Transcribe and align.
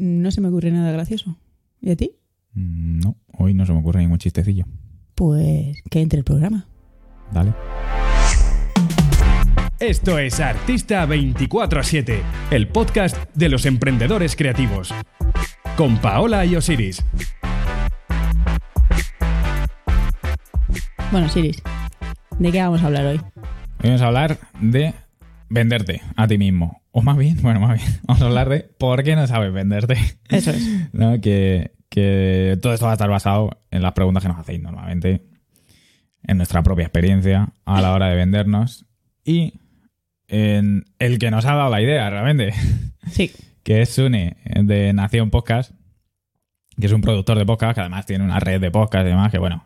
no 0.00 0.30
se 0.30 0.40
me 0.40 0.48
ocurre 0.48 0.70
nada 0.70 0.90
gracioso. 0.92 1.36
¿Y 1.80 1.90
a 1.90 1.96
ti? 1.96 2.12
Mm, 2.54 3.00
No, 3.00 3.16
hoy 3.38 3.52
no 3.54 3.66
se 3.66 3.72
me 3.72 3.78
ocurre 3.80 4.00
ningún 4.00 4.18
chistecillo. 4.18 4.64
Pues 5.14 5.76
que 5.90 6.00
entre 6.00 6.18
el 6.18 6.24
programa. 6.24 6.66
Dale. 7.32 7.52
Esto 9.78 10.18
es 10.18 10.40
Artista 10.40 11.06
24-7, 11.06 12.20
el 12.50 12.68
podcast 12.68 13.16
de 13.34 13.48
los 13.48 13.66
emprendedores 13.66 14.36
creativos. 14.36 14.92
Con 15.76 15.98
Paola 15.98 16.44
y 16.46 16.56
Osiris. 16.56 17.04
Bueno, 21.12 21.28
Siris, 21.28 21.62
¿de 22.38 22.52
qué 22.52 22.60
vamos 22.62 22.82
a 22.82 22.86
hablar 22.86 23.04
hoy? 23.06 23.20
Hoy 23.36 23.84
vamos 23.84 24.02
a 24.02 24.06
hablar 24.06 24.38
de 24.60 24.94
venderte 25.48 26.02
a 26.16 26.26
ti 26.26 26.38
mismo. 26.38 26.79
O 26.92 27.02
más 27.02 27.16
bien, 27.16 27.40
bueno, 27.42 27.60
más 27.60 27.76
bien, 27.80 28.00
vamos 28.06 28.22
a 28.22 28.26
hablar 28.26 28.48
de 28.48 28.60
por 28.60 29.02
qué 29.04 29.14
no 29.16 29.26
sabes 29.26 29.52
venderte. 29.52 29.96
Eso 30.28 30.50
es. 30.50 30.68
¿No? 30.92 31.20
Que, 31.20 31.72
que 31.88 32.58
todo 32.62 32.72
esto 32.74 32.86
va 32.86 32.92
a 32.92 32.94
estar 32.94 33.10
basado 33.10 33.50
en 33.70 33.82
las 33.82 33.92
preguntas 33.92 34.22
que 34.22 34.28
nos 34.28 34.38
hacéis 34.38 34.60
normalmente, 34.60 35.24
en 36.22 36.36
nuestra 36.36 36.62
propia 36.62 36.84
experiencia 36.84 37.52
a 37.64 37.80
la 37.80 37.92
hora 37.92 38.08
de 38.08 38.16
vendernos 38.16 38.86
y 39.24 39.54
en 40.28 40.84
el 40.98 41.18
que 41.18 41.30
nos 41.30 41.44
ha 41.44 41.54
dado 41.54 41.70
la 41.70 41.80
idea 41.82 42.08
realmente, 42.10 42.52
Sí. 43.10 43.32
que 43.62 43.82
es 43.82 43.88
Sune 43.90 44.36
de 44.44 44.92
Nación 44.92 45.30
Podcast, 45.30 45.72
que 46.78 46.86
es 46.86 46.92
un 46.92 47.00
productor 47.00 47.36
de 47.38 47.46
podcast, 47.46 47.74
que 47.74 47.80
además 47.80 48.06
tiene 48.06 48.24
una 48.24 48.38
red 48.40 48.60
de 48.60 48.70
podcast 48.70 49.04
y 49.06 49.10
demás, 49.10 49.30
que 49.32 49.38
bueno, 49.38 49.64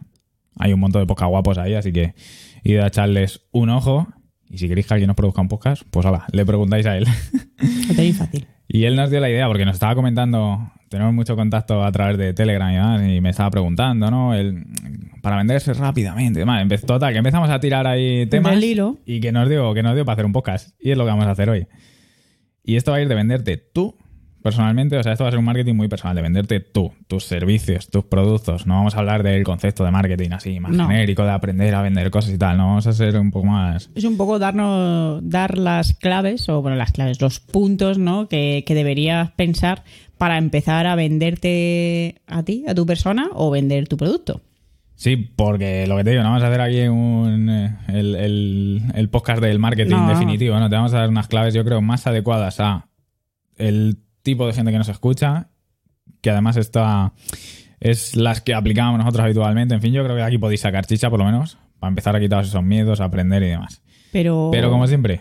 hay 0.59 0.73
un 0.73 0.81
montón 0.81 1.03
de 1.03 1.07
podcast 1.07 1.29
guapos 1.31 1.59
ahí, 1.59 1.75
así 1.75 1.93
que 1.93 2.15
id 2.63 2.79
a 2.79 2.87
echarles 2.87 3.43
un 3.51 3.69
ojo. 3.71 4.09
Y 4.55 4.59
si 4.59 4.69
queréis 4.69 4.87
que 4.87 4.95
alguien 4.95 5.09
nos 5.09 5.17
produzca 5.17 5.41
un 5.41 5.49
podcast, 5.49 5.83
pues 5.91 6.07
hola, 6.07 6.27
le 6.31 6.47
preguntáis 6.47 6.87
a 6.87 6.97
él. 6.97 7.07
Fácil. 8.17 8.47
Y 8.69 8.85
él 8.85 8.95
nos 8.95 9.11
dio 9.11 9.19
la 9.19 9.29
idea, 9.29 9.49
porque 9.49 9.65
nos 9.65 9.75
estaba 9.75 9.97
comentando, 9.97 10.71
tenemos 10.89 11.13
mucho 11.13 11.35
contacto 11.35 11.83
a 11.83 11.91
través 11.91 12.17
de 12.19 12.35
Telegram 12.35 12.71
y 12.71 12.75
demás, 12.75 13.03
y 13.03 13.21
me 13.21 13.31
estaba 13.31 13.51
preguntando, 13.51 14.13
¿no? 14.13 14.33
El, 14.33 14.65
para 15.23 15.39
venderse 15.39 15.75
rápidamente. 15.75 16.39
y 16.39 16.43
demás. 16.43 16.63
Empezó, 16.63 16.87
total, 16.87 17.13
que 17.13 17.19
empezamos 17.19 17.51
a 17.51 17.59
tirar 17.59 17.89
ahí 17.89 18.27
temas. 18.27 18.53
Del 18.53 18.63
hilo. 18.63 18.99
Y 19.05 19.19
que 19.19 19.33
nos 19.33 19.49
dio, 19.49 19.75
que 19.75 19.83
nos 19.83 19.97
dio 19.97 20.05
para 20.05 20.15
hacer 20.15 20.25
un 20.25 20.33
podcast. 20.33 20.71
Y 20.81 20.93
es 20.93 20.97
lo 20.97 21.03
que 21.03 21.11
vamos 21.11 21.27
a 21.27 21.33
hacer 21.33 21.51
hoy. 21.51 21.67
Y 22.63 22.77
esto 22.77 22.93
va 22.93 22.99
a 22.99 23.01
ir 23.01 23.09
de 23.09 23.17
venderte 23.17 23.57
tú, 23.57 23.97
personalmente, 24.45 24.99
o 24.99 25.03
sea, 25.03 25.13
esto 25.13 25.25
va 25.25 25.29
a 25.29 25.31
ser 25.33 25.39
un 25.39 25.45
marketing 25.47 25.75
muy 25.75 25.89
personal, 25.89 26.15
de 26.15 26.21
venderte 26.21 26.61
tú, 26.61 26.93
tus 27.09 27.25
servicios, 27.25 27.89
tus 27.89 28.05
productos. 28.05 28.67
No 28.67 28.75
vamos 28.75 28.95
a 28.95 28.99
hablar 28.99 29.23
del 29.23 29.43
concepto 29.43 29.85
de 29.85 29.91
marketing 29.91 30.31
así, 30.33 30.61
más 30.61 30.71
No. 30.73 30.87
genérico, 30.87 31.25
de 31.25 31.31
aprender 31.31 31.75
a 31.75 31.81
vender 31.81 32.11
cosas 32.11 32.33
y 32.35 32.37
tal. 32.39 32.59
No, 32.59 32.67
vamos 32.67 32.87
a 32.87 32.93
ser 32.93 33.17
un 33.19 33.31
poco 33.31 33.47
más... 33.47 33.91
Es 33.95 34.05
un 34.05 34.19
poco 34.19 34.39
darnos, 34.39 35.21
dar 35.29 35.57
las 35.57 35.95
claves, 35.95 36.47
o 36.51 36.61
bueno, 36.61 36.77
las 36.77 36.93
claves, 36.93 37.23
los 37.23 37.41
puntos, 37.41 37.97
¿no? 37.99 38.29
Que, 38.29 38.65
que 38.67 38.75
deberías 38.75 39.31
pensar 39.33 39.83
para 40.19 40.37
empezar 40.37 40.87
a 40.87 40.95
venderte 40.95 42.21
a 42.27 42.43
ti, 42.43 42.65
a 42.69 42.75
tu 42.75 42.85
persona, 42.85 43.31
o 43.33 43.51
vender 43.51 43.89
tu 43.89 43.97
producto. 43.97 44.43
Sí, 44.95 45.17
porque 45.17 45.87
lo 45.87 45.97
que 45.97 46.05
te 46.05 46.11
digo, 46.11 46.23
no 46.23 46.29
vamos 46.29 46.45
a 46.45 46.49
hacer 46.49 46.61
aquí 46.61 46.83
un, 46.83 47.49
eh, 47.51 47.77
el, 47.89 48.15
el- 48.15 48.83
el 48.95 49.09
podcast 49.09 49.43
del 49.43 49.59
marketing 49.59 49.91
No. 49.97 50.09
definitivo, 50.09 50.59
¿no? 50.61 50.69
Te 50.69 50.77
vamos 50.77 50.93
a 50.93 50.99
dar 50.99 51.09
unas 51.09 51.29
claves, 51.29 51.55
yo 51.55 51.65
creo, 51.65 51.81
más 51.81 52.07
adecuadas 52.07 52.61
a 52.61 52.87
el 53.57 53.97
tipo 54.25 54.47
de 54.49 54.53
gente 54.53 54.73
que 54.73 54.79
nos 54.79 54.89
escucha, 54.89 55.51
que 56.21 56.31
además 56.31 56.57
está 56.57 57.13
es 57.79 58.17
las 58.17 58.41
que 58.41 58.55
aplicamos 58.55 58.99
nosotros 58.99 59.23
habitualmente. 59.23 59.75
En 59.75 59.83
fin, 59.83 59.93
yo 59.93 60.03
creo 60.03 60.17
que 60.17 60.23
de 60.23 60.27
aquí 60.27 60.39
podéis 60.39 60.63
sacar 60.63 60.87
chicha, 60.87 61.11
por 61.11 61.19
lo 61.19 61.27
menos, 61.27 61.59
para 61.79 61.91
empezar 61.91 62.17
a 62.17 62.21
quitaros 62.21 62.49
esos 62.49 62.63
miedos, 62.65 63.01
a 63.01 63.05
aprender 63.05 63.43
y 63.43 63.49
demás. 63.49 63.83
Pero, 64.11 64.49
Pero 64.51 64.71
como 64.71 64.87
siempre, 64.87 65.21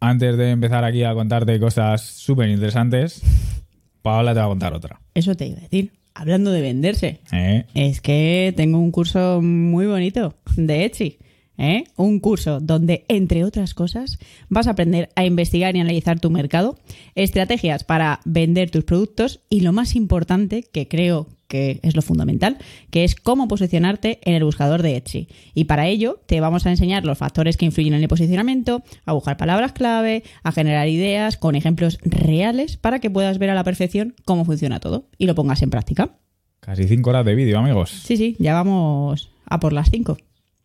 antes 0.00 0.36
de 0.36 0.50
empezar 0.50 0.84
aquí 0.84 1.04
a 1.04 1.14
contarte 1.14 1.58
cosas 1.60 2.02
súper 2.02 2.48
interesantes, 2.48 3.22
Paola 4.02 4.34
te 4.34 4.40
va 4.40 4.46
a 4.46 4.48
contar 4.48 4.74
otra. 4.74 5.00
eso 5.14 5.34
te 5.36 5.46
iba 5.46 5.58
a 5.58 5.62
decir. 5.62 5.92
Hablando 6.12 6.50
de 6.50 6.60
venderse, 6.60 7.20
¿eh? 7.32 7.66
es 7.72 8.00
que 8.00 8.52
tengo 8.56 8.78
un 8.78 8.90
curso 8.90 9.40
muy 9.40 9.86
bonito 9.86 10.34
de 10.56 10.84
Etsy. 10.84 11.18
¿Eh? 11.60 11.84
Un 11.96 12.18
curso 12.20 12.58
donde, 12.58 13.04
entre 13.08 13.44
otras 13.44 13.74
cosas, 13.74 14.18
vas 14.48 14.66
a 14.66 14.70
aprender 14.70 15.10
a 15.14 15.24
investigar 15.24 15.76
y 15.76 15.80
analizar 15.80 16.18
tu 16.18 16.30
mercado, 16.30 16.78
estrategias 17.14 17.84
para 17.84 18.20
vender 18.24 18.70
tus 18.70 18.84
productos 18.84 19.40
y 19.50 19.60
lo 19.60 19.72
más 19.72 19.94
importante, 19.94 20.62
que 20.62 20.88
creo 20.88 21.28
que 21.46 21.80
es 21.82 21.96
lo 21.96 22.02
fundamental, 22.02 22.58
que 22.90 23.04
es 23.04 23.16
cómo 23.16 23.48
posicionarte 23.48 24.20
en 24.22 24.34
el 24.34 24.44
buscador 24.44 24.82
de 24.82 24.96
Etsy. 24.96 25.28
Y 25.52 25.64
para 25.64 25.88
ello 25.88 26.20
te 26.26 26.40
vamos 26.40 26.64
a 26.64 26.70
enseñar 26.70 27.04
los 27.04 27.18
factores 27.18 27.56
que 27.56 27.66
influyen 27.66 27.94
en 27.94 28.02
el 28.02 28.08
posicionamiento, 28.08 28.82
a 29.04 29.12
buscar 29.12 29.36
palabras 29.36 29.72
clave, 29.72 30.22
a 30.44 30.52
generar 30.52 30.88
ideas 30.88 31.36
con 31.36 31.56
ejemplos 31.56 31.98
reales 32.02 32.76
para 32.76 33.00
que 33.00 33.10
puedas 33.10 33.38
ver 33.38 33.50
a 33.50 33.54
la 33.54 33.64
perfección 33.64 34.14
cómo 34.24 34.44
funciona 34.44 34.80
todo 34.80 35.08
y 35.18 35.26
lo 35.26 35.34
pongas 35.34 35.62
en 35.62 35.70
práctica. 35.70 36.16
Casi 36.60 36.84
cinco 36.84 37.10
horas 37.10 37.24
de 37.24 37.34
vídeo, 37.34 37.58
amigos. 37.58 37.90
Sí, 37.90 38.16
sí, 38.16 38.36
ya 38.38 38.54
vamos 38.54 39.30
a 39.46 39.58
por 39.58 39.72
las 39.72 39.90
5. 39.90 40.16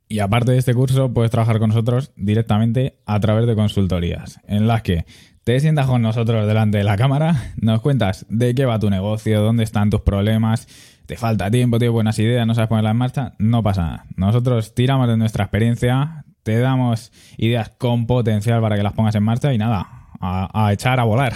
Y 0.07 0.19
aparte 0.19 0.51
de 0.51 0.59
este 0.59 0.73
curso, 0.73 1.13
puedes 1.13 1.31
trabajar 1.31 1.59
con 1.59 1.69
nosotros 1.69 2.11
directamente 2.15 2.99
a 3.05 3.19
través 3.19 3.47
de 3.47 3.55
consultorías, 3.55 4.39
en 4.47 4.67
las 4.67 4.83
que 4.83 5.05
te 5.43 5.59
sientas 5.59 5.85
con 5.87 6.01
nosotros 6.01 6.47
delante 6.47 6.79
de 6.79 6.83
la 6.83 6.97
cámara, 6.97 7.53
nos 7.57 7.81
cuentas 7.81 8.25
de 8.29 8.55
qué 8.55 8.65
va 8.65 8.79
tu 8.79 8.89
negocio, 8.89 9.41
dónde 9.41 9.63
están 9.63 9.89
tus 9.89 10.01
problemas, 10.01 10.67
te 11.05 11.17
falta 11.17 11.51
tiempo, 11.51 11.77
tienes 11.77 11.93
buenas 11.93 12.17
ideas, 12.19 12.47
no 12.47 12.55
sabes 12.55 12.67
ponerlas 12.67 12.91
en 12.91 12.97
marcha, 12.97 13.33
no 13.37 13.61
pasa 13.61 13.81
nada. 13.83 14.05
Nosotros 14.15 14.73
tiramos 14.73 15.07
de 15.07 15.17
nuestra 15.17 15.43
experiencia, 15.43 16.25
te 16.43 16.57
damos 16.59 17.11
ideas 17.37 17.69
con 17.69 18.07
potencial 18.07 18.61
para 18.61 18.75
que 18.75 18.83
las 18.83 18.93
pongas 18.93 19.15
en 19.15 19.23
marcha 19.23 19.53
y 19.53 19.57
nada, 19.57 19.87
a, 20.19 20.69
echar 20.73 20.99
a 20.99 21.03
volar. 21.03 21.33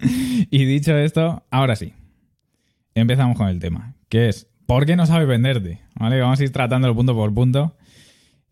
y 0.50 0.64
dicho 0.64 0.96
esto, 0.96 1.44
ahora 1.50 1.76
sí, 1.76 1.92
empezamos 2.94 3.36
con 3.36 3.48
el 3.48 3.58
tema, 3.58 3.94
que 4.08 4.28
es 4.28 4.48
¿por 4.66 4.86
qué 4.86 4.96
no 4.96 5.04
sabes 5.06 5.28
venderte? 5.28 5.80
¿Vale? 5.96 6.20
Vamos 6.20 6.40
a 6.40 6.44
ir 6.44 6.52
tratándolo 6.52 6.94
punto 6.94 7.14
por 7.14 7.34
punto. 7.34 7.76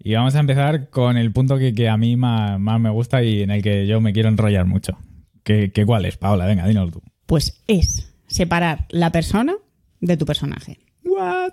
Y 0.03 0.14
vamos 0.14 0.34
a 0.34 0.41
empezar 0.41 0.91
con 0.91 1.16
el 1.16 1.32
punto 1.32 1.59
que, 1.59 1.75
que 1.75 1.88
a 1.88 1.97
mí 1.97 2.16
más, 2.16 2.59
más 2.60 2.81
me 2.81 2.91
gusta 2.91 3.22
y 3.22 3.42
en 3.42 3.50
el 3.50 3.62
que 3.62 3.86
yo 3.86 4.00
me 4.00 4.12
quiero 4.12 4.28
enrollar 4.28 4.64
mucho. 4.66 4.97
¿Qué, 5.42 5.72
qué 5.72 5.84
cuál 5.84 6.04
es, 6.04 6.16
Paola? 6.16 6.47
Venga, 6.47 6.66
dínoslo 6.66 6.92
tú. 6.92 7.03
Pues 7.26 7.62
es 7.66 8.14
separar 8.26 8.86
la 8.91 9.10
persona 9.12 9.54
de 10.00 10.16
tu 10.16 10.25
personaje. 10.26 10.78
What? 11.04 11.53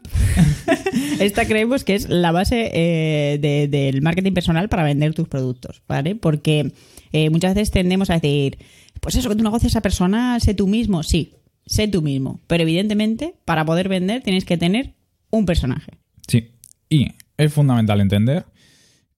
Esta 1.20 1.46
creemos 1.48 1.84
que 1.84 1.96
es 1.96 2.10
la 2.10 2.32
base 2.32 2.72
eh, 2.74 3.38
de- 3.40 3.68
del 3.68 4.02
marketing 4.02 4.34
personal 4.34 4.70
para 4.70 4.84
vender 4.84 5.14
tus 5.14 5.28
productos, 5.28 5.82
¿vale? 5.88 6.16
Porque 6.16 6.72
eh, 7.14 7.30
muchas 7.30 7.56
veces 7.56 7.72
tendemos 7.72 8.10
a 8.10 8.16
decir, 8.16 8.58
pues 9.02 9.16
eso, 9.16 9.30
que 9.30 9.36
tu 9.36 9.44
negocio 9.44 9.70
sea 9.70 9.82
personal, 9.82 10.42
sé 10.42 10.54
tú 10.54 10.68
mismo. 10.68 11.04
Sí, 11.04 11.34
sé 11.66 11.88
tú 11.88 12.02
mismo. 12.02 12.42
Pero 12.48 12.64
evidentemente, 12.64 13.36
para 13.46 13.66
poder 13.66 13.88
vender 13.90 14.22
tienes 14.22 14.46
que 14.46 14.58
tener 14.58 14.94
un 15.32 15.46
personaje. 15.46 15.94
Sí. 16.28 16.52
Y 16.90 17.08
es 17.38 17.54
fundamental 17.54 18.02
entender 18.02 18.46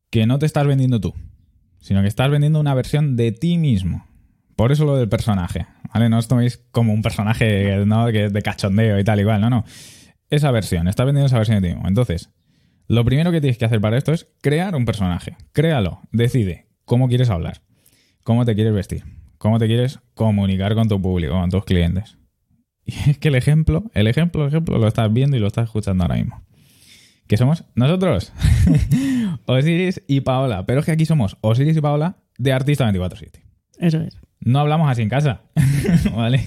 que 0.10 0.26
no 0.26 0.40
te 0.40 0.46
estás 0.46 0.66
vendiendo 0.66 1.00
tú, 1.00 1.14
sino 1.80 2.02
que 2.02 2.08
estás 2.08 2.30
vendiendo 2.30 2.60
una 2.60 2.74
versión 2.74 3.16
de 3.16 3.32
ti 3.32 3.58
mismo. 3.58 4.06
Por 4.56 4.72
eso 4.72 4.86
lo 4.86 4.96
del 4.96 5.10
personaje, 5.10 5.68
¿vale? 5.94 6.10
No 6.10 6.18
os 6.18 6.28
toméis 6.28 6.58
como 6.72 6.94
un 6.94 7.02
personaje 7.02 7.46
de 7.46 8.42
cachondeo 8.42 9.00
y 9.00 9.04
tal, 9.04 9.20
igual, 9.20 9.42
no, 9.42 9.50
no. 9.50 9.66
Esa 10.30 10.52
versión, 10.52 10.88
estás 10.88 11.06
vendiendo 11.06 11.28
esa 11.28 11.38
versión 11.38 11.62
de 11.62 11.70
ti 11.70 11.74
mismo. 11.76 11.88
Entonces, 11.88 12.32
lo 12.88 13.04
primero 13.06 13.32
que 13.32 13.42
tienes 13.42 13.58
que 13.58 13.66
hacer 13.66 13.82
para 13.82 13.98
esto 13.98 14.14
es 14.14 14.28
crear 14.42 14.76
un 14.76 14.86
personaje. 14.86 15.36
Créalo, 15.52 16.02
decide 16.12 16.68
cómo 16.86 17.08
quieres 17.08 17.30
hablar, 17.30 17.62
cómo 18.24 18.46
te 18.46 18.56
quieres 18.56 18.74
vestir, 18.74 19.04
cómo 19.38 19.60
te 19.60 19.68
quieres 19.68 20.00
comunicar 20.16 20.74
con 20.74 20.88
tu 20.88 21.02
público, 21.02 21.34
con 21.34 21.50
tus 21.50 21.66
clientes. 21.66 22.18
Y 22.90 23.10
es 23.10 23.18
que 23.18 23.28
el 23.28 23.36
ejemplo, 23.36 23.92
el 23.94 24.08
ejemplo, 24.08 24.44
el 24.44 24.48
ejemplo 24.48 24.78
lo 24.78 24.88
estás 24.88 25.12
viendo 25.12 25.36
y 25.36 25.42
lo 25.42 25.48
estás 25.48 25.66
escuchando 25.66 26.06
ahora 26.06 26.16
mismo. 26.16 26.47
Que 27.28 27.38
somos 27.38 27.66
nosotros, 27.76 28.32
Osiris 29.46 30.02
y 30.08 30.22
Paola. 30.22 30.66
Pero 30.66 30.80
es 30.80 30.86
que 30.86 30.92
aquí 30.92 31.06
somos 31.06 31.38
Osiris 31.42 31.76
y 31.78 31.82
Paola 31.82 32.18
de 32.38 32.54
Artista 32.54 32.90
24-7. 32.90 33.42
Eso 33.80 34.02
es. 34.02 34.18
No 34.40 34.60
hablamos 34.60 34.90
así 34.90 35.02
en 35.02 35.10
casa, 35.10 35.42
¿vale? 36.16 36.46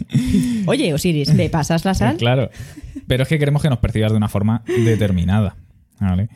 Oye, 0.66 0.94
Osiris, 0.94 1.34
¿le 1.34 1.50
pasas 1.50 1.84
la 1.84 1.94
sal? 1.94 2.16
Claro. 2.18 2.50
Pero 3.06 3.24
es 3.24 3.28
que 3.28 3.38
queremos 3.38 3.62
que 3.62 3.68
nos 3.68 3.78
percibas 3.78 4.12
de 4.12 4.16
una 4.16 4.28
forma 4.28 4.62
determinada, 4.66 5.56
¿vale? 6.00 6.28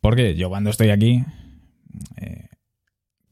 Porque 0.00 0.34
yo 0.34 0.48
cuando 0.48 0.70
estoy 0.70 0.90
aquí, 0.90 1.24
eh, 2.18 2.48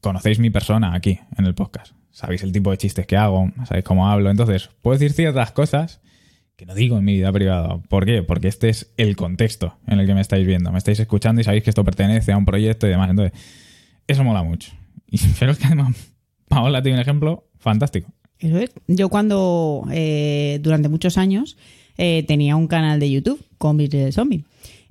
conocéis 0.01 0.39
mi 0.39 0.49
persona 0.49 0.95
aquí 0.95 1.19
en 1.37 1.45
el 1.45 1.53
podcast. 1.53 1.93
Sabéis 2.09 2.43
el 2.43 2.51
tipo 2.51 2.71
de 2.71 2.77
chistes 2.77 3.05
que 3.05 3.15
hago, 3.15 3.51
sabéis 3.65 3.85
cómo 3.85 4.09
hablo. 4.09 4.29
Entonces, 4.29 4.69
puedo 4.81 4.97
decir 4.97 5.13
ciertas 5.13 5.51
cosas 5.51 6.01
que 6.61 6.67
no 6.67 6.75
digo 6.75 6.99
en 6.99 7.03
mi 7.03 7.15
vida 7.15 7.31
privada. 7.31 7.79
¿Por 7.89 8.05
qué? 8.05 8.21
Porque 8.21 8.47
este 8.47 8.69
es 8.69 8.93
el 8.97 9.15
contexto 9.15 9.79
en 9.87 9.99
el 9.99 10.05
que 10.05 10.13
me 10.13 10.21
estáis 10.21 10.45
viendo. 10.45 10.71
Me 10.71 10.77
estáis 10.77 10.99
escuchando 10.99 11.41
y 11.41 11.43
sabéis 11.43 11.63
que 11.63 11.71
esto 11.71 11.83
pertenece 11.83 12.33
a 12.33 12.37
un 12.37 12.45
proyecto 12.45 12.85
y 12.85 12.91
demás. 12.91 13.09
Entonces, 13.09 13.35
eso 14.05 14.23
mola 14.23 14.43
mucho. 14.43 14.71
Pero 15.39 15.53
es 15.53 15.57
que 15.57 15.65
además, 15.65 15.95
Paola 16.47 16.83
tiene 16.83 16.99
un 16.99 17.01
ejemplo 17.01 17.47
fantástico. 17.57 18.13
Eso 18.37 18.59
es. 18.59 18.69
Yo 18.85 19.09
cuando, 19.09 19.87
eh, 19.91 20.59
durante 20.61 20.87
muchos 20.87 21.17
años, 21.17 21.57
eh, 21.97 22.25
tenía 22.27 22.55
un 22.55 22.67
canal 22.67 22.99
de 22.99 23.09
YouTube 23.09 23.43
con 23.57 23.77
Business 23.77 24.13
Zombie. 24.13 24.45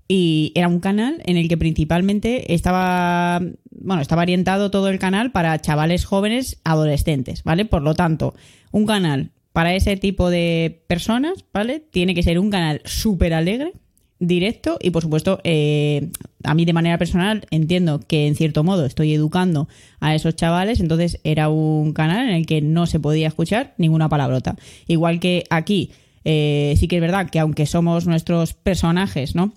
Y 0.08 0.50
era 0.56 0.66
un 0.66 0.80
canal 0.80 1.22
en 1.24 1.36
el 1.36 1.48
que 1.48 1.56
principalmente 1.56 2.52
estaba, 2.52 3.40
bueno, 3.70 4.02
estaba 4.02 4.22
orientado 4.22 4.72
todo 4.72 4.88
el 4.88 4.98
canal 4.98 5.30
para 5.30 5.60
chavales 5.60 6.04
jóvenes 6.04 6.60
adolescentes, 6.64 7.44
¿vale? 7.44 7.64
Por 7.64 7.82
lo 7.82 7.94
tanto, 7.94 8.34
un 8.72 8.86
canal 8.86 9.30
para 9.52 9.74
ese 9.74 9.96
tipo 9.96 10.30
de 10.30 10.82
personas, 10.86 11.44
¿vale? 11.52 11.80
Tiene 11.80 12.14
que 12.14 12.22
ser 12.22 12.38
un 12.38 12.50
canal 12.50 12.82
súper 12.84 13.34
alegre, 13.34 13.72
directo 14.20 14.78
y 14.80 14.90
por 14.90 15.02
supuesto 15.02 15.40
eh, 15.44 16.10
a 16.44 16.54
mí 16.54 16.66
de 16.66 16.74
manera 16.74 16.98
personal 16.98 17.46
entiendo 17.50 18.00
que 18.06 18.26
en 18.26 18.36
cierto 18.36 18.62
modo 18.62 18.84
estoy 18.84 19.14
educando 19.14 19.66
a 19.98 20.14
esos 20.14 20.36
chavales 20.36 20.78
entonces 20.78 21.18
era 21.24 21.48
un 21.48 21.94
canal 21.94 22.28
en 22.28 22.34
el 22.34 22.46
que 22.46 22.60
no 22.60 22.86
se 22.86 23.00
podía 23.00 23.28
escuchar 23.28 23.74
ninguna 23.78 24.08
palabrota. 24.10 24.56
Igual 24.86 25.20
que 25.20 25.44
aquí 25.48 25.90
eh, 26.24 26.74
sí 26.76 26.86
que 26.86 26.96
es 26.96 27.02
verdad 27.02 27.30
que 27.30 27.40
aunque 27.40 27.64
somos 27.64 28.06
nuestros 28.06 28.52
personajes 28.52 29.34
no 29.34 29.54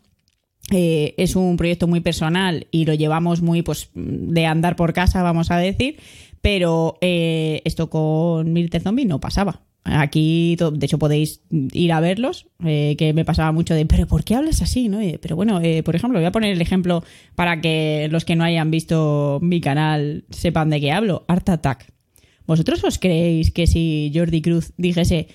eh, 0.71 1.13
es 1.17 1.35
un 1.35 1.57
proyecto 1.57 1.87
muy 1.87 1.99
personal 1.99 2.67
y 2.71 2.85
lo 2.85 2.93
llevamos 2.93 3.41
muy 3.41 3.63
pues 3.63 3.89
de 3.93 4.45
andar 4.45 4.77
por 4.77 4.93
casa 4.93 5.23
vamos 5.23 5.51
a 5.51 5.57
decir 5.57 5.97
pero 6.41 6.97
esto 7.01 7.89
con 7.89 8.53
Milter 8.53 8.81
Zombie 8.81 9.05
no 9.05 9.19
pasaba 9.19 9.61
Aquí, 9.85 10.56
de 10.56 10.85
hecho, 10.85 10.97
podéis 10.97 11.41
ir 11.51 11.91
a 11.91 12.00
verlos, 12.00 12.47
eh, 12.63 12.95
que 12.97 13.13
me 13.13 13.25
pasaba 13.25 13.51
mucho 13.51 13.74
de, 13.74 13.85
pero 13.85 14.07
¿por 14.07 14.24
qué 14.24 14.35
hablas 14.35 14.62
así? 14.62 14.88
¿no? 14.88 15.00
Pero 15.21 15.35
bueno, 15.35 15.59
eh, 15.62 15.83
por 15.83 15.95
ejemplo, 15.95 16.19
voy 16.19 16.25
a 16.25 16.31
poner 16.31 16.53
el 16.53 16.62
ejemplo 16.62 17.03
para 17.35 17.59
que 17.59 18.07
los 18.09 18.24
que 18.24 18.38
no 18.38 18.45
hayan 18.45 18.71
visto 18.71 19.39
mi 19.41 19.59
canal 19.59 20.24
sepan 20.30 20.69
de 20.69 20.80
qué 20.80 20.91
hablo. 20.94 21.25
Art 21.27 21.50
Attack. 21.50 21.91
¿Vosotros 22.47 22.83
os 22.83 22.97
creéis 22.97 23.51
que 23.51 23.68
si 23.68 24.12
Jordi 24.13 24.41
Cruz 24.41 24.74
dijese, 24.77 25.27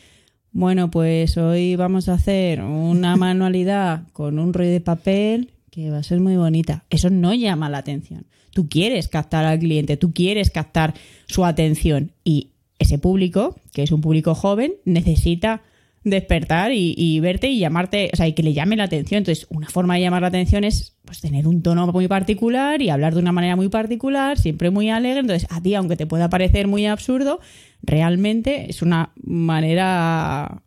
bueno, 0.52 0.90
pues 0.90 1.36
hoy 1.36 1.76
vamos 1.76 2.08
a 2.08 2.14
hacer 2.14 2.62
una 2.62 3.16
manualidad 3.16 4.08
con 4.12 4.38
un 4.38 4.54
rollo 4.54 4.70
de 4.70 4.80
papel 4.80 5.52
que 5.70 5.90
va 5.90 5.98
a 5.98 6.02
ser 6.02 6.20
muy 6.20 6.36
bonita. 6.36 6.84
Eso 6.90 7.10
no 7.10 7.34
llama 7.34 7.68
la 7.68 7.78
atención. 7.78 8.26
Tú 8.52 8.68
quieres 8.68 9.08
captar 9.08 9.44
al 9.44 9.58
cliente, 9.58 9.96
tú 9.96 10.12
quieres 10.12 10.50
captar 10.50 10.94
su 11.26 11.44
atención 11.44 12.12
y 12.24 12.50
ese 12.78 12.98
público, 12.98 13.56
que 13.72 13.82
es 13.82 13.92
un 13.92 14.00
público 14.00 14.34
joven, 14.34 14.74
necesita 14.84 15.62
despertar 16.04 16.70
y, 16.72 17.20
verte 17.20 17.48
y 17.48 17.58
llamarte, 17.58 18.10
o 18.12 18.16
sea, 18.16 18.26
y 18.26 18.32
que 18.32 18.42
le 18.42 18.52
llame 18.52 18.76
la 18.76 18.84
atención. 18.84 19.18
Entonces, 19.18 19.46
una 19.50 19.68
forma 19.68 19.94
de 19.94 20.02
llamar 20.02 20.22
la 20.22 20.28
atención 20.28 20.64
es 20.64 20.96
pues 21.04 21.20
tener 21.20 21.46
un 21.46 21.62
tono 21.62 21.86
muy 21.88 22.08
particular 22.08 22.80
y 22.82 22.90
hablar 22.90 23.14
de 23.14 23.20
una 23.20 23.32
manera 23.32 23.56
muy 23.56 23.68
particular, 23.68 24.38
siempre 24.38 24.70
muy 24.70 24.90
alegre. 24.90 25.20
Entonces, 25.20 25.48
a 25.50 25.60
ti, 25.60 25.74
aunque 25.74 25.96
te 25.96 26.06
pueda 26.06 26.28
parecer 26.30 26.66
muy 26.66 26.86
absurdo, 26.86 27.40
realmente 27.82 28.70
es 28.70 28.82
una 28.82 29.12
manera 29.16 30.62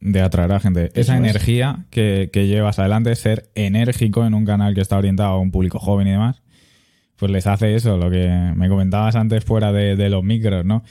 de 0.00 0.20
atraer 0.20 0.52
a 0.52 0.60
gente. 0.60 0.90
Esa 0.94 1.16
energía 1.16 1.86
que, 1.90 2.30
llevas 2.32 2.78
adelante, 2.78 3.14
ser 3.16 3.50
enérgico 3.54 4.24
en 4.26 4.34
un 4.34 4.44
canal 4.44 4.74
que 4.74 4.80
está 4.80 4.96
orientado 4.96 5.30
a 5.30 5.38
un 5.38 5.50
público 5.50 5.78
joven 5.78 6.06
y 6.08 6.12
demás, 6.12 6.42
pues 7.16 7.30
les 7.30 7.46
hace 7.46 7.74
eso, 7.74 7.98
lo 7.98 8.10
que 8.10 8.52
me 8.56 8.68
comentabas 8.70 9.14
antes 9.14 9.44
fuera 9.44 9.72
de, 9.72 9.96
de 9.96 10.08
los 10.08 10.24
micros, 10.24 10.64
¿no? 10.64 10.84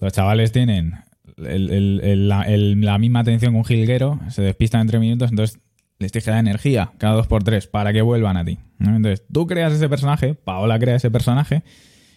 Los 0.00 0.12
chavales 0.12 0.52
tienen 0.52 0.94
la, 1.36 2.98
misma 2.98 3.20
atención 3.20 3.52
que 3.52 3.58
un 3.58 3.64
jilguero, 3.64 4.20
se 4.30 4.42
despistan 4.42 4.82
en 4.82 4.86
tres 4.88 5.00
minutos, 5.00 5.30
entonces 5.30 5.58
les 5.98 6.12
tienes 6.12 6.24
que 6.24 6.30
dar 6.30 6.40
energía 6.40 6.92
cada 6.98 7.14
dos 7.14 7.26
por 7.26 7.42
tres 7.42 7.66
para 7.66 7.92
que 7.92 8.02
vuelvan 8.02 8.36
a 8.36 8.44
ti. 8.44 8.58
Entonces 8.80 9.24
tú 9.32 9.46
creas 9.46 9.72
ese 9.72 9.88
personaje, 9.88 10.34
Paola 10.34 10.78
crea 10.78 10.96
ese 10.96 11.10
personaje, 11.10 11.62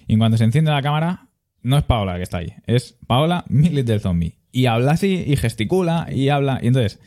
y 0.08 0.18
cuando 0.18 0.38
se 0.38 0.44
enciende 0.44 0.72
la 0.72 0.82
cámara, 0.82 1.28
no 1.62 1.78
es 1.78 1.84
Paola 1.84 2.16
que 2.18 2.24
está 2.24 2.38
ahí, 2.38 2.54
es 2.66 2.98
Paola 3.08 3.46
Millet 3.48 3.86
del 3.86 4.02
Zombie. 4.02 4.38
Y 4.52 4.66
habla 4.66 4.94
así, 4.94 5.24
y 5.28 5.36
gesticula, 5.36 6.08
y 6.12 6.30
habla. 6.30 6.60
Y 6.62 6.68
entonces, 6.68 7.00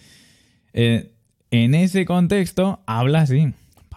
eh, 0.74 1.12
en 1.50 1.74
ese 1.74 2.04
contexto, 2.04 2.82
habla 2.86 3.22
así 3.22 3.52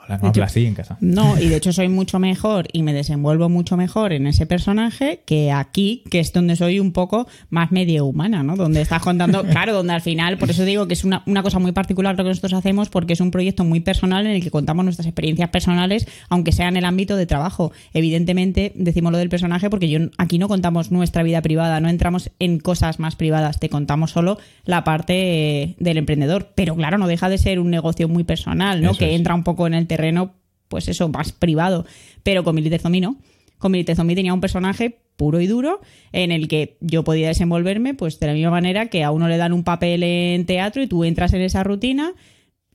no 0.07 0.27
habla 0.27 0.45
así 0.45 0.65
en 0.65 0.75
casa. 0.75 0.97
No, 1.01 1.39
y 1.39 1.47
de 1.47 1.57
hecho 1.57 1.73
soy 1.73 1.89
mucho 1.89 2.19
mejor 2.19 2.67
y 2.71 2.83
me 2.83 2.93
desenvuelvo 2.93 3.49
mucho 3.49 3.77
mejor 3.77 4.13
en 4.13 4.27
ese 4.27 4.45
personaje 4.45 5.21
que 5.25 5.51
aquí, 5.51 6.03
que 6.09 6.19
es 6.19 6.33
donde 6.33 6.55
soy 6.55 6.79
un 6.79 6.91
poco 6.91 7.27
más 7.49 7.71
medio 7.71 8.05
humana, 8.05 8.43
¿no? 8.43 8.55
Donde 8.55 8.81
estás 8.81 9.01
contando, 9.01 9.43
claro, 9.49 9.73
donde 9.73 9.93
al 9.93 10.01
final, 10.01 10.37
por 10.37 10.49
eso 10.49 10.65
digo 10.65 10.87
que 10.87 10.93
es 10.93 11.03
una, 11.03 11.23
una 11.25 11.43
cosa 11.43 11.59
muy 11.59 11.71
particular 11.71 12.15
lo 12.17 12.23
que 12.23 12.29
nosotros 12.29 12.53
hacemos, 12.53 12.89
porque 12.89 13.13
es 13.13 13.21
un 13.21 13.31
proyecto 13.31 13.63
muy 13.63 13.79
personal 13.79 14.25
en 14.25 14.33
el 14.33 14.43
que 14.43 14.51
contamos 14.51 14.85
nuestras 14.85 15.07
experiencias 15.07 15.49
personales, 15.49 16.07
aunque 16.29 16.51
sea 16.51 16.67
en 16.67 16.77
el 16.77 16.85
ámbito 16.85 17.15
de 17.15 17.25
trabajo. 17.25 17.71
Evidentemente, 17.93 18.71
decimos 18.75 19.11
lo 19.11 19.17
del 19.17 19.29
personaje 19.29 19.69
porque 19.69 19.89
yo 19.89 19.99
aquí 20.17 20.37
no 20.37 20.47
contamos 20.47 20.91
nuestra 20.91 21.23
vida 21.23 21.41
privada, 21.41 21.79
no 21.79 21.89
entramos 21.89 22.31
en 22.39 22.59
cosas 22.59 22.99
más 22.99 23.15
privadas, 23.15 23.59
te 23.59 23.69
contamos 23.69 24.11
solo 24.11 24.37
la 24.65 24.83
parte 24.83 25.75
del 25.79 25.97
emprendedor. 25.97 26.51
Pero 26.55 26.75
claro, 26.75 26.97
no 26.97 27.07
deja 27.07 27.29
de 27.29 27.37
ser 27.37 27.59
un 27.59 27.69
negocio 27.69 28.07
muy 28.07 28.23
personal, 28.23 28.81
¿no? 28.81 28.93
que 28.93 29.15
entra 29.15 29.35
un 29.35 29.43
poco 29.43 29.67
en 29.67 29.73
el 29.73 29.87
terreno, 29.95 30.35
pues 30.67 30.87
eso, 30.87 31.09
más 31.09 31.31
privado. 31.31 31.85
Pero 32.23 32.43
con 32.43 32.57
Zombie 32.79 33.01
no. 33.01 33.17
Con 33.57 33.73
Zombie 33.95 34.15
tenía 34.15 34.33
un 34.33 34.41
personaje 34.41 34.99
puro 35.15 35.39
y 35.39 35.47
duro 35.47 35.81
en 36.11 36.31
el 36.31 36.47
que 36.47 36.77
yo 36.81 37.03
podía 37.03 37.29
desenvolverme 37.29 37.93
pues 37.93 38.19
de 38.19 38.27
la 38.27 38.33
misma 38.33 38.51
manera 38.51 38.87
que 38.87 39.03
a 39.03 39.11
uno 39.11 39.27
le 39.27 39.37
dan 39.37 39.53
un 39.53 39.63
papel 39.63 40.03
en 40.03 40.45
teatro 40.45 40.83
y 40.83 40.87
tú 40.87 41.03
entras 41.03 41.33
en 41.33 41.41
esa 41.41 41.63
rutina 41.63 42.13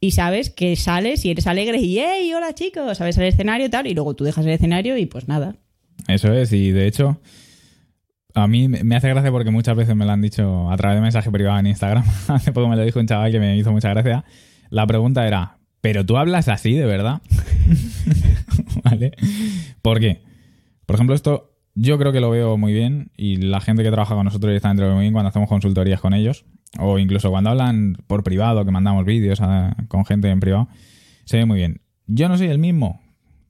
y 0.00 0.12
sabes 0.12 0.48
que 0.48 0.76
sales 0.76 1.24
y 1.24 1.30
eres 1.30 1.46
alegre 1.46 1.78
y 1.78 1.98
¡hey! 1.98 2.32
Hola 2.34 2.54
chicos, 2.54 2.96
sabes 2.96 3.18
el 3.18 3.24
escenario 3.24 3.66
y 3.66 3.68
tal, 3.68 3.86
y 3.86 3.94
luego 3.94 4.14
tú 4.14 4.24
dejas 4.24 4.46
el 4.46 4.52
escenario 4.52 4.96
y 4.96 5.04
pues 5.06 5.28
nada. 5.28 5.56
Eso 6.08 6.32
es, 6.32 6.52
y 6.54 6.70
de 6.70 6.86
hecho, 6.86 7.20
a 8.34 8.48
mí 8.48 8.68
me 8.68 8.96
hace 8.96 9.10
gracia 9.10 9.30
porque 9.30 9.50
muchas 9.50 9.76
veces 9.76 9.94
me 9.94 10.06
lo 10.06 10.12
han 10.12 10.22
dicho 10.22 10.70
a 10.70 10.76
través 10.78 10.96
de 10.96 11.02
mensaje 11.02 11.30
privado 11.30 11.58
en 11.58 11.66
Instagram. 11.66 12.04
Hace 12.28 12.52
poco 12.52 12.68
me 12.68 12.76
lo 12.76 12.82
dijo 12.82 12.98
un 12.98 13.06
chaval 13.06 13.30
que 13.30 13.40
me 13.40 13.56
hizo 13.58 13.72
mucha 13.72 13.90
gracia. 13.90 14.24
La 14.70 14.86
pregunta 14.86 15.26
era, 15.26 15.58
pero 15.80 16.04
tú 16.04 16.16
hablas 16.16 16.48
así, 16.48 16.74
de 16.74 16.86
verdad. 16.86 17.22
¿Vale? 18.84 19.12
¿Por 19.82 20.00
qué? 20.00 20.22
Por 20.86 20.96
ejemplo, 20.96 21.14
esto 21.14 21.50
yo 21.74 21.98
creo 21.98 22.12
que 22.12 22.20
lo 22.20 22.30
veo 22.30 22.56
muy 22.56 22.72
bien 22.72 23.10
y 23.16 23.36
la 23.36 23.60
gente 23.60 23.82
que 23.82 23.90
trabaja 23.90 24.14
con 24.14 24.24
nosotros 24.24 24.50
directamente 24.50 24.82
lo 24.82 24.88
ve 24.88 24.94
muy 24.94 25.02
bien 25.02 25.12
cuando 25.12 25.28
hacemos 25.28 25.48
consultorías 25.48 26.00
con 26.00 26.14
ellos 26.14 26.44
o 26.78 26.98
incluso 26.98 27.30
cuando 27.30 27.50
hablan 27.50 27.96
por 28.06 28.22
privado, 28.22 28.64
que 28.64 28.70
mandamos 28.70 29.04
vídeos 29.04 29.40
con 29.88 30.04
gente 30.04 30.28
en 30.28 30.40
privado, 30.40 30.68
se 31.24 31.38
ve 31.38 31.44
muy 31.44 31.58
bien. 31.58 31.80
Yo 32.06 32.28
no 32.28 32.36
soy 32.36 32.48
el 32.48 32.58
mismo 32.58 33.00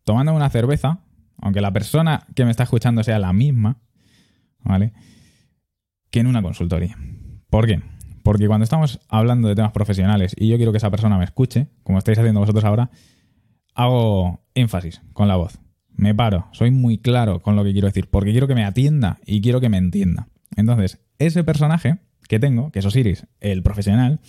tomando 0.05 0.33
una 0.35 0.51
cerveza, 0.51 1.01
aunque 1.39 1.61
la 1.61 1.73
persona 1.73 2.27
que 2.35 2.45
me 2.45 2.51
está 2.51 2.65
escuchando 2.65 3.03
sea 3.03 3.19
la 3.19 3.33
misma, 3.33 3.79
¿vale? 4.61 4.93
Que 6.11 6.21
en 6.21 6.27
una 6.27 6.43
consultoría. 6.43 6.97
¿Por 7.49 7.67
qué? 7.67 7.81
Porque 8.23 8.47
cuando 8.47 8.65
estamos 8.65 9.01
hablando 9.09 9.49
de 9.49 9.55
temas 9.55 9.73
profesionales 9.73 10.35
y 10.37 10.49
yo 10.49 10.57
quiero 10.57 10.73
que 10.73 10.79
esa 10.79 10.91
persona 10.91 11.19
me 11.19 11.25
escuche, 11.25 11.69
como 11.83 11.99
estáis 11.99 12.19
haciendo 12.19 12.41
vosotros 12.41 12.65
ahora, 12.65 12.91
hago 13.75 14.43
énfasis 14.55 15.03
con 15.13 15.29
la 15.29 15.37
voz. 15.37 15.59
Me 15.95 16.15
paro, 16.15 16.49
soy 16.53 16.71
muy 16.71 16.99
claro 16.99 17.43
con 17.43 17.57
lo 17.57 17.65
que 17.65 17.73
quiero 17.73 17.89
decir, 17.89 18.09
porque 18.09 18.31
quiero 18.31 18.49
que 18.49 18.55
me 18.55 18.65
atienda 18.65 19.19
y 19.27 19.41
quiero 19.41 19.61
que 19.61 19.69
me 19.69 19.79
entienda. 19.79 20.29
Entonces, 20.57 21.01
ese 21.19 21.45
personaje 21.45 21.99
que 22.29 22.39
tengo, 22.39 22.71
que 22.71 22.79
es 22.79 22.87
Osiris, 22.87 23.27
el 23.41 23.63
profesional, 23.63 24.21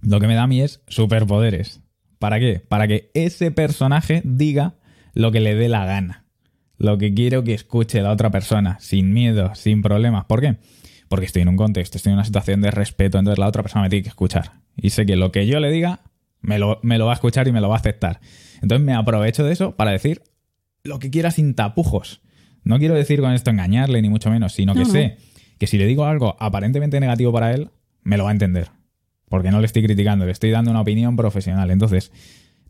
lo 0.00 0.20
que 0.20 0.26
me 0.26 0.34
da 0.34 0.44
a 0.44 0.46
mí 0.46 0.60
es 0.60 0.82
superpoderes. 0.86 1.80
¿Para 2.18 2.38
qué? 2.38 2.60
Para 2.60 2.86
que 2.86 3.10
ese 3.14 3.50
personaje 3.50 4.22
diga 4.24 4.76
lo 5.12 5.32
que 5.32 5.40
le 5.40 5.54
dé 5.54 5.68
la 5.68 5.84
gana. 5.84 6.24
Lo 6.76 6.98
que 6.98 7.14
quiero 7.14 7.44
que 7.44 7.54
escuche 7.54 8.02
la 8.02 8.10
otra 8.10 8.30
persona, 8.30 8.78
sin 8.80 9.12
miedo, 9.12 9.54
sin 9.54 9.82
problemas. 9.82 10.24
¿Por 10.24 10.40
qué? 10.40 10.56
Porque 11.14 11.26
estoy 11.26 11.42
en 11.42 11.48
un 11.48 11.56
contexto, 11.56 11.96
estoy 11.96 12.10
en 12.10 12.14
una 12.14 12.24
situación 12.24 12.60
de 12.60 12.72
respeto, 12.72 13.20
entonces 13.20 13.38
la 13.38 13.46
otra 13.46 13.62
persona 13.62 13.84
me 13.84 13.88
tiene 13.88 14.02
que 14.02 14.08
escuchar. 14.08 14.54
Y 14.76 14.90
sé 14.90 15.06
que 15.06 15.14
lo 15.14 15.30
que 15.30 15.46
yo 15.46 15.60
le 15.60 15.70
diga 15.70 16.00
me 16.40 16.58
lo, 16.58 16.80
va 16.82 17.12
a 17.12 17.14
escuchar 17.14 17.46
y 17.46 17.52
me 17.52 17.60
lo 17.60 17.68
va 17.68 17.76
a 17.76 17.78
aceptar. 17.78 18.18
Entonces 18.60 18.84
me 18.84 18.94
aprovecho 18.94 19.44
de 19.44 19.52
eso 19.52 19.76
para 19.76 19.92
decir 19.92 20.24
lo 20.82 20.98
que 20.98 21.10
quiera 21.10 21.30
sin 21.30 21.54
tapujos. 21.54 22.20
No 22.64 22.80
quiero 22.80 22.96
decir 22.96 23.20
con 23.20 23.30
esto 23.30 23.52
engañarle, 23.52 24.02
ni 24.02 24.08
mucho 24.08 24.28
menos, 24.28 24.54
sino 24.54 24.74
que 24.74 24.86
sé 24.86 25.18
que 25.56 25.68
si 25.68 25.78
le 25.78 25.86
digo 25.86 26.04
algo 26.04 26.36
aparentemente 26.40 26.98
negativo 26.98 27.32
para 27.32 27.52
él, 27.52 27.70
me 28.02 28.16
lo 28.16 28.24
va 28.24 28.30
a 28.30 28.32
entender. 28.32 28.70
Porque 29.28 29.52
no 29.52 29.60
le 29.60 29.66
estoy 29.66 29.84
criticando, 29.84 30.26
le 30.26 30.32
estoy 30.32 30.50
dando 30.50 30.72
una 30.72 30.80
opinión 30.80 31.14
profesional. 31.14 31.70
Entonces, 31.70 32.10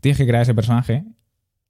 tienes 0.02 0.18
que 0.18 0.26
crear 0.26 0.42
ese 0.42 0.52
personaje 0.52 1.02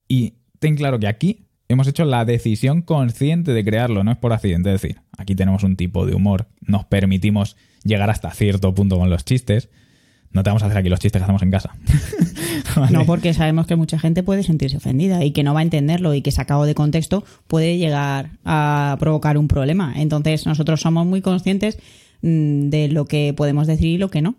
y 0.09 0.39
ten 0.59 0.75
claro 0.75 0.99
que 0.99 1.07
aquí 1.07 1.47
hemos 1.69 1.87
hecho 1.87 2.05
la 2.05 2.25
decisión 2.25 2.83
consciente 2.83 3.53
de 3.53 3.65
crearlo, 3.65 4.05
no 4.05 4.13
es 4.13 4.19
por 4.19 4.33
accidente. 4.33 4.75
Es 4.75 4.81
decir, 4.81 5.01
aquí 5.17 5.35
tenemos 5.35 5.63
un 5.63 5.77
tipo 5.77 6.07
de 6.07 6.15
humor, 6.15 6.47
nos 6.61 6.85
permitimos 6.85 7.57
llegar 7.85 8.11
hasta 8.11 8.31
cierto 8.33 8.75
punto 8.75 8.99
con 8.99 9.11
los 9.11 9.25
chistes. 9.25 9.69
No 10.33 10.43
te 10.43 10.51
vamos 10.51 10.65
a 10.65 10.67
hacer 10.67 10.79
aquí 10.79 10.89
los 10.89 10.99
chistes 10.99 11.21
que 11.21 11.25
hacemos 11.25 11.43
en 11.43 11.51
casa. 11.51 11.77
No, 12.91 13.05
porque 13.07 13.35
sabemos 13.35 13.67
que 13.67 13.77
mucha 13.77 13.99
gente 13.99 14.23
puede 14.23 14.43
sentirse 14.43 14.77
ofendida 14.77 15.25
y 15.25 15.31
que 15.31 15.43
no 15.43 15.55
va 15.55 15.61
a 15.61 15.63
entenderlo 15.63 16.15
y 16.15 16.23
que 16.23 16.33
sacado 16.33 16.65
de 16.65 16.75
contexto 16.75 17.25
puede 17.47 17.79
llegar 17.79 18.31
a 18.45 18.97
provocar 18.99 19.39
un 19.39 19.49
problema. 19.49 19.93
Entonces 19.97 20.47
nosotros 20.47 20.81
somos 20.81 21.07
muy 21.07 21.21
conscientes 21.21 21.79
mm, 22.23 22.71
de 22.71 22.89
lo 22.89 23.05
que 23.05 23.33
podemos 23.35 23.67
decir 23.67 23.89
y 23.89 23.99
lo 23.99 24.11
que 24.11 24.23
no. 24.23 24.35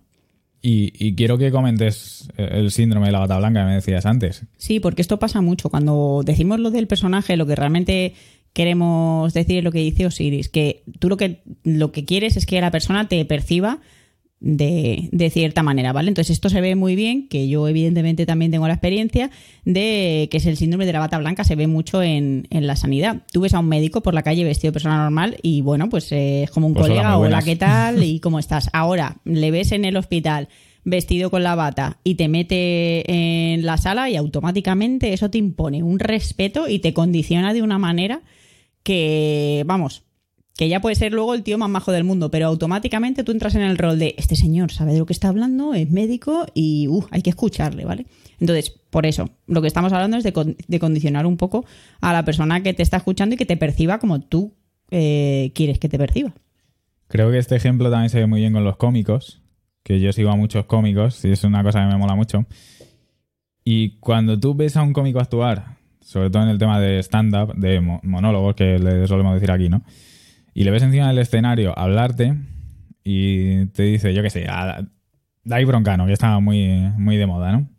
Y, 0.67 1.13
quiero 1.13 1.37
que 1.37 1.51
comentes 1.51 2.27
el 2.37 2.71
síndrome 2.71 3.05
de 3.05 3.11
la 3.11 3.19
bata 3.19 3.37
blanca 3.37 3.59
que 3.61 3.67
me 3.67 3.75
decías 3.75 4.07
antes. 4.07 4.45
Sí, 4.57 4.79
porque 4.79 5.03
esto 5.03 5.19
pasa 5.19 5.41
mucho. 5.41 5.69
Cuando 5.69 6.23
decimos 6.25 6.59
lo 6.59 6.71
del 6.71 6.87
personaje, 6.87 7.37
lo 7.37 7.45
que 7.45 7.55
realmente 7.55 8.15
queremos 8.51 9.31
decir 9.33 9.59
es 9.59 9.63
lo 9.63 9.71
que 9.71 9.79
dice 9.79 10.07
Osiris, 10.07 10.49
que 10.49 10.81
tú 10.97 11.07
lo 11.07 11.17
que, 11.17 11.43
lo 11.63 11.91
que 11.91 12.03
quieres 12.03 12.35
es 12.35 12.47
que 12.47 12.59
la 12.61 12.71
persona 12.71 13.07
te 13.07 13.23
perciba 13.25 13.79
de, 14.39 15.09
de, 15.11 15.29
cierta 15.29 15.63
manera, 15.63 15.93
¿vale? 15.93 16.09
Entonces 16.09 16.33
esto 16.33 16.49
se 16.49 16.61
ve 16.61 16.75
muy 16.75 16.95
bien, 16.95 17.27
que 17.27 17.47
yo 17.47 17.67
evidentemente 17.67 18.25
también 18.25 18.51
tengo 18.51 18.67
la 18.67 18.73
experiencia 18.73 19.31
de 19.63 20.27
que 20.29 20.37
es 20.37 20.45
el 20.45 20.57
síndrome 20.57 20.85
de 20.85 20.93
la 20.93 20.99
bata 20.99 21.17
blanca, 21.17 21.43
se 21.43 21.55
ve 21.55 21.67
mucho 21.67 22.03
en, 22.03 22.47
en 22.49 22.67
la 22.67 22.75
sanidad. 22.75 23.23
Tú 23.31 23.41
ves 23.41 23.53
a 23.53 23.59
un 23.59 23.67
médico 23.67 24.01
por 24.01 24.13
la 24.13 24.23
calle 24.23 24.43
vestido 24.43 24.69
de 24.71 24.73
persona 24.73 24.97
normal 24.97 25.37
y 25.41 25.61
bueno, 25.61 25.89
pues 25.89 26.11
eh, 26.11 26.43
es 26.43 26.51
como 26.51 26.67
un 26.67 26.73
Pues 26.73 26.87
colega, 26.87 27.09
hola, 27.09 27.17
buenas". 27.17 27.45
¿qué 27.45 27.55
tal? 27.55 28.03
¿Y 28.03 28.19
cómo 28.19 28.39
estás? 28.39 28.69
Ahora, 28.73 29.17
le 29.25 29.51
ves 29.51 29.71
en 29.71 29.85
el 29.85 29.97
hospital 29.97 30.49
vestido 30.83 31.31
con 31.31 31.43
la 31.43 31.55
bata 31.55 31.97
y 32.03 32.15
te 32.15 32.27
mete 32.27 33.11
en 33.11 33.65
la 33.65 33.77
sala 33.77 34.09
y 34.09 34.15
automáticamente 34.15 35.13
eso 35.13 35.31
te 35.31 35.39
impone 35.39 35.81
un 35.81 35.97
respeto 35.97 36.69
y 36.69 36.79
te 36.79 36.93
condiciona 36.93 37.53
de 37.53 37.63
una 37.63 37.79
manera 37.79 38.21
que, 38.83 39.63
vamos, 39.65 40.04
que 40.57 40.69
ya 40.69 40.79
puede 40.79 40.95
ser 40.95 41.11
luego 41.11 41.33
el 41.33 41.43
tío 41.43 41.57
más 41.57 41.69
majo 41.69 41.91
del 41.91 42.03
mundo, 42.05 42.31
pero 42.31 42.47
automáticamente 42.47 43.23
tú 43.23 43.31
entras 43.33 43.55
en 43.55 43.61
el 43.61 43.77
rol 43.77 43.99
de 43.99 44.15
este 44.17 44.35
señor 44.35 44.71
sabe 44.71 44.93
de 44.93 44.99
lo 44.99 45.05
que 45.05 45.13
está 45.13 45.27
hablando, 45.27 45.73
es 45.73 45.89
médico 45.91 46.45
y 46.53 46.87
uh, 46.87 47.05
hay 47.11 47.21
que 47.21 47.29
escucharle, 47.29 47.83
¿vale? 47.83 48.05
Entonces, 48.39 48.69
por 48.89 49.05
eso, 49.05 49.29
lo 49.47 49.61
que 49.61 49.67
estamos 49.67 49.91
hablando 49.91 50.17
es 50.17 50.23
de, 50.23 50.55
de 50.67 50.79
condicionar 50.79 51.25
un 51.25 51.37
poco 51.37 51.65
a 51.99 52.13
la 52.13 52.23
persona 52.23 52.63
que 52.63 52.73
te 52.73 52.83
está 52.83 52.97
escuchando 52.97 53.35
y 53.35 53.37
que 53.37 53.45
te 53.45 53.57
perciba 53.57 53.99
como 53.99 54.21
tú 54.21 54.53
eh, 54.91 55.51
quieres 55.55 55.79
que 55.79 55.89
te 55.89 55.97
perciba. 55.97 56.33
Creo 57.07 57.31
que 57.31 57.37
este 57.37 57.55
ejemplo 57.55 57.91
también 57.91 58.09
se 58.09 58.19
ve 58.19 58.27
muy 58.27 58.39
bien 58.39 58.53
con 58.53 58.63
los 58.63 58.77
cómicos, 58.77 59.41
que 59.83 59.99
yo 59.99 60.11
sigo 60.13 60.31
a 60.31 60.35
muchos 60.35 60.65
cómicos 60.65 61.23
y 61.25 61.31
es 61.31 61.43
una 61.43 61.63
cosa 61.63 61.81
que 61.81 61.87
me 61.87 61.97
mola 61.97 62.15
mucho. 62.15 62.45
Y 63.63 63.97
cuando 63.99 64.39
tú 64.39 64.55
ves 64.55 64.77
a 64.77 64.83
un 64.83 64.93
cómico 64.93 65.19
actuar, 65.19 65.77
sobre 66.01 66.29
todo 66.29 66.43
en 66.43 66.49
el 66.49 66.57
tema 66.57 66.79
de 66.79 66.99
stand-up, 66.99 67.55
de 67.55 67.81
mo- 67.81 67.99
monólogos, 68.03 68.55
que 68.55 68.79
le 68.79 69.07
solemos 69.07 69.33
decir 69.33 69.51
aquí, 69.51 69.69
¿no? 69.69 69.83
Y 70.55 70.63
le 70.63 70.71
ves 70.71 70.81
encima 70.83 71.09
del 71.09 71.17
escenario 71.17 71.77
hablarte 71.77 72.33
y 73.03 73.65
te 73.67 73.83
dice, 73.83 74.13
yo 74.13 74.23
qué 74.23 74.29
sé, 74.29 74.47
a 74.47 74.87
David 75.43 75.67
Broncano, 75.67 76.07
que 76.07 76.13
está 76.13 76.39
muy, 76.39 76.79
muy 76.97 77.17
de 77.17 77.27
moda, 77.27 77.51
¿no? 77.51 77.69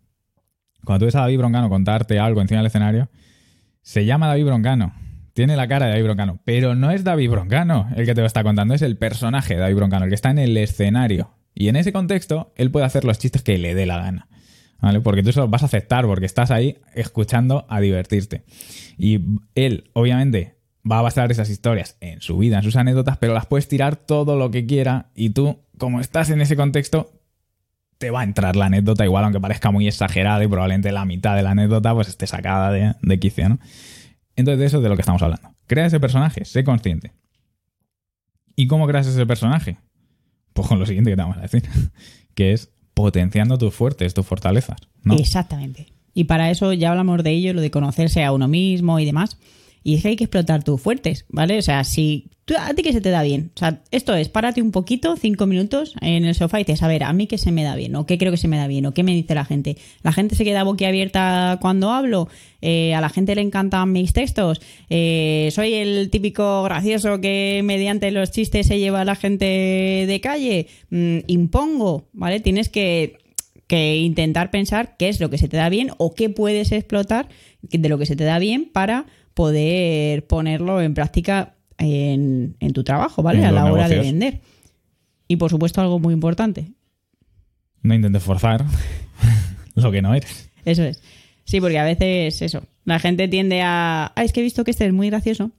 Cuando 0.85 1.01
tú 1.01 1.07
ves 1.07 1.15
a 1.15 1.23
David 1.23 1.39
Broncano 1.39 1.71
contarte 1.71 2.19
algo 2.19 2.43
encima 2.43 2.59
del 2.59 2.67
escenario, 2.67 3.09
se 3.81 4.05
llama 4.05 4.29
David 4.29 4.45
Broncano. 4.45 4.93
Tiene 5.33 5.57
la 5.57 5.67
cara 5.69 5.87
de 5.87 5.93
David 5.93 6.05
Broncano. 6.05 6.39
Pero 6.45 6.75
no 6.75 6.91
es 6.91 7.03
David 7.03 7.31
Broncano 7.31 7.89
el 7.97 8.05
que 8.05 8.15
te 8.15 8.21
lo 8.21 8.27
está 8.27 8.45
contando, 8.45 8.75
es 8.75 8.83
el 8.83 8.99
personaje 8.99 9.55
de 9.55 9.61
David 9.61 9.77
Broncano, 9.77 10.05
el 10.05 10.11
que 10.11 10.15
está 10.15 10.31
en 10.31 10.39
el 10.39 10.55
escenario. 10.59 11.31
Y 11.55 11.69
en 11.69 11.77
ese 11.77 11.95
contexto, 11.95 12.53
él 12.57 12.71
puede 12.71 12.85
hacer 12.85 13.05
los 13.05 13.19
chistes 13.19 13.43
que 13.43 13.57
le 13.57 13.75
dé 13.75 13.87
la 13.87 13.97
gana. 13.97 14.29
¿Vale? 14.83 15.01
Porque 15.01 15.23
tú 15.23 15.33
se 15.33 15.41
los 15.41 15.49
vas 15.49 15.63
a 15.63 15.67
aceptar, 15.67 16.05
porque 16.05 16.27
estás 16.27 16.51
ahí 16.51 16.77
escuchando 16.95 17.65
a 17.71 17.81
divertirte. 17.81 18.45
Y 18.99 19.21
él, 19.55 19.91
obviamente, 19.95 20.56
va 20.91 21.01
a 21.01 21.03
basar 21.03 21.31
esas 21.31 21.51
historias 21.51 21.97
en 22.01 22.21
su 22.21 22.39
vida, 22.39 22.59
en 22.59 22.63
sus 22.63 22.77
anécdotas, 22.77 23.19
pero 23.19 23.35
las 23.35 23.47
puedes 23.47 23.69
tirar 23.69 23.97
todo 23.97 24.37
lo 24.37 24.51
que 24.51 24.67
quiera 24.67 25.11
y 25.15 25.31
tú, 25.31 25.59
como 25.79 26.01
estás 26.01 26.31
en 26.31 26.41
ese 26.41 26.57
contexto, 26.57 27.13
te 27.99 28.11
va 28.11 28.21
a 28.21 28.25
entrar 28.25 28.57
la 28.57 28.67
anécdota 28.67 29.05
igual, 29.05 29.25
aunque 29.25 29.41
parezca 29.41 29.71
muy 29.71 29.89
exagerada 29.89 30.45
y 30.45 30.49
probablemente 30.49 30.93
la 30.93 31.05
mitad 31.05 31.35
de 31.35 31.43
la 31.43 31.51
anécdota 31.51 31.95
pues 31.95 32.09
esté 32.09 32.27
sacada 32.27 32.71
de, 32.71 32.95
de 33.01 33.19
quicio, 33.19 33.49
¿no? 33.49 33.59
Entonces 34.37 34.59
de 34.59 34.67
eso 34.67 34.77
es 34.79 34.83
de 34.83 34.89
lo 34.89 34.97
que 34.97 35.03
estamos 35.03 35.23
hablando. 35.23 35.51
Crea 35.67 35.87
ese 35.87 35.99
personaje, 35.99 36.45
sé 36.45 36.63
consciente. 36.63 37.13
¿Y 38.55 38.67
cómo 38.67 38.87
creas 38.87 39.07
ese 39.07 39.27
personaje? 39.27 39.79
Pues 40.53 40.69
con 40.69 40.79
lo 40.79 40.87
siguiente 40.87 41.11
que 41.11 41.17
te 41.17 41.23
vamos 41.23 41.39
a 41.39 41.43
decir, 41.43 41.63
que 42.35 42.53
es 42.53 42.71
potenciando 42.95 43.59
tus 43.59 43.75
fuertes, 43.75 44.15
tus 44.15 44.27
fortalezas. 44.27 44.79
Exactamente. 45.05 45.87
Y 46.15 46.25
para 46.25 46.51
eso 46.51 46.73
ya 46.73 46.91
hablamos 46.91 47.23
de 47.23 47.31
ello, 47.31 47.53
lo 47.53 47.61
de 47.61 47.71
conocerse 47.71 48.25
a 48.25 48.33
uno 48.33 48.49
mismo 48.49 48.99
y 48.99 49.05
demás. 49.05 49.39
Y 49.87 49.95
es 49.95 50.03
que 50.03 50.09
hay 50.09 50.17
que 50.17 50.25
explotar 50.25 50.65
tus 50.65 50.81
fuertes, 50.81 51.27
¿vale? 51.29 51.57
O 51.59 51.63
sea, 51.63 51.85
si 51.85 52.29
a 52.59 52.75
ti 52.75 52.83
que 52.83 52.93
se 52.93 53.01
te 53.01 53.11
da 53.11 53.23
bien. 53.23 53.53
O 53.55 53.59
sea, 53.61 53.83
esto 53.93 54.17
es, 54.17 54.29
párate 54.29 54.61
un 54.61 54.73
poquito, 54.73 55.17
cinco 55.17 55.47
minutos 55.47 55.95
en 56.01 56.25
el 56.25 56.35
sofá 56.35 56.59
y 56.59 56.65
dices, 56.65 56.83
a 56.83 56.89
ver, 56.89 57.05
a 57.05 57.13
mí 57.13 57.29
qué 57.29 57.39
se 57.39 57.53
me 57.53 57.63
da 57.63 57.77
bien, 57.77 57.95
o 57.95 58.05
qué 58.05 58.19
creo 58.19 58.33
que 58.33 58.37
se 58.37 58.49
me 58.49 58.57
da 58.57 58.67
bien, 58.67 58.85
o 58.87 58.95
qué 58.95 59.05
me 59.05 59.15
dice 59.15 59.37
la 59.37 59.45
gente. 59.45 59.77
La 60.03 60.13
gente 60.13 60.35
se 60.35 60.43
queda 60.43 60.65
boquiabierta 60.65 61.59
cuando 61.61 61.93
hablo, 61.93 62.29
eh, 62.63 62.95
a 62.95 63.01
la 63.01 63.11
gente 63.11 63.37
le 63.37 63.43
encantan 63.43 63.93
mis 63.93 64.13
textos, 64.13 64.61
eh, 64.91 65.51
soy 65.53 65.75
el 65.75 66.11
típico 66.11 66.65
gracioso 66.65 67.21
que 67.21 67.61
mediante 67.63 68.11
los 68.11 68.33
chistes 68.33 68.67
se 68.67 68.81
lleva 68.81 69.03
a 69.03 69.05
la 69.05 69.15
gente 69.15 70.05
de 70.09 70.21
calle, 70.21 70.67
Mm, 70.91 71.19
impongo, 71.29 72.09
¿vale? 72.13 72.41
Tienes 72.41 72.69
que 72.69 73.19
que 73.67 73.97
intentar 73.97 74.51
pensar 74.51 74.97
qué 74.97 75.09
es 75.09 75.21
lo 75.21 75.29
que 75.29 75.39
se 75.39 75.49
te 75.49 75.57
da 75.57 75.69
bien 75.69 75.91
o 75.99 76.15
qué 76.15 76.31
puedes 76.31 76.71
explotar 76.73 77.29
de 77.63 77.89
lo 77.89 77.99
que 77.99 78.07
se 78.07 78.15
te 78.15 78.23
da 78.23 78.39
bien 78.39 78.71
para 78.73 79.07
poder 79.37 80.27
ponerlo 80.27 80.81
en 80.81 80.95
práctica 80.95 81.57
en, 81.77 82.57
en 82.59 82.73
tu 82.73 82.83
trabajo, 82.85 83.23
¿vale? 83.23 83.41
En 83.41 83.45
A 83.45 83.53
la 83.53 83.71
hora 83.71 83.87
de 83.87 83.99
vender. 83.99 84.41
Y 85.29 85.37
por 85.37 85.51
supuesto 85.51 85.83
algo 85.83 85.99
muy 85.99 86.15
importante, 86.15 86.73
No 87.83 87.95
intentes 87.95 88.23
forzar 88.23 88.65
lo 89.75 89.93
que 89.93 90.01
no 90.01 90.15
eres. 90.15 90.51
eso 90.65 90.83
es. 90.85 91.03
Sí, 91.45 91.61
porque 91.61 91.79
a 91.79 91.85
veces 91.85 92.41
eso, 92.41 92.63
la 92.87 92.99
gente 92.99 93.29
tiende 93.29 93.61
a, 93.61 94.11
ah, 94.17 94.25
es 94.25 94.33
que 94.33 94.41
he 94.41 94.43
visto 94.43 94.65
que 94.65 94.71
este 94.71 94.87
es 94.87 94.93
muy 94.95 95.11
gracioso 95.11 95.51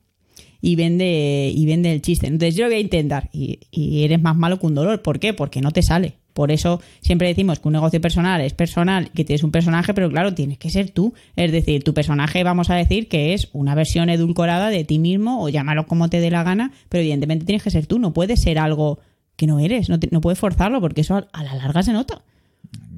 y 0.59 0.75
vende 0.75 1.51
y 1.53 1.65
vende 1.67 1.93
el 1.93 2.01
chiste. 2.01 2.25
Entonces 2.25 2.55
yo 2.55 2.63
lo 2.63 2.69
voy 2.69 2.77
a 2.77 2.81
intentar 2.81 3.29
y, 3.31 3.59
y 3.69 4.03
eres 4.05 4.19
más 4.19 4.35
malo 4.35 4.59
que 4.59 4.65
un 4.65 4.73
dolor. 4.73 5.03
¿Por 5.03 5.19
qué? 5.19 5.33
Porque 5.35 5.61
no 5.61 5.69
te 5.71 5.83
sale. 5.83 6.15
Por 6.37 6.51
eso 6.51 6.79
siempre 7.01 7.27
decimos 7.27 7.57
que 7.57 7.67
un 7.67 7.73
negocio 7.73 7.99
personal 7.99 8.41
es 8.41 8.53
personal, 8.53 9.09
que 9.09 9.25
tienes 9.25 9.41
un 9.41 9.49
personaje, 9.49 9.95
pero 9.95 10.07
claro, 10.07 10.35
tienes 10.35 10.59
que 10.59 10.69
ser 10.69 10.91
tú. 10.91 11.15
Es 11.35 11.51
decir, 11.51 11.83
tu 11.83 11.95
personaje 11.95 12.43
vamos 12.43 12.69
a 12.69 12.75
decir 12.75 13.07
que 13.07 13.33
es 13.33 13.49
una 13.53 13.73
versión 13.73 14.11
edulcorada 14.11 14.69
de 14.69 14.83
ti 14.83 14.99
mismo 14.99 15.43
o 15.43 15.49
llámalo 15.49 15.87
como 15.87 16.11
te 16.11 16.19
dé 16.19 16.29
la 16.29 16.43
gana, 16.43 16.73
pero 16.89 17.01
evidentemente 17.01 17.43
tienes 17.43 17.63
que 17.63 17.71
ser 17.71 17.87
tú. 17.87 17.97
No 17.97 18.13
puedes 18.13 18.39
ser 18.39 18.59
algo 18.59 18.99
que 19.35 19.47
no 19.47 19.59
eres, 19.59 19.89
no, 19.89 19.97
no 20.11 20.21
puedes 20.21 20.37
forzarlo 20.37 20.79
porque 20.79 21.01
eso 21.01 21.15
a, 21.15 21.27
a 21.33 21.43
la 21.43 21.55
larga 21.55 21.81
se 21.81 21.91
nota. 21.91 22.21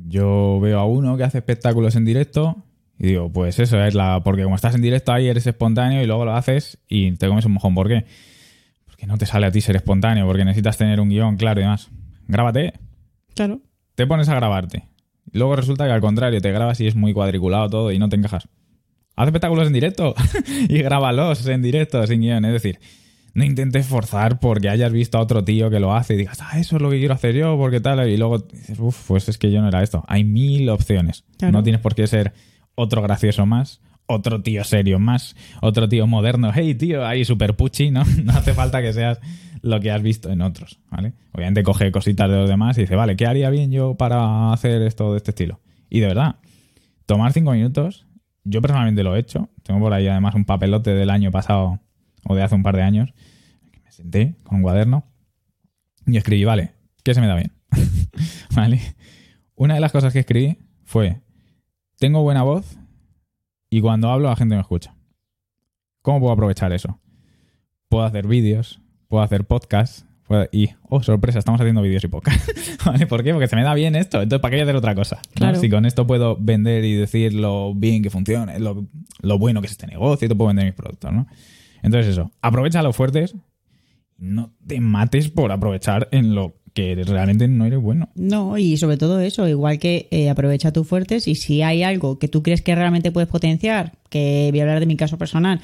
Yo 0.09 0.59
veo 0.59 0.77
a 0.77 0.85
uno 0.85 1.15
que 1.15 1.23
hace 1.23 1.37
espectáculos 1.37 1.95
en 1.95 2.03
directo 2.03 2.57
y 2.97 3.07
digo, 3.07 3.31
pues 3.31 3.57
eso 3.57 3.81
es 3.81 3.95
la. 3.95 4.21
Porque 4.21 4.43
como 4.43 4.55
estás 4.55 4.75
en 4.75 4.81
directo 4.81 5.13
ahí 5.13 5.29
eres 5.29 5.47
espontáneo 5.47 6.03
y 6.03 6.07
luego 6.07 6.25
lo 6.25 6.35
haces 6.35 6.77
y 6.89 7.13
te 7.13 7.29
comes 7.29 7.45
un 7.45 7.53
mojón. 7.53 7.73
¿Por 7.73 7.87
qué? 7.87 8.03
Porque 8.85 9.07
no 9.07 9.17
te 9.17 9.25
sale 9.25 9.45
a 9.45 9.51
ti 9.51 9.61
ser 9.61 9.77
espontáneo, 9.77 10.27
porque 10.27 10.43
necesitas 10.43 10.75
tener 10.75 10.99
un 10.99 11.07
guion 11.07 11.37
claro 11.37 11.61
y 11.61 11.63
demás. 11.63 11.89
Grábate, 12.27 12.73
Claro. 13.35 13.61
te 13.95 14.07
pones 14.07 14.29
a 14.29 14.35
grabarte. 14.35 14.87
Luego 15.31 15.55
resulta 15.55 15.85
que 15.85 15.91
al 15.91 16.01
contrario, 16.01 16.41
te 16.41 16.51
grabas 16.51 16.79
y 16.81 16.87
es 16.87 16.95
muy 16.95 17.13
cuadriculado 17.13 17.69
todo 17.69 17.91
y 17.91 17.99
no 17.99 18.09
te 18.09 18.15
encajas. 18.15 18.47
Haz 19.15 19.27
espectáculos 19.27 19.67
en 19.67 19.73
directo 19.73 20.15
y 20.69 20.77
grábalos 20.79 21.45
en 21.47 21.61
directo 21.61 22.05
sin 22.07 22.21
guion. 22.21 22.45
Es 22.45 22.53
decir, 22.53 22.79
no 23.33 23.43
intentes 23.43 23.85
forzar 23.85 24.39
porque 24.39 24.69
hayas 24.69 24.91
visto 24.91 25.17
a 25.17 25.21
otro 25.21 25.43
tío 25.43 25.69
que 25.69 25.79
lo 25.79 25.93
hace 25.93 26.15
y 26.15 26.17
digas, 26.17 26.39
ah, 26.41 26.59
eso 26.59 26.77
es 26.77 26.81
lo 26.81 26.89
que 26.89 26.99
quiero 26.99 27.13
hacer 27.13 27.35
yo, 27.35 27.57
porque 27.57 27.79
tal. 27.79 28.07
Y 28.09 28.17
luego 28.17 28.39
dices, 28.39 28.79
uff, 28.79 29.07
pues 29.07 29.29
es 29.29 29.37
que 29.37 29.51
yo 29.51 29.61
no 29.61 29.67
era 29.67 29.83
esto. 29.83 30.03
Hay 30.07 30.23
mil 30.23 30.69
opciones. 30.69 31.25
Claro. 31.37 31.51
No 31.51 31.63
tienes 31.63 31.81
por 31.81 31.95
qué 31.95 32.07
ser 32.07 32.33
otro 32.75 33.01
gracioso 33.01 33.45
más, 33.45 33.81
otro 34.07 34.41
tío 34.41 34.63
serio 34.63 34.99
más, 34.99 35.35
otro 35.61 35.87
tío 35.87 36.07
moderno. 36.07 36.51
Hey, 36.53 36.73
tío, 36.75 37.05
ahí 37.05 37.23
super 37.25 37.55
puchi, 37.55 37.91
¿no? 37.91 38.03
No 38.23 38.31
hace 38.31 38.53
falta 38.53 38.81
que 38.81 38.93
seas 38.93 39.19
lo 39.61 39.79
que 39.79 39.91
has 39.91 40.01
visto 40.01 40.29
en 40.29 40.41
otros, 40.41 40.79
¿vale? 40.89 41.13
Obviamente 41.33 41.63
coge 41.63 41.91
cositas 41.91 42.29
de 42.29 42.35
los 42.35 42.49
demás 42.49 42.77
y 42.77 42.81
dice, 42.81 42.95
vale, 42.95 43.15
¿qué 43.15 43.25
haría 43.25 43.49
bien 43.49 43.71
yo 43.71 43.95
para 43.95 44.53
hacer 44.53 44.81
esto 44.81 45.11
de 45.11 45.17
este 45.17 45.31
estilo? 45.31 45.59
Y 45.89 45.99
de 45.99 46.07
verdad, 46.07 46.35
tomar 47.05 47.33
cinco 47.33 47.51
minutos, 47.51 48.05
yo 48.43 48.61
personalmente 48.61 49.03
lo 49.03 49.15
he 49.15 49.19
hecho. 49.19 49.49
Tengo 49.63 49.79
por 49.79 49.93
ahí 49.93 50.07
además 50.07 50.35
un 50.35 50.45
papelote 50.45 50.93
del 50.93 51.09
año 51.09 51.31
pasado 51.31 51.79
o 52.25 52.35
de 52.35 52.43
hace 52.43 52.55
un 52.55 52.63
par 52.63 52.75
de 52.75 52.83
años. 52.83 53.13
Me 53.83 53.91
senté 53.91 54.35
con 54.43 54.57
un 54.57 54.63
cuaderno 54.63 55.05
y 56.05 56.17
escribí, 56.17 56.43
vale, 56.45 56.73
¿qué 57.03 57.13
se 57.13 57.21
me 57.21 57.27
da 57.27 57.35
bien? 57.35 57.51
¿Vale? 58.55 58.81
Una 59.55 59.75
de 59.75 59.79
las 59.79 59.91
cosas 59.91 60.13
que 60.13 60.19
escribí 60.19 60.57
fue, 60.83 61.21
tengo 61.97 62.23
buena 62.23 62.43
voz 62.43 62.77
y 63.69 63.81
cuando 63.81 64.09
hablo 64.09 64.29
la 64.29 64.35
gente 64.35 64.55
me 64.55 64.61
escucha. 64.61 64.95
¿Cómo 66.01 66.19
puedo 66.19 66.33
aprovechar 66.33 66.71
eso? 66.71 66.99
Puedo 67.89 68.05
hacer 68.05 68.25
vídeos, 68.25 68.81
puedo 69.09 69.21
hacer 69.23 69.43
podcasts 69.43 70.05
puedo- 70.27 70.47
y, 70.51 70.69
oh, 70.87 71.03
sorpresa, 71.03 71.39
estamos 71.39 71.59
haciendo 71.59 71.81
vídeos 71.81 72.03
y 72.03 72.07
podcasts. 72.07 72.77
¿Vale? 72.85 73.07
¿Por 73.07 73.23
qué? 73.23 73.33
Porque 73.33 73.47
se 73.47 73.55
me 73.57 73.63
da 73.63 73.73
bien 73.73 73.95
esto. 73.95 74.21
Entonces, 74.21 74.41
¿para 74.41 74.51
qué 74.51 74.55
voy 74.57 74.61
a 74.61 74.63
hacer 74.63 74.75
otra 74.77 74.95
cosa? 74.95 75.17
¿no? 75.17 75.31
Claro. 75.33 75.59
Si 75.59 75.69
con 75.69 75.85
esto 75.85 76.07
puedo 76.07 76.37
vender 76.39 76.85
y 76.85 76.93
decir 76.93 77.33
lo 77.33 77.73
bien 77.75 78.01
que 78.03 78.09
funciona, 78.09 78.57
lo, 78.59 78.85
lo 79.21 79.37
bueno 79.39 79.59
que 79.61 79.65
es 79.65 79.71
este 79.71 79.87
negocio, 79.87 80.27
y 80.27 80.29
te 80.29 80.35
puedo 80.35 80.47
vender 80.49 80.65
mis 80.65 80.75
productos, 80.75 81.11
¿no? 81.11 81.27
Entonces 81.81 82.11
eso, 82.13 82.31
aprovecha 82.41 82.81
los 82.83 82.95
fuertes, 82.95 83.35
no 84.17 84.51
te 84.67 84.79
mates 84.81 85.29
por 85.29 85.51
aprovechar 85.51 86.07
en 86.11 86.35
lo 86.35 86.55
que 86.73 86.93
realmente 87.05 87.47
no 87.47 87.65
eres 87.65 87.79
bueno. 87.79 88.09
No, 88.15 88.57
y 88.57 88.77
sobre 88.77 88.97
todo 88.97 89.19
eso, 89.21 89.47
igual 89.47 89.79
que 89.79 90.07
eh, 90.11 90.29
aprovecha 90.29 90.71
tus 90.71 90.87
fuertes 90.87 91.27
y 91.27 91.35
si 91.35 91.61
hay 91.61 91.81
algo 91.83 92.19
que 92.19 92.27
tú 92.27 92.43
crees 92.43 92.61
que 92.61 92.75
realmente 92.75 93.11
puedes 93.11 93.29
potenciar, 93.29 93.93
que 94.09 94.49
voy 94.51 94.59
a 94.59 94.63
hablar 94.63 94.79
de 94.81 94.85
mi 94.85 94.95
caso 94.97 95.17
personal, 95.17 95.61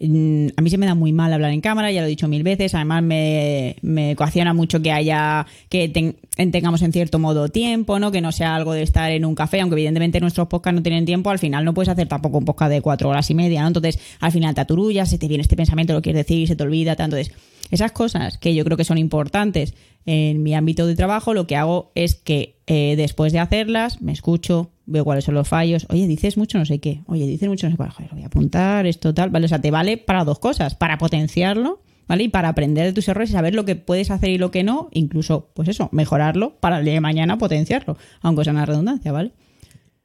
a 0.00 0.62
mí 0.62 0.70
se 0.70 0.78
me 0.78 0.86
da 0.86 0.94
muy 0.94 1.12
mal 1.12 1.32
hablar 1.32 1.50
en 1.50 1.60
cámara, 1.60 1.90
ya 1.90 2.00
lo 2.02 2.06
he 2.06 2.10
dicho 2.10 2.28
mil 2.28 2.44
veces, 2.44 2.74
además 2.74 3.02
me, 3.02 3.76
me 3.82 4.14
coacciona 4.14 4.54
mucho 4.54 4.80
que 4.80 4.92
haya, 4.92 5.44
que 5.68 5.88
ten- 5.88 6.16
tengamos 6.52 6.82
en 6.82 6.92
cierto 6.92 7.18
modo 7.18 7.48
tiempo, 7.48 7.98
¿no? 7.98 8.12
Que 8.12 8.20
no 8.20 8.30
sea 8.30 8.54
algo 8.54 8.72
de 8.74 8.82
estar 8.82 9.10
en 9.10 9.24
un 9.24 9.34
café, 9.34 9.60
aunque 9.60 9.74
evidentemente 9.74 10.20
nuestros 10.20 10.46
podcasts 10.46 10.76
no 10.76 10.82
tienen 10.82 11.04
tiempo, 11.04 11.30
al 11.30 11.40
final 11.40 11.64
no 11.64 11.74
puedes 11.74 11.88
hacer 11.88 12.06
tampoco 12.06 12.38
un 12.38 12.44
podcast 12.44 12.70
de 12.70 12.80
cuatro 12.80 13.08
horas 13.08 13.28
y 13.30 13.34
media, 13.34 13.62
¿no? 13.62 13.68
Entonces, 13.68 13.98
al 14.20 14.30
final 14.30 14.54
te 14.54 14.60
aturullas, 14.60 15.10
se 15.10 15.18
te 15.18 15.26
viene 15.26 15.42
este 15.42 15.56
pensamiento, 15.56 15.92
lo 15.94 16.02
quieres 16.02 16.24
decir, 16.26 16.46
se 16.46 16.54
te 16.54 16.62
olvida, 16.62 16.94
tal. 16.94 17.06
entonces 17.06 17.34
esas 17.70 17.92
cosas 17.92 18.38
que 18.38 18.54
yo 18.54 18.64
creo 18.64 18.76
que 18.76 18.84
son 18.84 18.98
importantes 18.98 19.74
en 20.06 20.42
mi 20.42 20.54
ámbito 20.54 20.86
de 20.86 20.94
trabajo, 20.94 21.34
lo 21.34 21.46
que 21.46 21.56
hago 21.56 21.90
es 21.94 22.14
que 22.14 22.56
eh, 22.66 22.94
después 22.96 23.32
de 23.32 23.40
hacerlas 23.40 24.00
me 24.00 24.12
escucho, 24.12 24.70
veo 24.88 25.04
cuáles 25.04 25.24
son 25.24 25.34
los 25.34 25.46
fallos. 25.48 25.86
Oye, 25.90 26.06
dices 26.06 26.36
mucho 26.36 26.58
no 26.58 26.64
sé 26.64 26.80
qué. 26.80 27.02
Oye, 27.06 27.26
dices 27.26 27.48
mucho 27.48 27.66
no 27.68 27.70
sé 27.76 27.76
qué. 27.82 27.90
Joder, 27.90 28.10
lo 28.10 28.14
voy 28.16 28.24
a 28.24 28.26
apuntar, 28.26 28.86
esto 28.86 29.14
tal. 29.14 29.30
Vale, 29.30 29.44
o 29.46 29.48
sea, 29.48 29.60
te 29.60 29.70
vale 29.70 29.96
para 29.98 30.24
dos 30.24 30.38
cosas. 30.38 30.74
Para 30.74 30.98
potenciarlo, 30.98 31.82
¿vale? 32.08 32.24
Y 32.24 32.28
para 32.28 32.48
aprender 32.48 32.84
de 32.86 32.92
tus 32.92 33.06
errores 33.08 33.30
y 33.30 33.32
saber 33.34 33.54
lo 33.54 33.64
que 33.64 33.76
puedes 33.76 34.10
hacer 34.10 34.30
y 34.30 34.38
lo 34.38 34.50
que 34.50 34.64
no. 34.64 34.88
Incluso, 34.92 35.50
pues 35.54 35.68
eso, 35.68 35.88
mejorarlo 35.92 36.56
para 36.60 36.78
el 36.78 36.84
día 36.84 36.94
de 36.94 37.00
mañana 37.00 37.38
potenciarlo. 37.38 37.96
Aunque 38.22 38.44
sea 38.44 38.52
una 38.52 38.66
redundancia, 38.66 39.12
¿vale? 39.12 39.32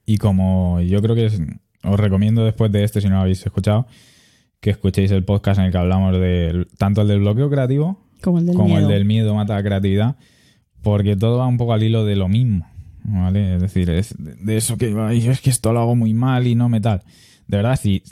Y 0.05 0.17
como 0.17 0.81
yo 0.81 1.01
creo 1.01 1.15
que 1.15 1.25
es- 1.27 1.41
os 1.83 1.99
recomiendo 1.99 2.43
después 2.45 2.71
de 2.71 2.83
este, 2.83 3.01
si 3.01 3.07
no 3.07 3.15
lo 3.15 3.21
habéis 3.21 3.45
escuchado, 3.45 3.87
que 4.59 4.69
escuchéis 4.69 5.11
el 5.11 5.23
podcast 5.25 5.59
en 5.59 5.65
el 5.65 5.71
que 5.71 5.77
hablamos 5.77 6.13
de 6.13 6.67
tanto 6.77 7.01
el 7.01 7.07
del 7.09 7.19
bloqueo 7.19 7.49
creativo 7.49 7.99
Como 8.21 8.39
el 8.39 8.45
del 8.45 8.55
como 8.55 8.67
miedo. 8.69 8.81
el 8.81 8.87
del 8.87 9.05
miedo 9.05 9.35
mata 9.35 9.55
la 9.55 9.63
creatividad, 9.63 10.15
porque 10.81 11.15
todo 11.17 11.37
va 11.39 11.47
un 11.47 11.57
poco 11.57 11.73
al 11.73 11.83
hilo 11.83 12.05
de 12.05 12.15
lo 12.15 12.27
mismo, 12.29 12.65
¿vale? 13.03 13.55
Es 13.55 13.61
decir, 13.61 13.89
es 13.89 14.15
de 14.17 14.57
eso 14.57 14.77
que 14.77 14.95
"Ay, 14.99 15.27
es 15.27 15.41
que 15.41 15.49
esto 15.49 15.73
lo 15.73 15.79
hago 15.81 15.95
muy 15.95 16.13
mal 16.13 16.47
y 16.47 16.55
no 16.55 16.69
me 16.69 16.81
tal. 16.81 17.01
De 17.47 17.57
verdad, 17.57 17.79
si 17.79 18.03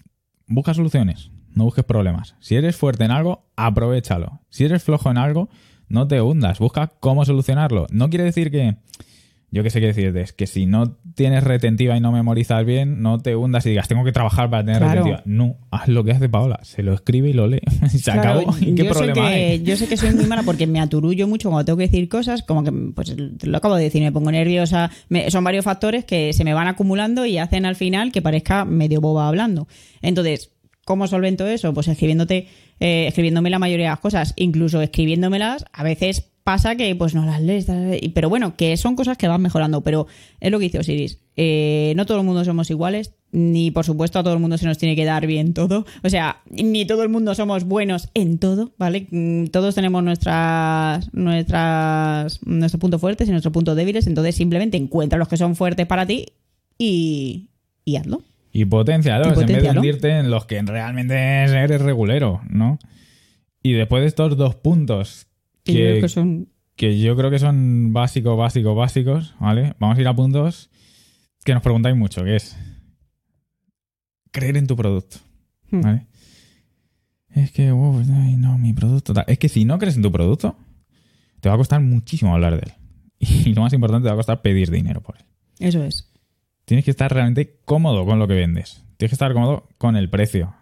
busca 0.47 0.73
soluciones, 0.73 1.31
no 1.53 1.65
busques 1.65 1.85
problemas. 1.85 2.35
Si 2.39 2.55
eres 2.55 2.75
fuerte 2.75 3.03
en 3.05 3.11
algo, 3.11 3.49
aprovechalo. 3.55 4.41
Si 4.49 4.65
eres 4.65 4.83
flojo 4.83 5.09
en 5.09 5.17
algo, 5.17 5.49
no 5.87 6.07
te 6.07 6.21
hundas, 6.21 6.59
busca 6.59 6.87
cómo 6.99 7.25
solucionarlo. 7.25 7.87
No 7.91 8.09
quiere 8.09 8.23
decir 8.25 8.51
que 8.51 8.77
yo 9.51 9.63
qué 9.63 9.69
sé 9.69 9.81
qué 9.81 9.87
decirte, 9.87 10.21
es 10.21 10.31
que 10.33 10.47
si 10.47 10.65
no 10.65 10.97
tienes 11.13 11.43
retentiva 11.43 11.97
y 11.97 11.99
no 11.99 12.11
memorizas 12.11 12.65
bien, 12.65 13.01
no 13.01 13.19
te 13.19 13.35
hundas 13.35 13.65
y 13.65 13.69
digas, 13.71 13.87
tengo 13.89 14.03
que 14.05 14.11
trabajar 14.13 14.49
para 14.49 14.63
tener 14.63 14.79
Claro. 14.81 15.03
retentiva. 15.03 15.21
No, 15.25 15.57
haz 15.71 15.87
lo 15.89 16.03
que 16.05 16.11
hace 16.13 16.29
Paola, 16.29 16.59
se 16.63 16.83
lo 16.83 16.93
escribe 16.93 17.29
y 17.29 17.33
lo 17.33 17.47
lee. 17.47 17.59
se 17.89 17.99
Claro, 18.11 18.39
acabó. 18.39 18.55
¿Y 18.61 18.73
¿Qué 18.73 18.83
yo 18.83 18.83
sé 18.85 18.89
problema 18.99 19.13
que, 19.29 19.35
hay? 19.35 19.63
Yo 19.63 19.75
sé 19.75 19.87
que 19.87 19.97
soy 19.97 20.13
muy 20.15 20.25
mala 20.25 20.43
porque 20.43 20.67
me 20.67 20.79
aturullo 20.79 21.27
mucho 21.27 21.49
cuando 21.49 21.65
tengo 21.65 21.77
que 21.77 21.87
decir 21.87 22.07
cosas, 22.07 22.43
como 22.43 22.63
que, 22.63 22.71
pues 22.95 23.13
lo 23.43 23.57
acabo 23.57 23.75
de 23.75 23.83
decir, 23.83 24.01
me 24.01 24.11
pongo 24.11 24.31
nerviosa. 24.31 24.89
Me- 25.09 25.29
son 25.29 25.43
varios 25.43 25.65
factores 25.65 26.05
que 26.05 26.31
se 26.33 26.43
me 26.45 26.53
van 26.53 26.67
acumulando 26.67 27.25
y 27.25 27.37
hacen 27.37 27.65
al 27.65 27.75
final 27.75 28.11
que 28.13 28.21
parezca 28.21 28.63
medio 28.65 29.01
boba 29.01 29.27
hablando. 29.27 29.67
Entonces, 30.01 30.51
¿cómo 30.85 31.07
solvento 31.07 31.45
eso? 31.45 31.73
Pues 31.73 31.87
escribiéndote, 31.89 32.47
eh, 32.79 33.07
escribiéndome 33.07 33.49
la 33.49 33.59
mayoría 33.59 33.87
de 33.87 33.91
las 33.91 33.99
cosas, 33.99 34.33
incluso 34.37 34.81
escribiéndomelas, 34.81 35.65
a 35.73 35.83
veces 35.83 36.31
pasa 36.43 36.75
que 36.75 36.95
pues 36.95 37.13
no 37.13 37.25
las 37.25 37.41
lees, 37.41 37.67
pero 38.13 38.29
bueno, 38.29 38.55
que 38.55 38.75
son 38.77 38.95
cosas 38.95 39.17
que 39.17 39.27
van 39.27 39.41
mejorando, 39.41 39.81
pero 39.81 40.07
es 40.39 40.51
lo 40.51 40.59
que 40.59 40.65
dice 40.65 40.79
Osiris, 40.79 41.19
eh, 41.35 41.93
no 41.95 42.05
todo 42.05 42.19
el 42.19 42.25
mundo 42.25 42.43
somos 42.43 42.69
iguales, 42.69 43.13
ni 43.31 43.71
por 43.71 43.85
supuesto 43.85 44.19
a 44.19 44.23
todo 44.23 44.33
el 44.33 44.39
mundo 44.39 44.57
se 44.57 44.65
nos 44.65 44.77
tiene 44.77 44.95
que 44.95 45.05
dar 45.05 45.27
bien 45.27 45.53
todo, 45.53 45.85
o 46.03 46.09
sea, 46.09 46.41
ni 46.49 46.85
todo 46.85 47.03
el 47.03 47.09
mundo 47.09 47.35
somos 47.35 47.63
buenos 47.65 48.09
en 48.13 48.39
todo, 48.39 48.73
¿vale? 48.77 49.07
Mm, 49.11 49.47
Todos 49.47 49.75
tenemos 49.75 50.03
nuestras, 50.03 51.13
nuestras, 51.13 52.45
nuestros 52.45 52.79
puntos 52.79 53.01
fuertes 53.01 53.27
y 53.27 53.31
nuestros 53.31 53.53
puntos 53.53 53.75
débiles, 53.75 54.07
entonces 54.07 54.35
simplemente 54.35 54.77
encuentra 54.77 55.19
los 55.19 55.27
que 55.27 55.37
son 55.37 55.55
fuertes 55.55 55.85
para 55.85 56.05
ti 56.05 56.25
y, 56.77 57.49
y 57.85 57.95
hazlo. 57.97 58.23
Y 58.53 58.65
potencialos, 58.65 59.37
Y 59.37 59.41
en 59.41 59.47
vez 59.47 59.63
de 59.63 59.69
hundirte 59.69 60.09
en 60.17 60.29
los 60.29 60.45
que 60.45 60.61
realmente 60.61 61.15
eres 61.15 61.81
regulero, 61.81 62.41
¿no? 62.49 62.79
Y 63.63 63.73
después 63.73 64.01
de 64.01 64.07
estos 64.07 64.35
dos 64.35 64.55
puntos 64.55 65.27
Que 65.63 65.73
yo 65.73 65.79
creo 65.79 66.01
que, 66.01 66.09
son 66.09 66.49
que 66.75 66.99
yo 66.99 67.15
creo 67.15 67.29
que 67.29 67.39
son 67.39 67.93
básicos, 67.93 68.37
básicos, 68.37 68.75
básicos, 68.75 69.35
¿vale? 69.39 69.75
Vamos 69.79 69.97
a 69.97 70.01
ir 70.01 70.07
a 70.07 70.15
puntos 70.15 70.69
que 71.43 71.53
nos 71.53 71.63
preguntáis 71.63 71.95
mucho, 71.95 72.23
que 72.23 72.35
es 72.35 72.57
creer 74.31 74.57
en 74.57 74.67
tu 74.67 74.75
producto, 74.75 75.17
Hmm. 75.71 75.81
¿vale? 75.81 76.07
Es 77.29 77.51
que, 77.51 77.71
wow, 77.71 78.03
ay, 78.13 78.35
no, 78.35 78.57
mi 78.57 78.73
producto... 78.73 79.13
Es 79.25 79.39
que 79.39 79.47
si 79.47 79.63
no 79.63 79.79
crees 79.79 79.95
en 79.95 80.01
tu 80.01 80.11
producto, 80.11 80.57
te 81.39 81.47
va 81.47 81.55
a 81.55 81.57
costar 81.57 81.79
muchísimo 81.79 82.33
hablar 82.33 82.59
de 82.59 82.71
él. 82.71 82.73
Y 83.45 83.53
lo 83.53 83.61
más 83.61 83.73
importante, 83.73 84.05
te 84.05 84.09
va 84.09 84.13
a 84.13 84.17
costar 84.17 84.41
pedir 84.41 84.69
dinero 84.69 85.01
por 85.01 85.17
él. 85.17 85.25
Eso 85.59 85.83
es. 85.83 86.11
Tienes 86.65 86.83
que 86.83 86.91
estar 86.91 87.13
realmente 87.13 87.61
cómodo 87.63 88.05
con 88.05 88.19
lo 88.19 88.27
que 88.27 88.33
vendes. 88.33 88.83
Tienes 88.97 89.11
que 89.11 89.15
estar 89.15 89.33
cómodo 89.33 89.69
con 89.77 89.95
el 89.95 90.09
precio. 90.09 90.53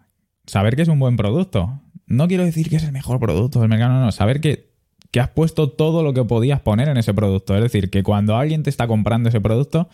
Saber 0.46 0.76
que 0.76 0.84
es 0.84 0.88
un 0.88 1.00
buen 1.00 1.18
producto. 1.18 1.82
No 2.06 2.28
quiero 2.28 2.46
decir 2.46 2.70
que 2.70 2.76
es 2.76 2.84
el 2.84 2.92
mejor 2.92 3.20
producto 3.20 3.60
del 3.60 3.70
mercado, 3.70 3.94
no, 3.94 4.06
no. 4.06 4.12
Saber 4.12 4.42
que, 4.42 4.69
que 5.12 5.20
has 5.20 5.30
puesto 5.30 5.70
todo 5.70 6.04
lo 6.04 6.14
que 6.14 6.24
podías 6.24 6.62
poner 6.62 6.88
en 6.90 6.98
ese 6.98 7.14
producto. 7.14 7.56
Es 7.56 7.64
decir, 7.64 7.90
que 7.90 8.04
cuando 8.04 8.36
alguien 8.38 8.64
te 8.64 8.70
está 8.70 8.88
comprando 8.88 9.30
ese 9.30 9.42
producto, 9.42 9.90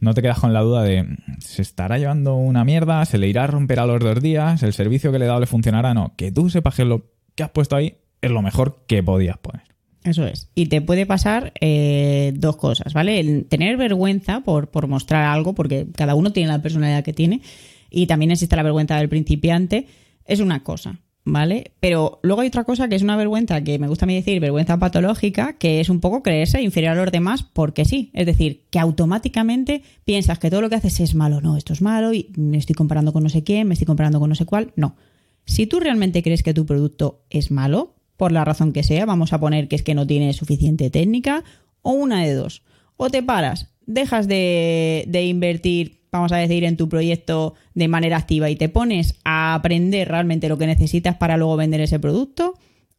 no 0.00 0.14
te 0.14 0.22
quedas 0.22 0.40
con 0.40 0.52
la 0.52 0.60
duda 0.60 0.82
de 0.82 1.06
se 1.38 1.62
estará 1.62 1.98
llevando 1.98 2.36
una 2.36 2.64
mierda, 2.64 3.04
se 3.04 3.18
le 3.18 3.28
irá 3.28 3.44
a 3.44 3.46
romper 3.46 3.80
a 3.80 3.86
los 3.86 4.00
dos 4.00 4.20
días, 4.20 4.62
el 4.62 4.72
servicio 4.72 5.12
que 5.12 5.18
le 5.18 5.24
he 5.24 5.28
dado 5.28 5.40
le 5.40 5.46
funcionará. 5.46 5.94
No, 5.94 6.14
que 6.16 6.32
tú 6.32 6.50
sepas 6.50 6.74
que 6.74 6.84
lo 6.84 7.06
que 7.34 7.42
has 7.42 7.50
puesto 7.50 7.76
ahí 7.76 7.96
es 8.20 8.30
lo 8.30 8.42
mejor 8.42 8.84
que 8.86 9.02
podías 9.02 9.38
poner. 9.38 9.62
Eso 10.04 10.26
es. 10.26 10.50
Y 10.54 10.66
te 10.66 10.80
puede 10.80 11.06
pasar 11.06 11.52
eh, 11.60 12.32
dos 12.34 12.56
cosas, 12.56 12.92
¿vale? 12.92 13.20
El 13.20 13.46
tener 13.46 13.76
vergüenza 13.76 14.40
por, 14.40 14.68
por 14.68 14.88
mostrar 14.88 15.24
algo, 15.24 15.54
porque 15.54 15.86
cada 15.94 16.16
uno 16.16 16.32
tiene 16.32 16.48
la 16.48 16.60
personalidad 16.60 17.04
que 17.04 17.12
tiene, 17.12 17.40
y 17.88 18.06
también 18.06 18.32
existe 18.32 18.56
la 18.56 18.64
vergüenza 18.64 18.96
del 18.96 19.08
principiante, 19.08 19.86
es 20.24 20.40
una 20.40 20.64
cosa, 20.64 20.98
¿vale? 21.24 21.72
Pero 21.80 22.18
luego 22.22 22.40
hay 22.40 22.48
otra 22.48 22.64
cosa 22.64 22.88
que 22.88 22.96
es 22.96 23.02
una 23.02 23.16
vergüenza, 23.16 23.62
que 23.62 23.78
me 23.78 23.88
gusta 23.88 24.04
a 24.04 24.08
mí 24.08 24.14
decir, 24.14 24.40
vergüenza 24.40 24.78
patológica, 24.78 25.54
que 25.54 25.80
es 25.80 25.88
un 25.88 26.00
poco 26.00 26.22
creerse 26.22 26.60
inferior 26.62 26.92
a 26.92 27.02
los 27.02 27.12
demás 27.12 27.42
porque 27.42 27.84
sí. 27.84 28.10
Es 28.14 28.26
decir, 28.26 28.64
que 28.70 28.78
automáticamente 28.78 29.82
piensas 30.04 30.38
que 30.38 30.50
todo 30.50 30.60
lo 30.60 30.70
que 30.70 30.76
haces 30.76 31.00
es 31.00 31.14
malo, 31.14 31.40
no, 31.40 31.56
esto 31.56 31.72
es 31.72 31.82
malo, 31.82 32.12
y 32.12 32.32
me 32.36 32.58
estoy 32.58 32.74
comparando 32.74 33.12
con 33.12 33.22
no 33.22 33.28
sé 33.28 33.44
quién, 33.44 33.68
me 33.68 33.74
estoy 33.74 33.86
comparando 33.86 34.20
con 34.20 34.28
no 34.28 34.34
sé 34.34 34.46
cuál. 34.46 34.72
No. 34.76 34.96
Si 35.44 35.66
tú 35.66 35.80
realmente 35.80 36.22
crees 36.22 36.42
que 36.42 36.54
tu 36.54 36.66
producto 36.66 37.24
es 37.30 37.50
malo, 37.50 37.94
por 38.16 38.32
la 38.32 38.44
razón 38.44 38.72
que 38.72 38.82
sea, 38.82 39.06
vamos 39.06 39.32
a 39.32 39.40
poner 39.40 39.68
que 39.68 39.76
es 39.76 39.82
que 39.82 39.94
no 39.94 40.06
tiene 40.06 40.32
suficiente 40.32 40.90
técnica, 40.90 41.44
o 41.82 41.92
una 41.92 42.22
de 42.24 42.34
dos. 42.34 42.62
O 42.96 43.10
te 43.10 43.22
paras, 43.22 43.68
dejas 43.86 44.28
de, 44.28 45.04
de 45.08 45.26
invertir, 45.26 46.01
vamos 46.12 46.30
a 46.30 46.36
decir, 46.36 46.64
en 46.64 46.76
tu 46.76 46.88
proyecto 46.88 47.54
de 47.74 47.88
manera 47.88 48.18
activa 48.18 48.50
y 48.50 48.56
te 48.56 48.68
pones 48.68 49.14
a 49.24 49.54
aprender 49.54 50.08
realmente 50.08 50.48
lo 50.48 50.58
que 50.58 50.66
necesitas 50.66 51.16
para 51.16 51.38
luego 51.38 51.56
vender 51.56 51.80
ese 51.80 51.98
producto, 51.98 52.54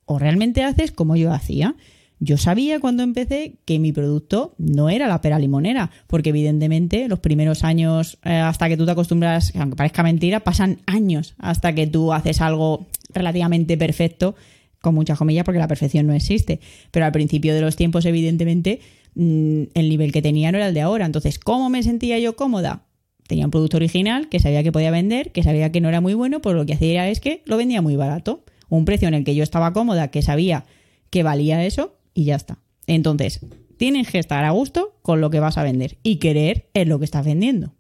o 0.06 0.20
realmente 0.20 0.64
haces 0.64 0.92
como 0.92 1.16
yo 1.16 1.32
hacía. 1.32 1.76
Yo 2.20 2.38
sabía 2.38 2.80
cuando 2.80 3.04
empecé 3.04 3.56
que 3.66 3.80
mi 3.80 3.92
producto 3.92 4.56
no 4.58 4.90
era 4.90 5.08
la 5.08 5.22
pera 5.22 5.40
limonera, 5.40 5.92
porque 6.08 6.30
evidentemente 6.30 7.08
los 7.08 7.20
primeros 7.20 7.64
años, 7.64 8.18
eh, 8.24 8.34
hasta 8.34 8.68
que 8.68 8.78
tú 8.78 8.86
te 8.86 8.92
acostumbras, 8.92 9.54
aunque 9.56 9.76
parezca 9.76 10.04
mentira, 10.04 10.40
pasan 10.40 10.80
años 10.86 11.36
hasta 11.38 11.74
que 11.76 11.86
tú 11.86 12.14
haces 12.14 12.42
algo 12.42 12.88
relativamente 13.14 13.78
perfecto, 13.78 14.36
con 14.82 14.96
muchas 14.96 15.18
comillas, 15.18 15.46
porque 15.46 15.60
la 15.60 15.68
perfección 15.68 16.08
no 16.08 16.14
existe. 16.14 16.60
Pero 16.92 17.06
al 17.06 17.12
principio 17.12 17.54
de 17.54 17.62
los 17.62 17.76
tiempos, 17.76 18.06
evidentemente, 18.06 18.82
mm, 19.16 19.64
el 19.74 19.90
nivel 19.90 20.12
que 20.12 20.22
tenía 20.22 20.52
no 20.52 20.58
era 20.58 20.68
el 20.68 20.74
de 20.74 20.82
ahora. 20.82 21.06
Entonces, 21.06 21.40
¿cómo 21.40 21.70
me 21.70 21.84
sentía 21.84 22.20
yo 22.20 22.36
cómoda? 22.36 22.84
Tenía 23.28 23.46
un 23.46 23.52
producto 23.52 23.78
original 23.78 24.30
que 24.30 24.40
sabía 24.40 24.64
que 24.64 24.72
podía 24.72 24.92
vender, 24.92 25.32
que 25.32 25.44
sabía 25.44 25.72
que 25.72 25.82
no 25.82 25.90
era 25.90 26.02
muy 26.02 26.14
bueno, 26.14 26.42
pues 26.42 26.56
lo 26.56 26.66
que 26.66 26.74
hacía 26.74 27.10
es 27.10 27.20
que 27.20 27.42
lo 27.46 27.58
vendía 27.58 27.82
muy 27.82 27.96
barato. 27.96 28.44
Un 28.70 28.86
precio 28.86 29.08
en 29.08 29.14
el 29.14 29.24
que 29.24 29.36
yo 29.36 29.44
estaba 29.44 29.74
cómoda, 29.74 30.10
que 30.10 30.22
sabía 30.22 30.66
que 31.10 31.24
valía 31.24 31.64
eso, 31.64 31.98
y 32.14 32.26
ya 32.26 32.36
está. 32.36 32.58
Entonces, 32.88 33.46
tienes 33.78 34.10
que 34.10 34.20
estar 34.20 34.44
a 34.44 34.52
gusto 34.52 34.98
con 35.02 35.22
lo 35.22 35.30
que 35.30 35.40
vas 35.40 35.58
a 35.58 35.64
vender 35.64 35.98
y 36.04 36.18
querer 36.18 36.70
en 36.74 36.90
lo 36.90 37.00
que 37.00 37.06
estás 37.06 37.26
vendiendo. 37.26 37.74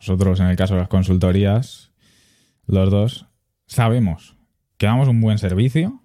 Nosotros, 0.00 0.40
en 0.40 0.46
el 0.46 0.56
caso 0.56 0.74
de 0.74 0.80
las 0.80 0.88
consultorías, 0.88 1.92
los 2.66 2.90
dos 2.90 3.26
sabemos 3.66 4.36
que 4.76 4.86
damos 4.86 5.08
un 5.08 5.20
buen 5.20 5.38
servicio, 5.38 6.02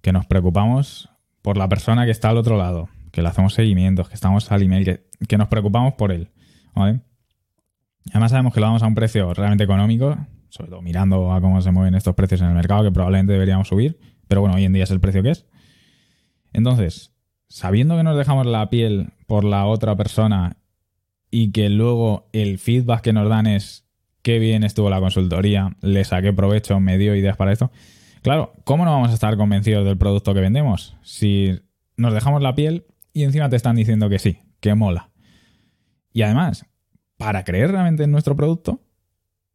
que 0.00 0.12
nos 0.12 0.26
preocupamos 0.26 1.08
por 1.42 1.56
la 1.56 1.68
persona 1.68 2.04
que 2.04 2.10
está 2.10 2.30
al 2.30 2.36
otro 2.36 2.56
lado, 2.56 2.88
que 3.12 3.22
le 3.22 3.28
hacemos 3.28 3.54
seguimientos, 3.54 4.08
que 4.08 4.14
estamos 4.14 4.50
al 4.50 4.62
email, 4.62 4.84
que, 4.84 5.06
que 5.28 5.38
nos 5.38 5.48
preocupamos 5.48 5.94
por 5.94 6.10
él. 6.10 6.30
¿vale? 6.74 7.00
Además 8.10 8.30
sabemos 8.30 8.54
que 8.54 8.60
lo 8.60 8.66
damos 8.66 8.82
a 8.82 8.86
un 8.86 8.94
precio 8.94 9.32
realmente 9.34 9.64
económico, 9.64 10.16
sobre 10.48 10.70
todo 10.70 10.82
mirando 10.82 11.32
a 11.32 11.40
cómo 11.40 11.60
se 11.60 11.70
mueven 11.70 11.94
estos 11.94 12.14
precios 12.14 12.40
en 12.40 12.48
el 12.48 12.54
mercado, 12.54 12.84
que 12.84 12.92
probablemente 12.92 13.32
deberíamos 13.32 13.68
subir, 13.68 13.98
pero 14.28 14.40
bueno, 14.40 14.56
hoy 14.56 14.64
en 14.64 14.72
día 14.72 14.84
es 14.84 14.90
el 14.90 15.00
precio 15.00 15.22
que 15.22 15.30
es. 15.30 15.46
Entonces, 16.52 17.12
sabiendo 17.48 17.96
que 17.96 18.02
nos 18.02 18.16
dejamos 18.16 18.46
la 18.46 18.68
piel 18.70 19.12
por 19.26 19.44
la 19.44 19.66
otra 19.66 19.96
persona 19.96 20.58
y 21.30 21.50
que 21.50 21.68
luego 21.68 22.28
el 22.32 22.58
feedback 22.58 23.00
que 23.00 23.12
nos 23.12 23.28
dan 23.28 23.46
es 23.46 23.84
qué 24.22 24.38
bien 24.38 24.64
estuvo 24.64 24.88
la 24.90 25.00
consultoría, 25.00 25.76
le 25.80 26.04
saqué 26.04 26.32
provecho, 26.32 26.78
me 26.80 26.98
dio 26.98 27.14
ideas 27.16 27.36
para 27.36 27.52
esto. 27.52 27.70
Claro, 28.22 28.54
¿cómo 28.64 28.84
no 28.84 28.92
vamos 28.92 29.10
a 29.10 29.14
estar 29.14 29.36
convencidos 29.36 29.84
del 29.84 29.98
producto 29.98 30.32
que 30.32 30.40
vendemos? 30.40 30.96
Si 31.02 31.60
nos 31.96 32.14
dejamos 32.14 32.40
la 32.40 32.54
piel 32.54 32.86
y 33.12 33.24
encima 33.24 33.48
te 33.48 33.56
están 33.56 33.76
diciendo 33.76 34.08
que 34.08 34.18
sí, 34.18 34.38
que 34.60 34.74
mola. 34.74 35.10
Y 36.12 36.22
además, 36.22 36.66
para 37.24 37.42
creer 37.42 37.70
realmente 37.70 38.04
en 38.04 38.10
nuestro 38.10 38.36
producto, 38.36 38.82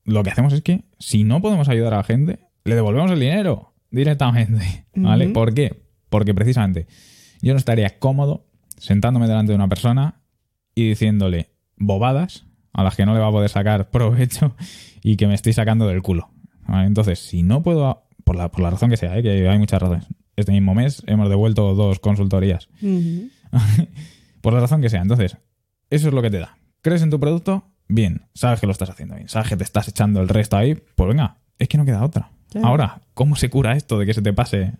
lo 0.03 0.23
que 0.23 0.31
hacemos 0.31 0.53
es 0.53 0.63
que 0.63 0.85
si 0.97 1.23
no 1.23 1.39
podemos 1.39 1.69
ayudar 1.69 1.93
a 1.93 1.97
la 1.97 2.03
gente, 2.03 2.39
le 2.63 2.73
devolvemos 2.73 3.11
el 3.11 3.19
dinero 3.19 3.75
directamente. 3.91 4.87
¿Vale? 4.95 5.29
¿Por 5.29 5.53
qué? 5.53 5.83
Porque 6.09 6.33
precisamente 6.33 6.87
yo 7.43 7.53
no 7.53 7.59
estaría 7.59 7.99
cómodo 7.99 8.47
sentándome 8.77 9.27
delante 9.27 9.51
de 9.51 9.55
una 9.55 9.67
persona 9.67 10.23
y 10.73 10.89
diciéndole 10.89 11.51
bobadas 11.77 12.47
a 12.73 12.83
las 12.83 12.95
que 12.95 13.05
no 13.05 13.13
le 13.13 13.19
va 13.19 13.27
a 13.27 13.31
poder 13.31 13.51
sacar 13.51 13.89
provecho 13.91 14.55
y 15.03 15.15
que 15.15 15.27
me 15.27 15.35
estoy 15.35 15.53
sacando 15.53 15.87
del 15.87 16.01
culo. 16.01 16.31
¿vale? 16.67 16.87
Entonces, 16.87 17.19
si 17.19 17.43
no 17.43 17.61
puedo 17.61 18.07
por 18.23 18.35
la, 18.35 18.49
por 18.49 18.61
la 18.61 18.71
razón 18.71 18.89
que 18.89 18.97
sea, 18.97 19.15
¿eh? 19.15 19.21
que 19.21 19.47
hay 19.47 19.59
muchas 19.59 19.79
razones. 19.79 20.07
Este 20.35 20.53
mismo 20.53 20.73
mes 20.73 21.03
hemos 21.05 21.29
devuelto 21.29 21.75
dos 21.75 21.99
consultorías. 21.99 22.67
Por 24.41 24.53
la 24.53 24.61
razón 24.61 24.81
que 24.81 24.89
sea. 24.89 25.01
Entonces, 25.01 25.35
eso 25.89 26.07
es 26.07 26.13
lo 26.13 26.21
que 26.21 26.29
te 26.29 26.39
da. 26.39 26.58
¿Crees 26.81 27.01
en 27.01 27.09
tu 27.09 27.19
producto? 27.19 27.63
Bien. 27.87 28.21
Sabes 28.33 28.59
que 28.59 28.67
lo 28.67 28.71
estás 28.71 28.89
haciendo 28.89 29.15
bien. 29.15 29.29
Sabes 29.29 29.49
que 29.49 29.57
te 29.57 29.63
estás 29.63 29.87
echando 29.87 30.21
el 30.21 30.29
resto 30.29 30.57
ahí. 30.57 30.75
Pues 30.95 31.09
venga, 31.09 31.37
es 31.57 31.67
que 31.67 31.77
no 31.77 31.85
queda 31.85 32.03
otra. 32.03 32.31
Claro. 32.49 32.67
Ahora, 32.67 33.01
¿cómo 33.13 33.35
se 33.35 33.49
cura 33.49 33.75
esto 33.75 33.99
de 33.99 34.05
que 34.05 34.13
se 34.13 34.21
te 34.21 34.33
pase 34.33 34.73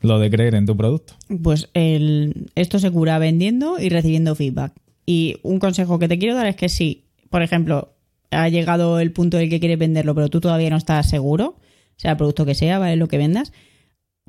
lo 0.00 0.18
de 0.18 0.30
creer 0.30 0.54
en 0.54 0.66
tu 0.66 0.76
producto? 0.76 1.14
Pues 1.42 1.68
el, 1.74 2.50
esto 2.54 2.78
se 2.78 2.90
cura 2.90 3.18
vendiendo 3.18 3.78
y 3.78 3.88
recibiendo 3.88 4.34
feedback. 4.34 4.72
Y 5.04 5.36
un 5.42 5.58
consejo 5.58 5.98
que 5.98 6.08
te 6.08 6.18
quiero 6.18 6.34
dar 6.34 6.46
es 6.46 6.56
que 6.56 6.68
si, 6.68 7.04
por 7.30 7.42
ejemplo, 7.42 7.96
ha 8.30 8.48
llegado 8.48 8.98
el 8.98 9.12
punto 9.12 9.36
en 9.36 9.44
el 9.44 9.50
que 9.50 9.60
quieres 9.60 9.78
venderlo, 9.78 10.14
pero 10.14 10.28
tú 10.28 10.40
todavía 10.40 10.70
no 10.70 10.76
estás 10.76 11.08
seguro, 11.08 11.56
sea 11.96 12.12
el 12.12 12.16
producto 12.16 12.44
que 12.44 12.54
sea, 12.54 12.78
vale 12.78 12.96
lo 12.96 13.08
que 13.08 13.18
vendas, 13.18 13.52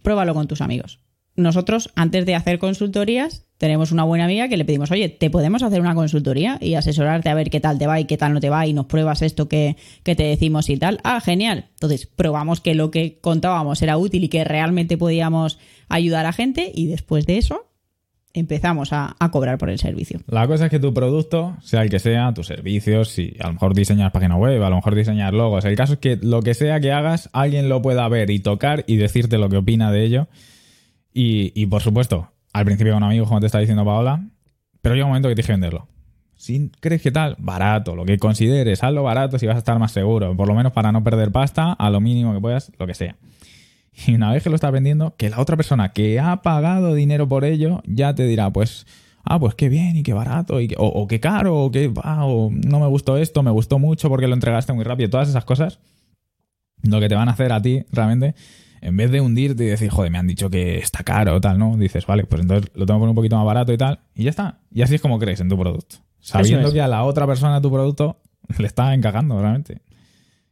pruébalo 0.03 0.33
con 0.33 0.47
tus 0.47 0.61
amigos. 0.61 0.99
Nosotros, 1.37 1.91
antes 1.95 2.25
de 2.25 2.33
hacer 2.33 2.57
consultorías, 2.57 3.45
tenemos 3.59 3.91
una 3.91 4.03
buena 4.03 4.25
amiga 4.25 4.47
que 4.47 4.57
le 4.57 4.65
pedimos, 4.65 4.89
oye, 4.89 5.07
¿te 5.07 5.29
podemos 5.29 5.61
hacer 5.61 5.81
una 5.81 5.93
consultoría 5.93 6.57
y 6.59 6.73
asesorarte 6.73 7.29
a 7.29 7.35
ver 7.35 7.51
qué 7.51 7.59
tal 7.59 7.77
te 7.77 7.85
va 7.85 7.99
y 7.99 8.05
qué 8.05 8.17
tal 8.17 8.33
no 8.33 8.39
te 8.39 8.49
va 8.49 8.65
y 8.65 8.73
nos 8.73 8.87
pruebas 8.87 9.21
esto 9.21 9.47
que, 9.47 9.77
que 10.01 10.15
te 10.15 10.23
decimos 10.23 10.67
y 10.69 10.77
tal? 10.77 10.99
Ah, 11.03 11.21
genial. 11.21 11.65
Entonces, 11.75 12.07
probamos 12.07 12.59
que 12.59 12.73
lo 12.73 12.89
que 12.89 13.19
contábamos 13.21 13.83
era 13.83 13.97
útil 13.97 14.23
y 14.23 14.29
que 14.29 14.43
realmente 14.43 14.97
podíamos 14.97 15.59
ayudar 15.89 16.25
a 16.25 16.33
gente 16.33 16.71
y 16.73 16.87
después 16.87 17.27
de 17.27 17.37
eso 17.37 17.67
empezamos 18.33 18.91
a, 18.91 19.15
a 19.19 19.29
cobrar 19.29 19.59
por 19.59 19.69
el 19.69 19.77
servicio. 19.77 20.21
La 20.27 20.47
cosa 20.47 20.65
es 20.65 20.71
que 20.71 20.79
tu 20.79 20.91
producto, 20.91 21.55
sea 21.61 21.83
el 21.83 21.91
que 21.91 21.99
sea, 21.99 22.33
tus 22.33 22.47
servicios, 22.47 23.09
si 23.09 23.35
a 23.39 23.47
lo 23.47 23.53
mejor 23.53 23.75
diseñas 23.75 24.11
página 24.11 24.37
web, 24.37 24.61
a 24.63 24.69
lo 24.71 24.75
mejor 24.75 24.95
diseñas 24.95 25.33
logos, 25.33 25.65
el 25.65 25.75
caso 25.75 25.93
es 25.93 25.99
que 25.99 26.17
lo 26.19 26.41
que 26.41 26.55
sea 26.55 26.79
que 26.79 26.91
hagas, 26.91 27.29
alguien 27.31 27.69
lo 27.69 27.83
pueda 27.83 28.07
ver 28.09 28.31
y 28.31 28.39
tocar 28.39 28.83
y 28.87 28.97
decirte 28.97 29.37
lo 29.37 29.49
que 29.49 29.57
opina 29.57 29.91
de 29.91 30.03
ello. 30.03 30.27
Y, 31.13 31.51
y, 31.55 31.65
por 31.65 31.81
supuesto, 31.81 32.31
al 32.53 32.65
principio 32.65 32.93
con 32.93 33.03
amigos, 33.03 33.27
como 33.27 33.39
te 33.39 33.45
está 33.47 33.59
diciendo 33.59 33.85
Paola, 33.85 34.27
pero 34.81 34.95
llega 34.95 35.05
un 35.05 35.11
momento 35.11 35.29
que 35.29 35.35
tienes 35.35 35.47
que 35.47 35.53
venderlo. 35.53 35.87
Si 36.35 36.71
crees 36.79 37.01
que 37.01 37.11
tal, 37.11 37.35
barato, 37.39 37.95
lo 37.95 38.05
que 38.05 38.17
consideres, 38.19 38.83
hazlo 38.83 39.03
barato 39.03 39.39
si 39.39 39.47
vas 39.47 39.55
a 39.55 39.59
estar 39.59 39.79
más 39.79 39.91
seguro, 39.91 40.35
por 40.37 40.47
lo 40.47 40.53
menos 40.53 40.71
para 40.71 40.91
no 40.91 41.03
perder 41.03 41.31
pasta, 41.31 41.73
a 41.73 41.89
lo 41.89 41.99
mínimo 41.99 42.33
que 42.33 42.39
puedas, 42.39 42.71
lo 42.77 42.85
que 42.85 42.93
sea. 42.93 43.15
Y 44.05 44.13
una 44.13 44.31
vez 44.31 44.43
que 44.43 44.49
lo 44.49 44.55
estás 44.55 44.71
vendiendo, 44.71 45.15
que 45.17 45.31
la 45.31 45.39
otra 45.39 45.57
persona 45.57 45.89
que 45.89 46.19
ha 46.19 46.43
pagado 46.43 46.93
dinero 46.93 47.27
por 47.27 47.43
ello 47.43 47.81
ya 47.87 48.13
te 48.13 48.25
dirá, 48.27 48.51
pues, 48.51 48.85
ah, 49.23 49.39
pues 49.39 49.55
qué 49.55 49.69
bien 49.69 49.97
y 49.97 50.03
qué 50.03 50.13
barato, 50.13 50.61
y, 50.61 50.73
o, 50.77 50.85
o 50.85 51.07
qué 51.07 51.19
caro, 51.19 51.57
o 51.63 51.71
qué, 51.71 51.91
ah, 52.03 52.25
o 52.25 52.51
no 52.51 52.79
me 52.79 52.87
gustó 52.87 53.17
esto, 53.17 53.41
me 53.41 53.51
gustó 53.51 53.79
mucho 53.79 54.07
porque 54.07 54.27
lo 54.27 54.35
entregaste 54.35 54.73
muy 54.73 54.83
rápido, 54.83 55.09
todas 55.09 55.29
esas 55.29 55.45
cosas, 55.45 55.79
lo 56.83 56.99
que 56.99 57.09
te 57.09 57.15
van 57.15 57.29
a 57.29 57.31
hacer 57.31 57.51
a 57.51 57.61
ti 57.61 57.83
realmente, 57.91 58.35
en 58.81 58.97
vez 58.97 59.11
de 59.11 59.21
hundirte 59.21 59.63
y 59.63 59.67
decir, 59.67 59.89
joder, 59.89 60.11
me 60.11 60.17
han 60.17 60.27
dicho 60.27 60.49
que 60.49 60.77
está 60.77 61.03
caro 61.03 61.35
o 61.35 61.41
tal, 61.41 61.57
¿no? 61.57 61.77
Dices, 61.77 62.05
vale, 62.05 62.25
pues 62.25 62.41
entonces 62.41 62.71
lo 62.75 62.85
tengo 62.85 62.99
que 62.99 63.01
poner 63.01 63.09
un 63.09 63.15
poquito 63.15 63.35
más 63.37 63.45
barato 63.45 63.73
y 63.73 63.77
tal, 63.77 63.99
y 64.15 64.23
ya 64.23 64.29
está. 64.29 64.59
Y 64.71 64.81
así 64.81 64.95
es 64.95 65.01
como 65.01 65.19
crees 65.19 65.39
en 65.39 65.49
tu 65.49 65.57
producto. 65.57 65.97
Sabiendo 66.19 66.67
es. 66.67 66.73
que 66.73 66.81
a 66.81 66.87
la 66.87 67.03
otra 67.03 67.25
persona 67.25 67.61
tu 67.61 67.71
producto 67.71 68.17
le 68.57 68.67
está 68.67 68.93
encajando 68.93 69.39
realmente. 69.39 69.81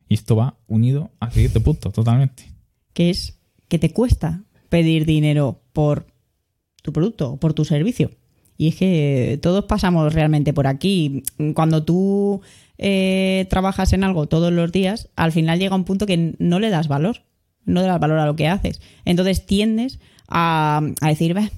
Y 0.08 0.14
esto 0.14 0.36
va 0.36 0.58
unido 0.68 1.12
al 1.20 1.32
siguiente 1.32 1.60
punto, 1.60 1.92
totalmente. 1.92 2.44
que 2.94 3.10
es 3.10 3.40
que 3.68 3.80
te 3.80 3.92
cuesta 3.92 4.44
pedir 4.70 5.06
dinero 5.06 5.62
por 5.74 6.06
tu 6.82 6.94
producto 6.94 7.32
o 7.32 7.38
por 7.38 7.54
tu 7.54 7.66
servicio. 7.66 8.12
Y 8.58 8.70
es 8.70 8.76
que 8.76 9.40
todos 9.42 9.66
pasamos 9.66 10.14
realmente 10.14 10.54
por 10.54 10.68
aquí. 10.68 11.24
Cuando 11.56 11.84
tú 11.84 12.42
eh, 12.78 13.48
trabajas 13.50 13.94
en 13.94 14.04
algo 14.04 14.28
todos 14.28 14.52
los 14.54 14.72
días, 14.72 15.10
al 15.16 15.32
final 15.32 15.60
llega 15.60 15.76
un 15.76 15.84
punto 15.84 16.06
que 16.06 16.36
no 16.38 16.60
le 16.60 16.70
das 16.70 16.88
valor. 16.88 17.24
No 17.66 17.82
le 17.82 17.88
das 17.88 18.00
valor 18.00 18.20
a 18.20 18.26
lo 18.26 18.36
que 18.36 18.48
haces. 18.48 18.82
Entonces 19.06 19.46
tiendes 19.46 20.00
a, 20.28 20.82
a 21.02 21.08
decir, 21.08 21.34
"Bah, 21.34 21.50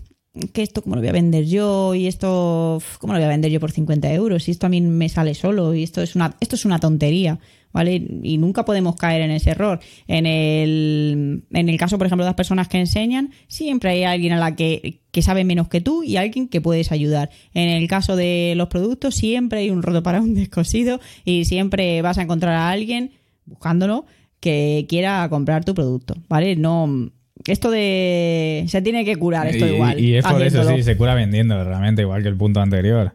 que 0.53 0.61
esto 0.61 0.81
cómo 0.81 0.95
lo 0.95 1.01
voy 1.01 1.09
a 1.09 1.13
vender 1.13 1.45
yo 1.45 1.95
y 1.95 2.07
esto 2.07 2.81
cómo 2.99 3.13
lo 3.13 3.19
voy 3.19 3.25
a 3.25 3.29
vender 3.29 3.51
yo 3.51 3.59
por 3.59 3.71
50 3.71 4.11
euros 4.13 4.47
y 4.47 4.51
esto 4.51 4.67
a 4.67 4.69
mí 4.69 4.81
me 4.81 5.09
sale 5.09 5.33
solo 5.33 5.73
y 5.73 5.83
esto 5.83 6.01
es 6.01 6.15
una 6.15 6.35
esto 6.39 6.55
es 6.55 6.65
una 6.65 6.79
tontería 6.79 7.39
vale 7.71 8.03
y 8.23 8.37
nunca 8.37 8.65
podemos 8.65 8.95
caer 8.95 9.21
en 9.21 9.31
ese 9.31 9.51
error. 9.51 9.79
En 10.07 10.25
el 10.25 11.43
en 11.51 11.69
el 11.69 11.77
caso 11.77 11.97
por 11.97 12.07
ejemplo 12.07 12.25
de 12.25 12.29
las 12.29 12.35
personas 12.35 12.67
que 12.67 12.79
enseñan 12.79 13.31
siempre 13.47 13.91
hay 13.91 14.03
alguien 14.03 14.33
a 14.33 14.39
la 14.39 14.55
que, 14.55 15.01
que 15.11 15.21
sabe 15.21 15.43
menos 15.43 15.67
que 15.67 15.81
tú 15.81 16.03
y 16.03 16.17
alguien 16.17 16.47
que 16.47 16.61
puedes 16.61 16.91
ayudar. 16.91 17.29
En 17.53 17.69
el 17.69 17.87
caso 17.87 18.15
de 18.15 18.53
los 18.55 18.67
productos 18.67 19.15
siempre 19.15 19.59
hay 19.59 19.69
un 19.69 19.83
roto 19.83 20.03
para 20.03 20.21
un 20.21 20.33
descosido 20.35 20.99
y 21.25 21.45
siempre 21.45 22.01
vas 22.01 22.17
a 22.17 22.23
encontrar 22.23 22.53
a 22.53 22.69
alguien 22.69 23.11
buscándolo 23.45 24.05
que 24.39 24.85
quiera 24.87 25.27
comprar 25.29 25.65
tu 25.65 25.73
producto 25.73 26.15
vale 26.27 26.55
no 26.55 27.11
esto 27.45 27.71
de. 27.71 28.65
Se 28.67 28.81
tiene 28.81 29.05
que 29.05 29.15
curar 29.15 29.47
esto 29.47 29.65
y, 29.65 29.69
igual. 29.69 29.99
Y 29.99 30.15
es 30.15 30.25
por 30.25 30.41
eso, 30.41 30.63
sí, 30.63 30.83
se 30.83 30.97
cura 30.97 31.13
vendiendo, 31.13 31.63
realmente, 31.63 32.01
igual 32.01 32.21
que 32.23 32.29
el 32.29 32.37
punto 32.37 32.59
anterior. 32.61 33.13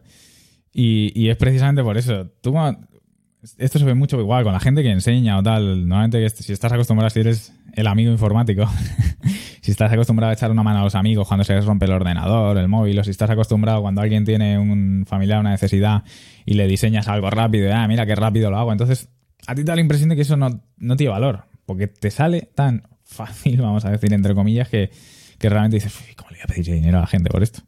Y, 0.71 1.11
y 1.13 1.29
es 1.29 1.37
precisamente 1.37 1.83
por 1.83 1.97
eso. 1.97 2.27
Tú, 2.41 2.55
esto 3.57 3.77
se 3.77 3.85
ve 3.85 3.93
mucho 3.93 4.19
igual 4.19 4.43
con 4.43 4.53
la 4.53 4.59
gente 4.59 4.81
que 4.81 4.89
enseña 4.89 5.37
o 5.37 5.43
tal. 5.43 5.87
Normalmente, 5.87 6.19
que 6.19 6.29
si 6.29 6.53
estás 6.53 6.71
acostumbrado, 6.71 7.09
si 7.09 7.19
eres 7.19 7.53
el 7.73 7.87
amigo 7.87 8.11
informático, 8.11 8.65
si 9.61 9.71
estás 9.71 9.91
acostumbrado 9.91 10.31
a 10.31 10.33
echar 10.33 10.49
una 10.49 10.63
mano 10.63 10.79
a 10.79 10.83
los 10.83 10.95
amigos 10.95 11.27
cuando 11.27 11.43
se 11.43 11.53
les 11.53 11.65
rompe 11.65 11.85
el 11.85 11.91
ordenador, 11.91 12.57
el 12.57 12.67
móvil, 12.67 12.97
o 12.99 13.03
si 13.03 13.11
estás 13.11 13.29
acostumbrado 13.29 13.81
cuando 13.81 14.01
alguien 14.01 14.25
tiene 14.25 14.57
un 14.57 15.05
familiar 15.07 15.39
una 15.39 15.51
necesidad 15.51 16.03
y 16.45 16.53
le 16.53 16.67
diseñas 16.67 17.07
algo 17.07 17.29
rápido, 17.29 17.73
ah, 17.73 17.87
mira 17.87 18.05
qué 18.05 18.15
rápido 18.15 18.49
lo 18.49 18.57
hago. 18.57 18.71
Entonces, 18.71 19.09
a 19.47 19.55
ti 19.55 19.61
te 19.61 19.71
da 19.71 19.75
la 19.75 19.81
impresión 19.81 20.09
de 20.09 20.15
que 20.15 20.21
eso 20.23 20.37
no, 20.37 20.61
no 20.77 20.95
tiene 20.95 21.11
valor, 21.11 21.45
porque 21.65 21.87
te 21.87 22.11
sale 22.11 22.49
tan 22.55 22.83
fácil, 23.03 23.61
vamos 23.61 23.85
a 23.85 23.91
decir, 23.91 24.13
entre 24.13 24.33
comillas, 24.33 24.69
que, 24.69 24.89
que 25.37 25.49
realmente 25.49 25.77
dices, 25.77 25.93
"Uy, 26.07 26.15
¿cómo 26.15 26.29
le 26.31 26.37
voy 26.37 26.43
a 26.43 26.47
pedir 26.47 26.65
dinero 26.73 26.97
a 26.97 27.01
la 27.01 27.07
gente 27.07 27.29
por 27.29 27.43
esto? 27.43 27.61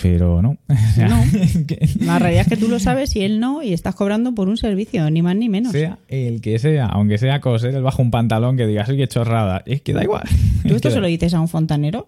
Pero 0.00 0.40
no. 0.42 0.58
No. 0.96 1.24
La 2.06 2.18
realidad 2.18 2.42
es 2.42 2.48
que 2.48 2.56
tú 2.56 2.68
lo 2.68 2.78
sabes 2.78 3.14
y 3.16 3.22
él 3.22 3.40
no, 3.40 3.62
y 3.62 3.72
estás 3.72 3.94
cobrando 3.94 4.32
por 4.34 4.48
un 4.48 4.56
servicio, 4.56 5.10
ni 5.10 5.22
más 5.22 5.34
ni 5.36 5.48
menos. 5.48 5.72
sea 5.72 5.98
el 6.08 6.40
que 6.40 6.58
sea, 6.58 6.86
aunque 6.86 7.18
sea 7.18 7.40
coser 7.40 7.74
el 7.74 7.82
bajo 7.82 8.00
un 8.02 8.10
pantalón 8.10 8.56
que 8.56 8.66
digas, 8.66 8.88
oye, 8.88 9.08
chorrada, 9.08 9.62
es 9.66 9.82
que 9.82 9.92
da 9.92 10.02
igual. 10.04 10.22
¿Tú 10.62 10.68
Es 10.68 10.76
esto 10.76 10.90
se 10.90 11.00
lo 11.00 11.06
dices 11.08 11.34
a 11.34 11.40
un 11.40 11.48
fontanero? 11.48 12.06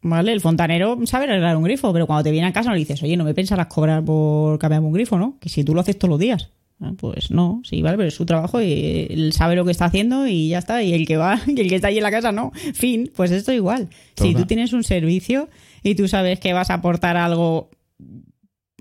¿Vale? 0.00 0.32
El 0.32 0.40
fontanero 0.40 0.98
sabe 1.06 1.24
arreglar 1.24 1.56
un 1.56 1.64
grifo, 1.64 1.92
pero 1.92 2.06
cuando 2.06 2.24
te 2.24 2.30
viene 2.30 2.46
a 2.46 2.52
casa 2.52 2.68
no 2.68 2.74
le 2.74 2.80
dices, 2.80 3.02
oye, 3.02 3.16
no 3.16 3.24
me 3.24 3.32
pensarás 3.34 3.66
cobrar 3.68 4.04
por 4.04 4.58
cambiarme 4.58 4.86
un 4.86 4.92
grifo, 4.92 5.18
¿no? 5.18 5.38
Que 5.40 5.48
si 5.48 5.64
tú 5.64 5.74
lo 5.74 5.80
haces 5.80 5.98
todos 5.98 6.10
los 6.10 6.18
días. 6.18 6.50
Ah, 6.80 6.92
Pues 6.96 7.30
no, 7.30 7.62
sí, 7.64 7.82
vale, 7.82 7.96
pero 7.96 8.08
es 8.08 8.14
su 8.14 8.26
trabajo 8.26 8.60
y 8.60 9.06
él 9.10 9.32
sabe 9.32 9.56
lo 9.56 9.64
que 9.64 9.70
está 9.70 9.86
haciendo 9.86 10.26
y 10.26 10.48
ya 10.48 10.58
está. 10.58 10.82
Y 10.82 10.92
el 10.92 11.06
que 11.06 11.16
va, 11.16 11.40
y 11.46 11.60
el 11.60 11.68
que 11.68 11.76
está 11.76 11.88
ahí 11.88 11.96
en 11.98 12.02
la 12.02 12.10
casa, 12.10 12.32
no. 12.32 12.52
Fin, 12.74 13.10
pues 13.14 13.30
esto 13.30 13.52
igual. 13.52 13.88
Si 14.16 14.34
tú 14.34 14.44
tienes 14.46 14.72
un 14.72 14.84
servicio 14.84 15.48
y 15.82 15.94
tú 15.94 16.08
sabes 16.08 16.40
que 16.40 16.52
vas 16.52 16.70
a 16.70 16.74
aportar 16.74 17.16
algo 17.16 17.70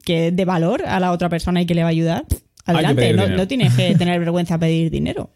que 0.04 0.32
de 0.32 0.46
valor 0.46 0.86
a 0.86 1.00
la 1.00 1.12
otra 1.12 1.30
persona 1.30 1.62
y 1.62 1.66
que 1.66 1.76
le 1.76 1.82
va 1.84 1.88
a 1.88 1.92
ayudar, 1.92 2.26
adelante. 2.66 3.14
No, 3.14 3.28
no 3.28 3.48
tienes 3.48 3.74
que 3.76 3.96
tener 3.96 4.20
vergüenza 4.20 4.56
a 4.56 4.60
pedir 4.60 4.90
dinero. 4.92 5.30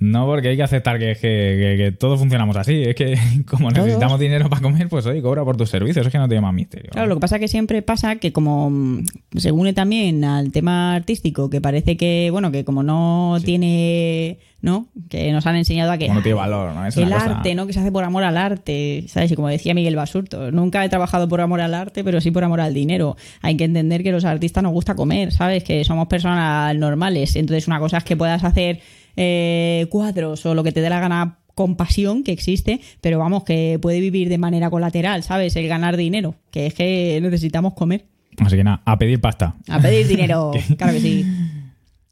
No, 0.00 0.26
porque 0.26 0.48
hay 0.48 0.56
que 0.56 0.62
aceptar 0.62 0.98
que, 0.98 1.14
que, 1.14 1.18
que- 1.20 1.74
que 1.78 1.92
todos 1.92 2.18
funcionamos 2.20 2.56
así. 2.56 2.82
Es 2.82 2.94
que 2.94 3.16
como 3.50 3.70
Todos. 3.70 3.84
necesitamos 3.86 4.20
dinero 4.20 4.48
para 4.48 4.62
comer, 4.62 4.88
pues 4.88 5.06
oye, 5.06 5.20
cobra 5.22 5.44
por 5.44 5.56
tus 5.56 5.70
servicios. 5.70 6.06
Es 6.06 6.12
que 6.12 6.18
no 6.18 6.28
tiene 6.28 6.40
más 6.42 6.54
misterio. 6.54 6.90
Claro, 6.92 7.08
lo 7.08 7.14
que 7.16 7.20
pasa 7.20 7.36
es 7.36 7.40
que 7.40 7.48
siempre 7.48 7.82
pasa 7.82 8.16
que 8.16 8.32
como 8.32 8.70
mm, 8.70 9.04
se 9.36 9.50
une 9.50 9.72
también 9.72 10.24
al 10.24 10.52
tema 10.52 10.94
artístico, 10.94 11.50
que 11.50 11.60
parece 11.60 11.96
que, 11.96 12.28
bueno, 12.30 12.52
que 12.52 12.64
como 12.64 12.82
no 12.82 13.38
tiene, 13.44 14.38
¿no? 14.60 14.86
Que 15.08 15.32
nos 15.32 15.46
han 15.46 15.56
enseñado 15.56 15.90
a 15.92 15.98
que 15.98 16.06
Como 16.06 16.20
no 16.20 16.22
tiene 16.22 16.36
valor, 16.36 16.74
¿no? 16.74 16.86
Es 16.86 16.96
el 16.96 17.10
cosa- 17.10 17.24
arte, 17.38 17.54
¿no? 17.54 17.66
Que 17.66 17.72
se 17.72 17.80
hace 17.80 17.90
por 17.90 18.04
amor 18.04 18.22
al 18.24 18.36
arte, 18.36 19.04
¿sabes? 19.08 19.32
Y 19.32 19.34
como 19.36 19.48
decía 19.48 19.74
Miguel 19.74 19.96
Basurto, 19.96 20.52
nunca 20.52 20.84
he 20.84 20.88
trabajado 20.88 21.28
por 21.28 21.40
amor 21.40 21.60
al 21.60 21.74
arte, 21.74 22.04
pero 22.04 22.20
sí 22.20 22.30
por 22.30 22.44
amor 22.44 22.60
al 22.60 22.74
dinero. 22.74 23.16
Hay 23.42 23.56
que 23.56 23.64
entender 23.64 24.02
que 24.02 24.12
los 24.12 24.24
artistas 24.24 24.62
nos 24.62 24.72
gusta 24.72 24.94
comer, 24.94 25.32
¿sabes? 25.32 25.64
Que 25.64 25.84
somos 25.84 26.08
personas 26.08 26.76
normales. 26.76 27.34
Entonces, 27.36 27.66
una 27.66 27.80
cosa 27.80 27.98
es 27.98 28.04
que 28.04 28.16
puedas 28.16 28.44
hacer 28.44 28.80
eh, 29.20 29.86
cuadros 29.90 30.46
o 30.46 30.54
lo 30.54 30.62
que 30.62 30.70
te 30.70 30.80
dé 30.80 30.88
la 30.88 31.00
gana 31.00 31.38
con 31.56 31.74
pasión, 31.74 32.22
que 32.22 32.30
existe, 32.30 32.80
pero 33.00 33.18
vamos, 33.18 33.42
que 33.42 33.80
puede 33.82 33.98
vivir 33.98 34.28
de 34.28 34.38
manera 34.38 34.70
colateral, 34.70 35.24
¿sabes? 35.24 35.56
El 35.56 35.66
ganar 35.66 35.96
dinero, 35.96 36.36
que 36.52 36.66
es 36.66 36.74
que 36.74 37.18
necesitamos 37.20 37.74
comer. 37.74 38.06
Así 38.38 38.54
que 38.56 38.62
nada, 38.62 38.80
a 38.84 38.96
pedir 38.96 39.20
pasta. 39.20 39.56
A 39.68 39.80
pedir 39.80 40.06
dinero, 40.06 40.52
claro 40.78 40.92
que 40.92 41.00
sí. 41.00 41.26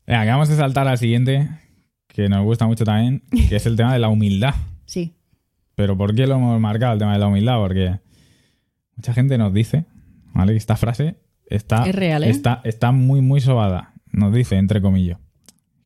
Venga, 0.04 0.24
que 0.24 0.30
vamos 0.30 0.50
a 0.50 0.56
saltar 0.56 0.88
al 0.88 0.98
siguiente, 0.98 1.48
que 2.08 2.28
nos 2.28 2.44
gusta 2.44 2.66
mucho 2.66 2.84
también, 2.84 3.22
que 3.48 3.54
es 3.54 3.66
el 3.66 3.76
tema 3.76 3.92
de 3.92 4.00
la 4.00 4.08
humildad. 4.08 4.54
Sí. 4.88 5.16
Pero 5.74 5.98
¿por 5.98 6.14
qué 6.14 6.28
lo 6.28 6.36
hemos 6.36 6.60
marcado 6.60 6.92
el 6.92 7.00
tema 7.00 7.12
de 7.12 7.18
la 7.18 7.26
humildad? 7.26 7.56
Porque 7.58 7.98
mucha 8.96 9.12
gente 9.12 9.36
nos 9.36 9.52
dice, 9.52 9.84
¿vale? 10.32 10.52
Que 10.52 10.58
esta 10.58 10.76
frase 10.76 11.16
está, 11.44 11.88
Es 11.88 11.94
real, 11.94 12.22
¿eh? 12.22 12.30
está, 12.30 12.60
está 12.62 12.92
muy, 12.92 13.20
muy 13.20 13.40
sobada. 13.40 13.94
Nos 14.12 14.32
dice, 14.32 14.58
entre 14.58 14.80
comillas, 14.80 15.18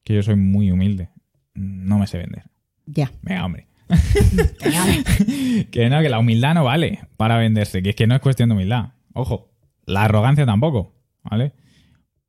que 0.05 0.15
yo 0.15 0.23
soy 0.23 0.37
muy 0.37 0.71
humilde. 0.71 1.11
No 1.55 1.99
me 1.99 2.07
sé 2.07 2.19
vender. 2.19 2.45
Ya. 2.87 3.11
Venga, 3.23 3.45
hombre. 3.45 3.67
que 5.71 5.89
no, 5.91 6.01
que 6.01 6.09
la 6.09 6.19
humildad 6.19 6.55
no 6.55 6.65
vale 6.65 7.01
para 7.17 7.37
venderse, 7.39 7.83
que 7.83 7.91
es 7.91 7.97
que 7.97 8.07
no 8.07 8.15
es 8.15 8.21
cuestión 8.21 8.49
de 8.49 8.55
humildad. 8.55 8.93
Ojo, 9.15 9.51
la 9.85 10.05
arrogancia 10.05 10.47
tampoco, 10.47 10.95
¿vale? 11.23 11.53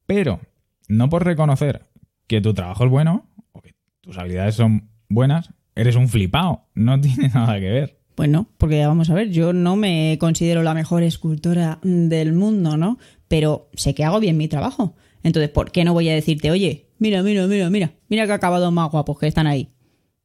Pero 0.06 0.42
no 0.88 1.10
por 1.10 1.24
reconocer 1.24 1.88
que 2.28 2.42
tu 2.42 2.54
trabajo 2.54 2.86
es 2.86 2.90
bueno 2.90 3.30
o 3.52 3.62
que 3.62 3.76
tus 4.02 4.18
habilidades 4.18 4.56
son 4.56 4.90
buenas, 5.10 5.54
eres 5.76 5.96
un 5.96 6.10
flipado. 6.10 6.68
No 6.74 7.00
tiene 7.02 7.30
nada 7.30 7.60
que 7.60 7.70
ver. 7.70 7.98
Pues 8.16 8.30
no, 8.30 8.48
porque 8.58 8.86
vamos 8.86 9.10
a 9.10 9.14
ver, 9.14 9.30
yo 9.30 9.54
no 9.54 9.76
me 9.76 10.18
considero 10.20 10.64
la 10.64 10.74
mejor 10.74 11.04
escultora 11.04 11.80
del 11.82 12.34
mundo, 12.34 12.78
¿no? 12.78 12.98
Pero 13.28 13.70
sé 13.74 13.96
que 13.96 14.04
hago 14.04 14.20
bien 14.20 14.38
mi 14.38 14.48
trabajo. 14.48 14.96
Entonces, 15.24 15.50
¿por 15.50 15.72
qué 15.72 15.84
no 15.84 15.94
voy 15.94 16.10
a 16.10 16.14
decirte, 16.14 16.52
oye, 16.52 16.88
mira, 17.00 17.22
mira, 17.24 17.48
mira, 17.48 17.70
mira, 17.70 17.94
mira 18.10 18.26
que 18.26 18.34
acabado 18.34 18.72
más 18.72 18.92
guapos 18.92 19.20
que 19.20 19.28
están 19.28 19.48
ahí? 19.48 19.70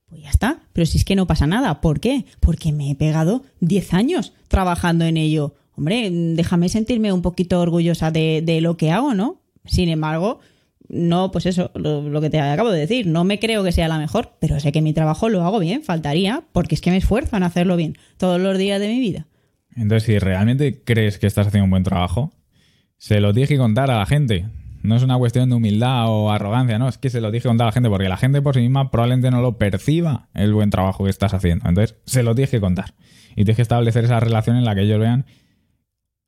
Pues 0.07 0.23
ya 0.23 0.31
está. 0.31 0.61
Pero 0.73 0.87
si 0.87 0.99
es 0.99 1.05
que 1.05 1.17
no 1.17 1.27
pasa 1.27 1.47
nada. 1.47 1.81
¿Por 1.81 2.01
qué? 2.01 2.25
Porque 2.41 2.73
me 2.73 2.91
he 2.91 2.95
pegado 2.95 3.43
10 3.61 3.95
años 3.95 4.33
trabajando 4.49 5.05
en 5.05 5.17
ello. 5.17 5.55
Hombre, 5.77 6.11
déjame 6.11 6.69
sentirme 6.69 7.13
un 7.13 7.23
poquito 7.23 7.61
orgullosa 7.61 8.11
de, 8.11 8.43
de 8.45 8.61
lo 8.61 8.77
que 8.77 8.93
hago, 8.93 9.15
¿no? 9.15 9.43
Sin 9.65 9.89
embargo, 9.89 10.41
no, 10.89 11.31
pues 11.33 11.47
eso, 11.47 11.71
lo, 11.75 12.09
lo, 12.09 12.21
que 12.21 12.31
te 12.31 12.41
acabo 12.41 12.71
de 12.71 12.81
decir, 12.81 13.07
no 13.07 13.25
me 13.25 13.39
creo 13.39 13.65
que 13.65 13.73
sea 13.73 13.89
la 13.89 13.99
mejor, 13.99 14.37
pero 14.41 14.61
sé 14.61 14.73
que 14.73 14.81
mi 14.81 14.93
trabajo 14.93 15.29
lo 15.29 15.43
hago 15.43 15.59
bien, 15.59 15.83
faltaría, 15.83 16.45
porque 16.53 16.77
es 16.77 16.81
que 16.81 16.91
me 16.91 16.97
esfuerzo 16.97 17.37
en 17.37 17.43
hacerlo 17.43 17.77
bien 17.77 17.99
todos 18.17 18.41
los 18.41 18.57
días 18.57 18.81
de 18.81 18.89
mi 18.89 19.01
vida. 19.01 19.27
Entonces, 19.75 20.05
si 20.05 20.19
realmente 20.19 20.83
crees 20.83 21.19
que 21.19 21.27
estás 21.27 21.49
haciendo 21.49 21.65
un 21.65 21.71
buen 21.71 21.83
trabajo, 21.83 22.33
se 22.97 23.21
lo 23.21 23.33
tienes 23.33 23.49
que 23.49 23.59
contar 23.59 23.91
a 23.91 23.99
la 23.99 24.07
gente. 24.07 24.47
No 24.87 24.97
es 24.97 25.03
una 25.03 25.19
cuestión 25.19 25.49
de 25.51 25.57
humildad 25.57 26.09
o 26.09 26.31
arrogancia, 26.31 26.79
no, 26.79 26.89
es 26.89 26.99
que 26.99 27.11
se 27.11 27.21
lo 27.21 27.29
tienes 27.29 27.43
que 27.43 27.49
contar 27.49 27.67
a 27.67 27.69
la 27.69 27.73
gente, 27.73 27.91
porque 27.91 28.09
la 28.09 28.17
gente 28.17 28.41
por 28.41 28.55
sí 28.55 28.61
misma 28.61 28.91
probablemente 28.91 29.31
no 29.31 29.43
lo 29.43 29.59
perciba 29.59 30.29
el 30.35 30.55
buen 30.55 30.71
trabajo 30.71 31.05
que 31.05 31.11
estás 31.11 31.35
haciendo. 31.35 31.69
Entonces, 31.69 31.97
se 32.07 32.23
lo 32.23 32.35
tienes 32.35 32.51
que 32.51 32.61
contar. 32.61 32.95
Y 33.33 33.45
tienes 33.45 33.57
que 33.57 33.63
establecer 33.63 34.05
esa 34.05 34.21
relación 34.21 34.57
en 34.57 34.65
la 34.65 34.75
que 34.75 34.83
ellos 34.83 34.99
vean, 34.99 35.27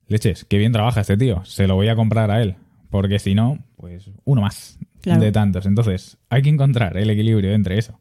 leches, 0.07 0.45
qué 0.45 0.59
bien 0.59 0.73
trabaja 0.73 1.01
este 1.01 1.17
tío, 1.17 1.45
se 1.45 1.67
lo 1.67 1.75
voy 1.75 1.89
a 1.89 1.97
comprar 1.97 2.31
a 2.31 2.43
él 2.43 2.57
porque 2.91 3.19
si 3.19 3.35
no, 3.35 3.59
pues 3.77 4.11
uno 4.25 4.43
más 4.43 4.79
claro. 5.01 5.21
de 5.21 5.33
tantos. 5.33 5.67
Entonces, 5.67 6.19
hay 6.31 6.43
que 6.43 6.49
encontrar 6.49 6.97
el 6.97 7.11
equilibrio 7.11 7.53
entre 7.53 7.79
eso. 7.79 7.99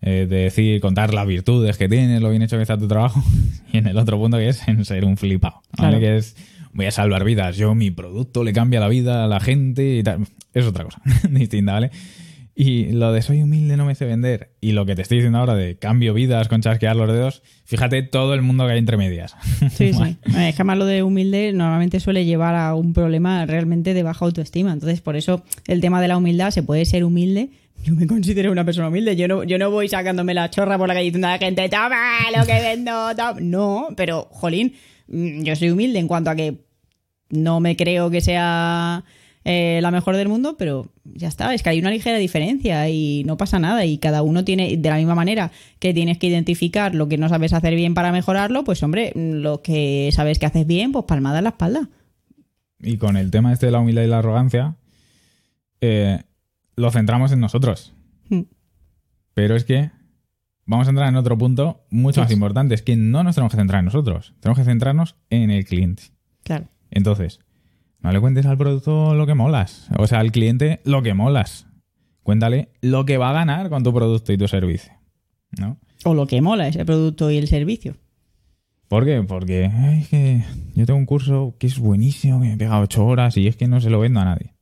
Eh, 0.00 0.26
de 0.28 0.36
decir, 0.44 0.80
contar 0.80 1.14
las 1.14 1.26
virtudes 1.26 1.78
que 1.78 1.88
tienes, 1.88 2.20
lo 2.20 2.30
bien 2.30 2.42
hecho 2.42 2.56
que 2.56 2.62
está 2.62 2.76
tu 2.76 2.88
trabajo, 2.88 3.22
y 3.72 3.78
en 3.78 3.86
el 3.86 3.96
otro 3.96 4.18
punto 4.18 4.36
que 4.36 4.48
es 4.48 4.66
en 4.66 4.84
ser 4.84 5.04
un 5.04 5.16
flipado. 5.16 5.62
Que 5.78 6.16
es, 6.16 6.36
voy 6.72 6.86
a 6.86 6.90
salvar 6.90 7.24
vidas, 7.24 7.56
yo 7.56 7.74
mi 7.74 7.90
producto 7.90 8.44
le 8.44 8.52
cambia 8.52 8.80
la 8.80 8.88
vida 8.88 9.24
a 9.24 9.28
la 9.28 9.40
gente 9.40 9.96
y 9.96 10.02
tal. 10.02 10.26
Es 10.54 10.66
otra 10.66 10.84
cosa 10.84 11.00
distinta, 11.30 11.72
¿vale? 11.72 11.90
Y 12.54 12.92
lo 12.92 13.12
de 13.12 13.22
soy 13.22 13.42
humilde, 13.42 13.78
no 13.78 13.86
me 13.86 13.94
sé 13.94 14.04
vender. 14.04 14.50
Y 14.60 14.72
lo 14.72 14.84
que 14.84 14.94
te 14.94 15.02
estoy 15.02 15.18
diciendo 15.18 15.38
ahora 15.38 15.54
de 15.54 15.76
cambio 15.76 16.12
vidas 16.12 16.48
con 16.48 16.60
chasquear 16.60 16.94
los 16.96 17.08
dedos, 17.08 17.42
fíjate 17.64 18.02
todo 18.02 18.34
el 18.34 18.42
mundo 18.42 18.66
que 18.66 18.72
hay 18.72 18.78
entre 18.78 18.98
medias. 18.98 19.34
Sí, 19.74 19.92
sí. 19.94 20.16
Es 20.26 20.54
que 20.54 20.62
además 20.62 20.78
lo 20.78 20.84
de 20.84 21.02
humilde 21.02 21.52
normalmente 21.54 21.98
suele 21.98 22.26
llevar 22.26 22.54
a 22.54 22.74
un 22.74 22.92
problema 22.92 23.46
realmente 23.46 23.94
de 23.94 24.02
baja 24.02 24.26
autoestima. 24.26 24.72
Entonces, 24.72 25.00
por 25.00 25.16
eso 25.16 25.42
el 25.66 25.80
tema 25.80 26.02
de 26.02 26.08
la 26.08 26.18
humildad 26.18 26.50
se 26.50 26.62
puede 26.62 26.84
ser 26.84 27.04
humilde. 27.04 27.48
Yo 27.84 27.94
me 27.94 28.06
considero 28.06 28.52
una 28.52 28.64
persona 28.64 28.88
humilde. 28.88 29.16
Yo 29.16 29.28
no, 29.28 29.44
yo 29.44 29.58
no 29.58 29.70
voy 29.70 29.88
sacándome 29.88 30.34
la 30.34 30.50
chorra 30.50 30.76
por 30.76 30.88
la 30.88 30.94
calle 30.94 31.06
diciendo 31.06 31.28
a 31.28 31.32
la 31.32 31.38
gente, 31.38 31.68
toma 31.70 32.18
lo 32.36 32.44
que 32.44 32.60
vendo. 32.60 33.16
Toma. 33.16 33.40
No, 33.40 33.88
pero, 33.96 34.28
jolín, 34.30 34.74
yo 35.08 35.56
soy 35.56 35.70
humilde 35.70 35.98
en 35.98 36.08
cuanto 36.08 36.30
a 36.30 36.36
que 36.36 36.58
no 37.30 37.60
me 37.60 37.76
creo 37.76 38.10
que 38.10 38.20
sea 38.20 39.04
eh, 39.44 39.80
la 39.82 39.90
mejor 39.90 40.16
del 40.16 40.28
mundo, 40.28 40.56
pero 40.56 40.92
ya 41.04 41.26
está, 41.26 41.52
es 41.52 41.62
que 41.62 41.70
hay 41.70 41.80
una 41.80 41.90
ligera 41.90 42.18
diferencia 42.18 42.88
y 42.88 43.24
no 43.24 43.36
pasa 43.36 43.58
nada 43.58 43.84
y 43.84 43.98
cada 43.98 44.22
uno 44.22 44.44
tiene, 44.44 44.76
de 44.76 44.88
la 44.88 44.96
misma 44.96 45.16
manera 45.16 45.50
que 45.80 45.92
tienes 45.92 46.18
que 46.18 46.28
identificar 46.28 46.94
lo 46.94 47.08
que 47.08 47.18
no 47.18 47.28
sabes 47.28 47.52
hacer 47.52 47.74
bien 47.74 47.94
para 47.94 48.12
mejorarlo, 48.12 48.62
pues 48.62 48.82
hombre, 48.84 49.12
lo 49.16 49.60
que 49.62 50.10
sabes 50.12 50.38
que 50.38 50.46
haces 50.46 50.66
bien, 50.66 50.92
pues 50.92 51.06
palmada 51.06 51.38
en 51.38 51.44
la 51.44 51.50
espalda. 51.50 51.88
Y 52.78 52.98
con 52.98 53.16
el 53.16 53.30
tema 53.30 53.52
este 53.52 53.66
de 53.66 53.72
la 53.72 53.80
humildad 53.80 54.02
y 54.02 54.08
la 54.08 54.18
arrogancia, 54.18 54.76
eh, 55.80 56.20
lo 56.76 56.90
centramos 56.90 57.32
en 57.32 57.40
nosotros. 57.40 57.92
Mm. 58.28 58.42
Pero 59.34 59.56
es 59.56 59.64
que 59.64 59.90
vamos 60.66 60.86
a 60.86 60.90
entrar 60.90 61.08
en 61.08 61.16
otro 61.16 61.36
punto 61.36 61.84
mucho 61.90 62.20
más 62.20 62.30
importante, 62.30 62.74
es 62.74 62.82
que 62.82 62.96
no 62.96 63.22
nos 63.22 63.34
tenemos 63.34 63.52
que 63.52 63.58
centrar 63.58 63.80
en 63.80 63.86
nosotros, 63.86 64.34
tenemos 64.40 64.58
que 64.58 64.64
centrarnos 64.64 65.16
en 65.30 65.50
el 65.50 65.64
cliente. 65.64 66.04
Claro. 66.42 66.68
Entonces, 66.90 67.40
no 68.00 68.12
le 68.12 68.20
cuentes 68.20 68.46
al 68.46 68.58
producto 68.58 69.14
lo 69.14 69.26
que 69.26 69.34
molas. 69.34 69.88
O 69.96 70.06
sea, 70.06 70.20
al 70.20 70.32
cliente 70.32 70.80
lo 70.84 71.02
que 71.02 71.14
molas. 71.14 71.66
Cuéntale 72.22 72.70
lo 72.80 73.04
que 73.04 73.16
va 73.16 73.30
a 73.30 73.32
ganar 73.32 73.68
con 73.68 73.82
tu 73.82 73.92
producto 73.94 74.32
y 74.32 74.38
tu 74.38 74.48
servicio. 74.48 74.92
¿No? 75.58 75.78
O 76.04 76.14
lo 76.14 76.26
que 76.26 76.40
mola 76.40 76.66
ese 76.66 76.84
producto 76.84 77.30
y 77.30 77.36
el 77.36 77.46
servicio. 77.46 77.96
¿Por 78.88 79.04
qué? 79.04 79.22
Porque 79.22 79.70
es 79.98 80.08
que 80.08 80.44
yo 80.74 80.84
tengo 80.84 80.98
un 80.98 81.06
curso 81.06 81.56
que 81.58 81.66
es 81.66 81.78
buenísimo, 81.78 82.40
que 82.40 82.48
me 82.48 82.56
pega 82.56 82.80
ocho 82.80 83.06
horas 83.06 83.36
y 83.36 83.46
es 83.46 83.56
que 83.56 83.68
no 83.68 83.80
se 83.80 83.88
lo 83.88 84.00
vendo 84.00 84.20
a 84.20 84.24
nadie. 84.24 84.54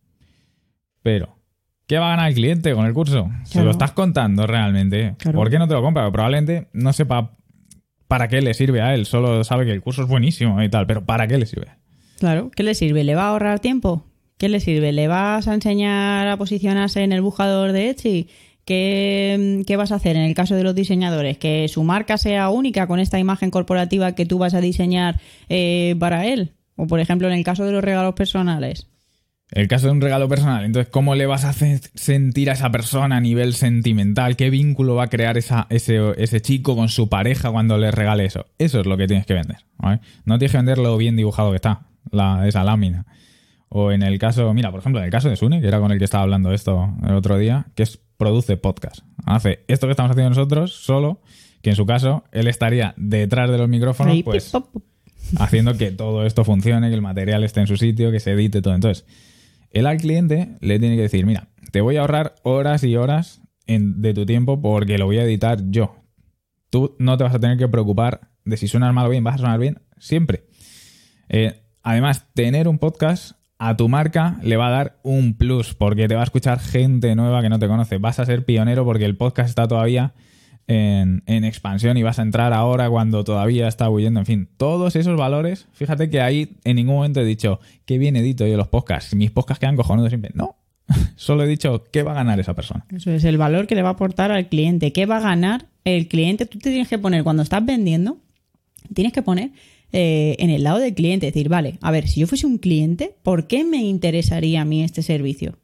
Pero, 1.03 1.40
¿qué 1.91 1.99
va 1.99 2.07
a 2.07 2.11
ganar 2.11 2.29
el 2.29 2.37
cliente 2.37 2.73
con 2.73 2.87
el 2.87 2.95
curso? 2.95 3.25
Claro. 3.25 3.45
Se 3.47 3.65
lo 3.65 3.71
estás 3.73 3.91
contando 3.91 4.47
realmente. 4.47 5.17
Claro. 5.19 5.37
¿Por 5.37 5.51
qué 5.51 5.59
no 5.59 5.67
te 5.67 5.75
lo 5.75 5.83
compra? 5.83 6.09
Probablemente 6.13 6.69
no 6.73 6.93
sepa 6.93 7.33
para 8.07 8.29
qué 8.29 8.41
le 8.41 8.55
sirve 8.55 8.81
a 8.81 8.95
él. 8.95 9.07
Solo 9.07 9.43
sabe 9.43 9.67
que 9.67 9.73
el 9.73 9.83
curso 9.83 10.03
es 10.03 10.09
buenísimo 10.09 10.63
y 10.63 10.69
tal, 10.69 10.87
pero 10.87 11.05
¿para 11.05 11.27
qué 11.27 11.37
le 11.37 11.47
sirve? 11.47 11.67
Claro, 12.21 12.53
¿qué 12.55 12.63
le 12.63 12.77
sirve? 12.77 13.03
¿Le 13.03 13.17
va 13.17 13.25
a 13.25 13.29
ahorrar 13.31 13.59
tiempo? 13.59 14.05
¿Qué 14.39 14.49
le 14.49 14.61
sirve? 14.61 14.93
¿Le 14.93 15.09
vas 15.09 15.49
a 15.49 15.55
enseñar 15.55 16.29
a 16.29 16.37
posicionarse 16.37 17.03
en 17.03 17.11
el 17.11 17.23
buscador 17.23 17.73
de 17.73 17.91
Etsy? 17.91 18.29
¿Qué, 18.65 19.65
¿Qué, 19.67 19.77
vas 19.77 19.91
a 19.91 19.97
hacer 19.97 20.15
en 20.15 20.23
el 20.23 20.35
caso 20.35 20.55
de 20.55 20.63
los 20.63 20.77
diseñadores? 20.77 21.39
¿Que 21.39 21.67
su 21.67 21.83
marca 21.83 22.19
sea 22.19 22.51
única 22.51 22.87
con 22.87 23.01
esta 23.01 23.19
imagen 23.19 23.51
corporativa 23.51 24.15
que 24.15 24.27
tú 24.27 24.39
vas 24.39 24.55
a 24.55 24.61
diseñar 24.61 25.21
eh, 25.49 25.97
para 25.99 26.25
él? 26.25 26.53
O, 26.77 26.87
por 26.87 27.01
ejemplo, 27.01 27.27
en 27.27 27.35
el 27.35 27.43
caso 27.43 27.65
de 27.65 27.73
los 27.73 27.83
regalos 27.83 28.15
personales. 28.15 28.87
El 29.53 29.67
caso 29.67 29.87
de 29.87 29.93
un 29.93 30.01
regalo 30.01 30.29
personal, 30.29 30.65
entonces, 30.65 30.91
¿cómo 30.93 31.17
le 31.17 31.27
vas 31.27 31.45
a 31.45 31.49
hacer 31.49 31.81
sentir 31.95 32.51
a 32.51 32.53
esa 32.53 32.71
persona 32.71 33.17
a 33.17 33.21
nivel 33.21 33.55
sentimental? 33.55 34.37
¿Qué 34.37 34.49
vínculo 34.49 34.95
va 34.95 35.05
a 35.05 35.09
crear 35.09 35.37
esa, 35.37 35.67
ese, 35.71 35.99
ese, 36.19 36.41
chico 36.41 36.77
con 36.77 36.89
su 36.89 37.09
pareja 37.09 37.51
cuando 37.51 37.77
le 37.77 37.91
regale 37.91 38.25
eso? 38.25 38.47
Eso 38.59 38.81
es 38.81 38.87
lo 38.87 38.97
que 38.97 39.09
tienes 39.09 39.27
que 39.27 39.35
vender. 39.35 39.59
¿vale? 39.79 40.01
No 40.25 40.39
tienes 40.39 40.53
que 40.53 40.59
vender 40.59 40.79
lo 40.79 40.97
bien 40.97 41.17
dibujado 41.17 41.51
que 41.51 41.57
está 41.57 41.87
la, 42.13 42.47
esa 42.47 42.63
lámina. 42.63 43.07
O 43.69 43.93
en 43.93 44.03
el 44.03 44.19
caso, 44.19 44.53
mira, 44.55 44.71
por 44.71 44.81
ejemplo, 44.81 45.01
en 45.01 45.07
el 45.07 45.13
caso 45.13 45.29
de 45.29 45.37
Sune, 45.37 45.61
que 45.61 45.69
era 45.69 45.81
con 45.81 45.91
el 45.91 45.99
que 45.99 46.05
estaba 46.05 46.23
hablando 46.23 46.53
esto 46.53 46.95
el 47.07 47.15
otro 47.15 47.37
día, 47.37 47.67
que 47.75 47.85
es 47.85 48.01
produce 48.17 48.57
podcast. 48.57 49.01
Hace 49.27 49.65
esto 49.67 49.87
que 49.87 49.93
estamos 49.93 50.11
haciendo 50.11 50.31
nosotros, 50.31 50.73
solo 50.73 51.23
que 51.63 51.71
en 51.71 51.77
su 51.77 51.87
caso 51.87 52.25
él 52.33 52.49
estaría 52.49 52.95
detrás 52.97 53.51
de 53.51 53.59
los 53.59 53.69
micrófonos, 53.69 54.17
pues 54.25 54.53
haciendo 55.39 55.77
que 55.77 55.91
todo 55.91 56.27
esto 56.27 56.45
funcione, 56.45 56.89
que 56.89 56.95
el 56.95 57.03
material 57.03 57.45
esté 57.45 57.61
en 57.61 57.67
su 57.67 57.77
sitio, 57.77 58.11
que 58.11 58.21
se 58.21 58.33
edite 58.33 58.61
todo. 58.63 58.75
Entonces, 58.75 59.07
él 59.71 59.87
al 59.87 59.99
cliente 59.99 60.57
le 60.61 60.79
tiene 60.79 60.97
que 60.97 61.03
decir, 61.03 61.27
mira, 61.27 61.49
te 61.73 61.81
voy 61.81 61.97
a 61.97 62.03
ahorrar 62.03 62.35
horas 62.43 62.85
y 62.85 62.97
horas 62.97 63.43
de 63.67 64.15
tu 64.15 64.27
tiempo 64.27 64.61
porque 64.61 64.99
lo 64.99 65.07
voy 65.07 65.19
a 65.19 65.25
editar 65.25 65.59
yo. 65.71 65.97
Tú 66.71 66.97
no 66.99 67.17
te 67.17 67.25
vas 67.25 67.35
a 67.35 67.41
tener 67.41 67.57
que 67.57 67.69
preocupar 67.69 68.31
de 68.45 68.57
si 68.57 68.69
suenas 68.69 68.93
mal 68.95 69.07
o 69.07 69.11
bien, 69.11 69.25
vas 69.25 69.37
a 69.37 69.39
sonar 69.39 69.59
bien 69.59 69.81
siempre. 69.99 70.45
Eh, 71.29 71.61
Además, 71.83 72.27
tener 72.35 72.69
un 72.69 72.79
podcast 72.79 73.33
a 73.59 73.77
tu 73.77 73.89
marca 73.89 74.39
le 74.43 74.57
va 74.57 74.69
a 74.69 74.71
dar 74.71 75.01
un 75.03 75.35
plus 75.35 75.75
porque 75.75 76.09
te 76.09 76.15
va 76.15 76.21
a 76.21 76.25
escuchar 76.25 76.61
gente 76.61 77.15
nueva 77.15 77.43
que 77.43 77.49
no 77.49 77.59
te 77.59 77.69
conoce. 77.69 77.99
Vas 77.99 78.19
a 78.19 78.27
ser 78.27 78.45
pionero 78.45 78.85
porque 78.85 79.07
el 79.07 79.17
podcast 79.17 79.49
está 79.49 79.67
todavía 79.67 80.13
en, 80.71 81.45
expansión 81.45 81.97
y 81.97 82.03
vas 82.05 82.21
a 82.21 82.23
entrar 82.23 82.53
ahora 82.53 82.89
cuando 82.89 83.25
todavía 83.25 83.67
está 83.67 83.91
huyendo. 83.91 84.21
En 84.21 84.27
fin, 84.27 84.49
todos 84.57 84.95
esos 84.95 85.17
valores, 85.17 85.67
fíjate 85.73 86.11
que 86.11 86.21
ahí 86.21 86.57
en 86.65 86.77
ningún 86.77 86.97
momento 86.97 87.21
he 87.21 87.25
dicho 87.25 87.61
qué 87.87 87.99
bien 87.99 88.15
edito 88.15 88.47
yo 88.47 88.57
los 88.57 88.69
podcasts. 88.69 89.15
Mis 89.15 89.33
podcasts 89.33 89.61
quedan 89.61 89.77
cojonudos. 89.77 90.13
No. 90.35 90.57
Solo 91.17 91.43
he 91.43 91.49
dicho 91.49 91.85
qué 91.91 92.05
va 92.05 92.13
a 92.13 92.15
ganar 92.15 92.39
esa 92.39 92.55
persona. 92.55 92.87
Eso 92.95 93.11
es 93.11 93.25
el 93.25 93.37
valor 93.37 93.67
que 93.67 93.75
le 93.75 93.83
va 93.83 93.89
a 93.89 93.93
aportar 93.93 94.31
al 94.31 94.49
cliente. 94.49 94.93
¿Qué 94.93 95.07
va 95.07 95.17
a 95.17 95.21
ganar 95.21 95.67
el 95.85 96.07
cliente? 96.07 96.47
Tú 96.47 96.59
te 96.59 96.71
tienes 96.71 96.89
que 96.89 96.99
poner 96.99 97.25
cuando 97.25 97.43
estás 97.43 97.65
vendiendo, 97.65 98.19
tienes 98.95 99.13
que 99.13 99.23
poner 99.23 99.51
eh, 99.93 100.37
en 100.39 100.51
el 100.51 100.63
lado 100.63 100.79
del 100.79 100.95
cliente. 100.95 101.27
Decir, 101.27 101.49
vale, 101.49 101.79
a 101.81 101.91
ver, 101.91 102.07
si 102.07 102.21
yo 102.21 102.29
fuese 102.29 102.47
un 102.47 102.59
cliente, 102.59 103.17
¿por 103.25 103.49
qué 103.49 103.65
me 103.65 103.79
interesaría 103.79 104.61
a 104.61 104.65
mí 104.65 104.85
este 104.85 105.03
servicio? 105.03 105.59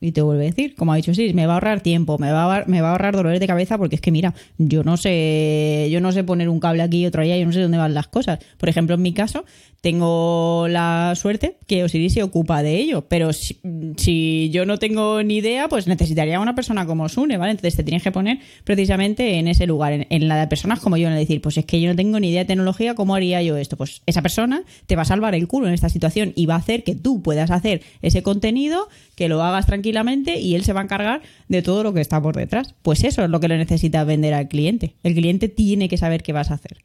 Y 0.00 0.12
te 0.12 0.22
vuelvo 0.22 0.42
a 0.42 0.44
decir, 0.44 0.74
como 0.74 0.92
ha 0.92 0.96
dicho 0.96 1.14
sí, 1.14 1.32
me 1.32 1.46
va 1.46 1.54
a 1.54 1.56
ahorrar 1.56 1.80
tiempo, 1.80 2.18
me 2.18 2.30
va 2.30 2.56
a 2.56 2.64
me 2.66 2.80
va 2.80 2.88
a 2.88 2.90
ahorrar 2.92 3.16
dolores 3.16 3.40
de 3.40 3.46
cabeza 3.46 3.78
porque 3.78 3.96
es 3.96 4.00
que 4.00 4.10
mira, 4.10 4.34
yo 4.58 4.84
no 4.84 4.96
sé, 4.96 5.88
yo 5.90 6.00
no 6.00 6.12
sé 6.12 6.24
poner 6.24 6.48
un 6.48 6.60
cable 6.60 6.82
aquí 6.82 7.02
y 7.02 7.06
otro 7.06 7.22
allá, 7.22 7.36
yo 7.36 7.46
no 7.46 7.52
sé 7.52 7.60
dónde 7.60 7.78
van 7.78 7.94
las 7.94 8.08
cosas. 8.08 8.38
Por 8.58 8.68
ejemplo, 8.68 8.94
en 8.94 9.02
mi 9.02 9.12
caso, 9.12 9.44
tengo 9.80 10.66
la 10.68 11.14
suerte 11.16 11.58
que 11.66 11.84
Osiris 11.84 12.14
se 12.14 12.22
ocupa 12.22 12.62
de 12.62 12.76
ello, 12.76 13.06
pero 13.08 13.32
si, 13.32 14.50
yo 14.52 14.66
no 14.66 14.78
tengo 14.78 15.22
ni 15.22 15.36
idea, 15.36 15.68
pues 15.68 15.86
necesitaría 15.86 16.40
una 16.40 16.54
persona 16.54 16.86
como 16.86 17.08
Sune, 17.08 17.38
¿vale? 17.38 17.52
Entonces 17.52 17.76
te 17.76 17.84
tienes 17.84 18.02
que 18.02 18.12
poner 18.12 18.38
precisamente 18.64 19.38
en 19.38 19.48
ese 19.48 19.66
lugar, 19.66 19.92
en, 19.92 20.06
en 20.10 20.28
la 20.28 20.36
de 20.40 20.46
personas 20.48 20.80
como 20.80 20.96
yo, 20.96 21.08
en 21.08 21.14
decir, 21.14 21.40
pues 21.40 21.56
es 21.58 21.64
que 21.64 21.80
yo 21.80 21.88
no 21.88 21.96
tengo 21.96 22.18
ni 22.18 22.30
idea 22.30 22.40
de 22.40 22.46
tecnología, 22.46 22.94
¿cómo 22.94 23.14
haría 23.14 23.42
yo 23.42 23.56
esto? 23.56 23.76
Pues 23.76 24.02
esa 24.06 24.22
persona 24.22 24.64
te 24.86 24.96
va 24.96 25.02
a 25.02 25.06
salvar 25.06 25.34
el 25.34 25.46
culo 25.46 25.68
en 25.68 25.74
esta 25.74 25.88
situación 25.88 26.32
y 26.34 26.46
va 26.46 26.54
a 26.54 26.58
hacer 26.58 26.82
que 26.82 26.94
tú 26.94 27.22
puedas 27.22 27.50
hacer 27.50 27.82
ese 28.02 28.22
contenido, 28.22 28.88
que 29.14 29.28
lo 29.28 29.42
hagas 29.42 29.66
tranquilamente 29.66 30.40
y 30.40 30.54
él 30.54 30.64
se 30.64 30.72
va 30.72 30.80
a 30.80 30.84
encargar 30.84 31.22
de 31.48 31.62
todo 31.62 31.82
lo 31.82 31.94
que 31.94 32.00
está 32.00 32.20
por 32.20 32.36
detrás. 32.36 32.74
Pues 32.82 33.04
eso 33.04 33.24
es 33.24 33.30
lo 33.30 33.40
que 33.40 33.48
le 33.48 33.58
necesita 33.58 34.04
vender 34.04 34.34
al 34.34 34.48
cliente. 34.48 34.96
El 35.02 35.14
cliente 35.14 35.48
tiene 35.48 35.88
que 35.88 35.96
saber 35.96 36.22
qué 36.22 36.32
vas 36.32 36.50
a 36.50 36.54
hacer. 36.54 36.84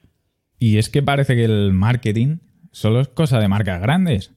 Y 0.60 0.78
es 0.78 0.90
que 0.90 1.02
parece 1.02 1.36
que 1.36 1.46
el 1.46 1.74
marketing 1.74 2.38
solo 2.72 3.02
es 3.02 3.08
cosa 3.08 3.40
de 3.40 3.48
marcas 3.48 3.82
grandes. 3.82 4.34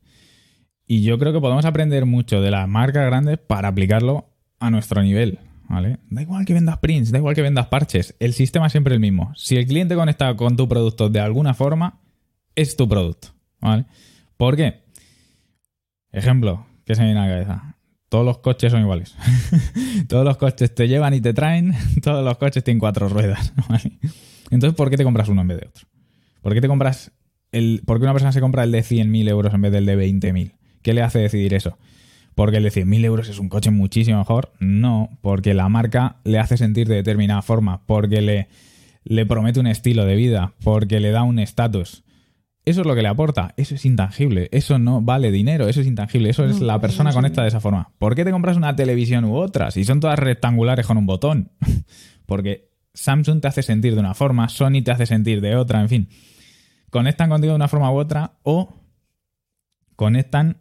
Y 0.86 1.02
yo 1.02 1.18
creo 1.18 1.32
que 1.32 1.40
podemos 1.40 1.64
aprender 1.64 2.04
mucho 2.06 2.40
de 2.40 2.50
las 2.50 2.68
marcas 2.68 3.06
grandes 3.06 3.38
para 3.38 3.68
aplicarlo 3.68 4.30
a 4.60 4.70
nuestro 4.70 5.02
nivel. 5.02 5.38
¿vale? 5.68 5.98
Da 6.10 6.22
igual 6.22 6.44
que 6.44 6.54
vendas 6.54 6.78
prints, 6.78 7.10
da 7.10 7.18
igual 7.18 7.34
que 7.34 7.42
vendas 7.42 7.66
parches, 7.66 8.14
el 8.20 8.32
sistema 8.32 8.66
es 8.66 8.72
siempre 8.72 8.94
el 8.94 9.00
mismo. 9.00 9.32
Si 9.36 9.56
el 9.56 9.66
cliente 9.66 9.94
conecta 9.94 10.34
con 10.36 10.56
tu 10.56 10.68
producto 10.68 11.08
de 11.08 11.20
alguna 11.20 11.54
forma, 11.54 12.00
es 12.54 12.76
tu 12.76 12.88
producto, 12.88 13.28
¿vale? 13.60 13.86
¿Por 14.36 14.56
qué? 14.56 14.84
Ejemplo, 16.12 16.66
que 16.84 16.94
se 16.94 17.00
me 17.00 17.08
viene 17.08 17.20
a 17.20 17.26
la 17.26 17.32
cabeza. 17.32 17.76
Todos 18.08 18.24
los 18.24 18.38
coches 18.38 18.70
son 18.70 18.82
iguales. 18.82 19.16
todos 20.08 20.24
los 20.24 20.36
coches 20.36 20.72
te 20.74 20.86
llevan 20.86 21.14
y 21.14 21.20
te 21.20 21.34
traen, 21.34 21.74
todos 22.02 22.24
los 22.24 22.38
coches 22.38 22.62
tienen 22.62 22.78
cuatro 22.78 23.08
ruedas. 23.08 23.52
Entonces, 24.50 24.76
¿por 24.76 24.90
qué 24.90 24.96
te 24.96 25.04
compras 25.04 25.28
uno 25.28 25.40
en 25.40 25.48
vez 25.48 25.60
de 25.60 25.66
otro? 25.66 25.88
¿Por 26.42 26.54
qué 26.54 26.60
te 26.60 26.68
compras 26.68 27.10
el, 27.54 27.82
¿Por 27.84 27.98
qué 27.98 28.04
una 28.04 28.12
persona 28.12 28.32
se 28.32 28.40
compra 28.40 28.64
el 28.64 28.72
de 28.72 28.80
100.000 28.80 29.28
euros 29.28 29.54
en 29.54 29.62
vez 29.62 29.72
del 29.72 29.86
de 29.86 29.96
20.000? 29.96 30.52
¿Qué 30.82 30.92
le 30.92 31.02
hace 31.02 31.20
decidir 31.20 31.54
eso? 31.54 31.78
¿Porque 32.34 32.56
el 32.56 32.64
de 32.64 32.70
100.000 32.70 33.04
euros 33.04 33.28
es 33.28 33.38
un 33.38 33.48
coche 33.48 33.70
muchísimo 33.70 34.18
mejor? 34.18 34.52
No, 34.58 35.10
porque 35.20 35.54
la 35.54 35.68
marca 35.68 36.16
le 36.24 36.38
hace 36.38 36.56
sentir 36.56 36.88
de 36.88 36.96
determinada 36.96 37.42
forma, 37.42 37.82
porque 37.86 38.20
le, 38.20 38.48
le 39.04 39.24
promete 39.24 39.60
un 39.60 39.66
estilo 39.66 40.04
de 40.04 40.16
vida, 40.16 40.54
porque 40.62 41.00
le 41.00 41.10
da 41.10 41.22
un 41.22 41.38
estatus. 41.38 42.04
Eso 42.64 42.80
es 42.80 42.86
lo 42.86 42.94
que 42.94 43.02
le 43.02 43.08
aporta, 43.08 43.52
eso 43.58 43.74
es 43.74 43.84
intangible, 43.84 44.48
eso 44.50 44.78
no 44.78 45.02
vale 45.02 45.30
dinero, 45.30 45.68
eso 45.68 45.82
es 45.82 45.86
intangible, 45.86 46.30
eso 46.30 46.46
es 46.46 46.60
la 46.60 46.80
persona 46.80 47.10
no, 47.10 47.14
conecta 47.14 47.42
de 47.42 47.48
esa 47.48 47.60
forma. 47.60 47.90
¿Por 47.98 48.14
qué 48.14 48.24
te 48.24 48.30
compras 48.30 48.56
una 48.56 48.74
televisión 48.74 49.26
u 49.26 49.36
otra 49.36 49.70
si 49.70 49.84
son 49.84 50.00
todas 50.00 50.18
rectangulares 50.18 50.86
con 50.86 50.96
un 50.96 51.04
botón? 51.04 51.50
porque 52.26 52.70
Samsung 52.94 53.42
te 53.42 53.48
hace 53.48 53.62
sentir 53.62 53.94
de 53.94 54.00
una 54.00 54.14
forma, 54.14 54.48
Sony 54.48 54.82
te 54.82 54.92
hace 54.92 55.04
sentir 55.04 55.42
de 55.42 55.56
otra, 55.56 55.82
en 55.82 55.88
fin. 55.90 56.08
Conectan 56.94 57.28
contigo 57.28 57.54
de 57.54 57.56
una 57.56 57.66
forma 57.66 57.90
u 57.90 57.96
otra 57.96 58.34
o 58.44 58.72
conectan 59.96 60.58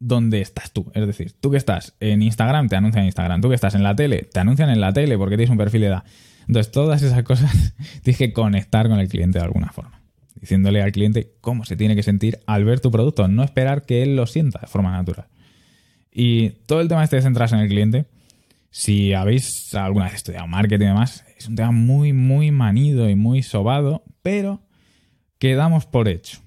donde 0.00 0.40
estás 0.40 0.72
tú. 0.72 0.90
Es 0.96 1.06
decir, 1.06 1.30
tú 1.40 1.52
que 1.52 1.58
estás 1.58 1.94
en 2.00 2.22
Instagram, 2.22 2.68
te 2.68 2.74
anuncian 2.74 3.02
en 3.02 3.06
Instagram. 3.06 3.40
Tú 3.40 3.50
que 3.50 3.54
estás 3.54 3.76
en 3.76 3.84
la 3.84 3.94
tele, 3.94 4.22
te 4.32 4.40
anuncian 4.40 4.68
en 4.68 4.80
la 4.80 4.92
tele 4.92 5.16
porque 5.16 5.36
tienes 5.36 5.50
un 5.52 5.58
perfil 5.58 5.82
de 5.82 5.86
edad. 5.86 6.02
Entonces, 6.48 6.72
todas 6.72 7.02
esas 7.02 7.22
cosas 7.22 7.72
tienes 8.02 8.18
que 8.18 8.32
conectar 8.32 8.88
con 8.88 8.98
el 8.98 9.06
cliente 9.06 9.38
de 9.38 9.44
alguna 9.44 9.68
forma. 9.68 10.02
Diciéndole 10.34 10.82
al 10.82 10.90
cliente 10.90 11.36
cómo 11.40 11.64
se 11.64 11.76
tiene 11.76 11.94
que 11.94 12.02
sentir 12.02 12.40
al 12.48 12.64
ver 12.64 12.80
tu 12.80 12.90
producto, 12.90 13.28
no 13.28 13.44
esperar 13.44 13.82
que 13.82 14.02
él 14.02 14.16
lo 14.16 14.26
sienta 14.26 14.58
de 14.58 14.66
forma 14.66 14.90
natural. 14.90 15.28
Y 16.10 16.48
todo 16.66 16.80
el 16.80 16.88
tema 16.88 17.04
este 17.04 17.14
de 17.14 17.22
centrarse 17.22 17.54
en 17.54 17.60
el 17.60 17.68
cliente, 17.68 18.06
si 18.70 19.14
habéis 19.14 19.72
alguna 19.72 20.06
vez 20.06 20.14
estudiado 20.14 20.48
marketing 20.48 20.86
y 20.86 20.88
demás, 20.88 21.24
es 21.38 21.46
un 21.46 21.54
tema 21.54 21.70
muy, 21.70 22.12
muy 22.12 22.50
manido 22.50 23.08
y 23.08 23.14
muy 23.14 23.44
sobado, 23.44 24.02
pero 24.22 24.65
que 25.38 25.54
damos 25.54 25.86
por 25.86 26.08
hecho. 26.08 26.38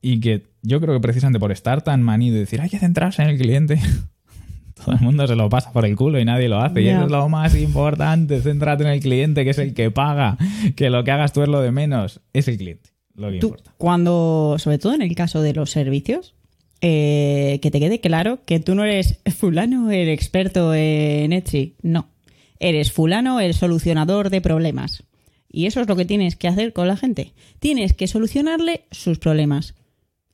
Y 0.00 0.20
que 0.20 0.46
yo 0.62 0.80
creo 0.80 0.94
que 0.94 1.00
precisamente 1.00 1.40
por 1.40 1.52
estar 1.52 1.82
tan 1.82 2.02
manido 2.02 2.36
y 2.36 2.40
decir 2.40 2.60
hay 2.60 2.70
que 2.70 2.78
centrarse 2.78 3.22
en 3.22 3.28
el 3.30 3.38
cliente, 3.38 3.80
todo 4.74 4.94
el 4.94 5.00
mundo 5.00 5.26
se 5.26 5.34
lo 5.36 5.48
pasa 5.48 5.72
por 5.72 5.84
el 5.84 5.96
culo 5.96 6.18
y 6.20 6.24
nadie 6.24 6.48
lo 6.48 6.60
hace. 6.60 6.82
Y 6.82 6.88
eso 6.88 7.04
es 7.04 7.10
lo 7.10 7.28
más 7.28 7.56
importante, 7.56 8.40
céntrate 8.40 8.84
en 8.84 8.90
el 8.90 9.00
cliente, 9.00 9.44
que 9.44 9.50
es 9.50 9.58
el 9.58 9.74
que 9.74 9.90
paga, 9.90 10.36
que 10.76 10.90
lo 10.90 11.04
que 11.04 11.10
hagas 11.10 11.32
tú 11.32 11.42
es 11.42 11.48
lo 11.48 11.60
de 11.60 11.72
menos, 11.72 12.20
es 12.32 12.48
el 12.48 12.56
cliente. 12.58 12.90
Lo 13.14 13.30
que 13.30 13.38
Tú, 13.38 13.48
importa. 13.48 13.74
cuando, 13.78 14.56
sobre 14.58 14.78
todo 14.78 14.94
en 14.94 15.02
el 15.02 15.14
caso 15.16 15.42
de 15.42 15.52
los 15.52 15.72
servicios, 15.72 16.34
eh, 16.80 17.58
que 17.60 17.72
te 17.72 17.80
quede 17.80 18.00
claro 18.00 18.44
que 18.44 18.60
tú 18.60 18.76
no 18.76 18.84
eres 18.84 19.18
fulano 19.36 19.90
el 19.90 20.08
experto 20.08 20.72
en 20.72 21.32
Etsy. 21.32 21.74
No. 21.82 22.08
Eres 22.60 22.92
fulano 22.92 23.40
el 23.40 23.54
solucionador 23.54 24.30
de 24.30 24.40
problemas. 24.40 25.02
Y 25.50 25.66
eso 25.66 25.80
es 25.80 25.88
lo 25.88 25.96
que 25.96 26.04
tienes 26.04 26.36
que 26.36 26.48
hacer 26.48 26.72
con 26.72 26.88
la 26.88 26.96
gente. 26.96 27.32
Tienes 27.58 27.94
que 27.94 28.06
solucionarle 28.06 28.84
sus 28.90 29.18
problemas. 29.18 29.74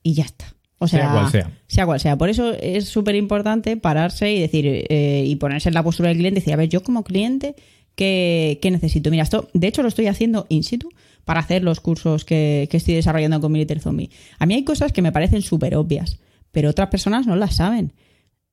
Y 0.03 0.13
ya 0.13 0.23
está. 0.23 0.55
O 0.77 0.87
sea, 0.87 1.01
Sea 1.01 1.11
cual 1.11 1.31
sea. 1.31 1.51
Sea 1.67 1.85
cual 1.85 1.99
sea. 1.99 2.17
Por 2.17 2.29
eso 2.29 2.51
es 2.51 2.89
súper 2.89 3.15
importante 3.15 3.77
pararse 3.77 4.33
y 4.33 4.39
decir, 4.39 4.65
eh, 4.89 5.23
y 5.25 5.35
ponerse 5.37 5.69
en 5.69 5.75
la 5.75 5.83
postura 5.83 6.09
del 6.09 6.17
cliente 6.17 6.39
y 6.39 6.41
decir, 6.41 6.53
a 6.53 6.57
ver, 6.57 6.69
yo 6.69 6.83
como 6.83 7.03
cliente, 7.03 7.55
¿qué, 7.95 8.59
qué 8.61 8.71
necesito? 8.71 9.09
Mira, 9.09 9.23
esto, 9.23 9.49
de 9.53 9.67
hecho, 9.67 9.81
lo 9.81 9.87
estoy 9.87 10.07
haciendo 10.07 10.45
in 10.49 10.63
situ 10.63 10.89
para 11.23 11.39
hacer 11.39 11.63
los 11.63 11.79
cursos 11.79 12.25
que, 12.25 12.67
que 12.69 12.77
estoy 12.77 12.93
desarrollando 12.93 13.39
con 13.39 13.51
Military 13.51 13.79
Zombie. 13.79 14.09
A 14.37 14.45
mí 14.45 14.53
hay 14.53 14.63
cosas 14.63 14.91
que 14.91 15.01
me 15.01 15.11
parecen 15.11 15.41
súper 15.41 15.75
obvias, 15.75 16.19
pero 16.51 16.69
otras 16.69 16.89
personas 16.89 17.25
no 17.25 17.35
las 17.35 17.55
saben. 17.55 17.93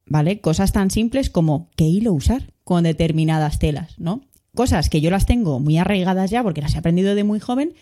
¿Vale? 0.07 0.41
Cosas 0.41 0.73
tan 0.73 0.91
simples 0.91 1.31
como 1.31 1.71
qué 1.77 1.85
hilo 1.85 2.13
usar 2.13 2.53
con 2.65 2.83
determinadas 2.83 3.59
telas, 3.59 3.99
¿no? 3.99 4.23
Cosas 4.55 4.91
que 4.91 5.01
yo 5.01 5.11
las 5.11 5.25
tengo 5.25 5.61
muy 5.61 5.79
arraigadas 5.79 6.31
ya 6.31 6.43
porque 6.43 6.61
las 6.61 6.75
he 6.75 6.79
aprendido 6.79 7.15
de 7.15 7.25
muy 7.25 7.41
joven, 7.41 7.73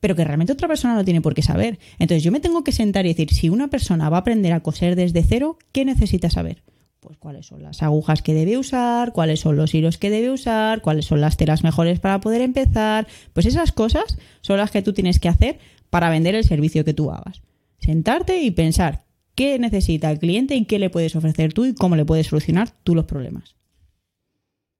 pero 0.00 0.14
que 0.14 0.24
realmente 0.24 0.52
otra 0.52 0.68
persona 0.68 0.94
no 0.94 1.04
tiene 1.04 1.22
por 1.22 1.34
qué 1.34 1.42
saber. 1.42 1.78
Entonces 1.98 2.22
yo 2.22 2.30
me 2.30 2.40
tengo 2.40 2.64
que 2.64 2.72
sentar 2.72 3.06
y 3.06 3.10
decir, 3.10 3.32
si 3.32 3.48
una 3.48 3.68
persona 3.68 4.10
va 4.10 4.18
a 4.18 4.20
aprender 4.20 4.52
a 4.52 4.60
coser 4.60 4.94
desde 4.94 5.22
cero, 5.22 5.58
¿qué 5.72 5.86
necesita 5.86 6.28
saber? 6.28 6.62
Pues 7.00 7.16
cuáles 7.16 7.46
son 7.46 7.62
las 7.62 7.82
agujas 7.82 8.20
que 8.20 8.34
debe 8.34 8.58
usar, 8.58 9.12
cuáles 9.12 9.40
son 9.40 9.56
los 9.56 9.72
hilos 9.74 9.96
que 9.96 10.10
debe 10.10 10.30
usar, 10.30 10.82
cuáles 10.82 11.06
son 11.06 11.20
las 11.20 11.38
telas 11.38 11.64
mejores 11.64 11.98
para 11.98 12.20
poder 12.20 12.42
empezar. 12.42 13.06
Pues 13.32 13.46
esas 13.46 13.72
cosas 13.72 14.18
son 14.42 14.58
las 14.58 14.70
que 14.70 14.82
tú 14.82 14.92
tienes 14.92 15.20
que 15.20 15.28
hacer 15.28 15.58
para 15.88 16.10
vender 16.10 16.34
el 16.34 16.44
servicio 16.44 16.84
que 16.84 16.94
tú 16.94 17.10
hagas. 17.10 17.40
Sentarte 17.78 18.42
y 18.42 18.50
pensar 18.50 19.04
qué 19.34 19.58
necesita 19.58 20.10
el 20.10 20.18
cliente 20.18 20.56
y 20.56 20.66
qué 20.66 20.78
le 20.78 20.90
puedes 20.90 21.16
ofrecer 21.16 21.54
tú 21.54 21.64
y 21.64 21.74
cómo 21.74 21.96
le 21.96 22.04
puedes 22.04 22.26
solucionar 22.26 22.70
tú 22.82 22.94
los 22.94 23.06
problemas. 23.06 23.54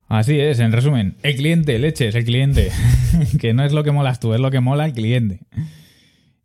Así 0.09 0.41
es, 0.41 0.59
en 0.59 0.73
resumen, 0.73 1.17
el 1.23 1.37
cliente, 1.37 1.79
leche, 1.79 2.09
es 2.09 2.15
el 2.15 2.25
cliente. 2.25 2.71
que 3.41 3.53
no 3.53 3.63
es 3.63 3.73
lo 3.73 3.85
que 3.85 3.93
molas 3.93 4.21
tú, 4.21 4.33
es 4.33 4.41
lo 4.41 4.51
que 4.51 4.61
mola 4.61 4.87
el 4.87 4.95
cliente. 4.95 5.41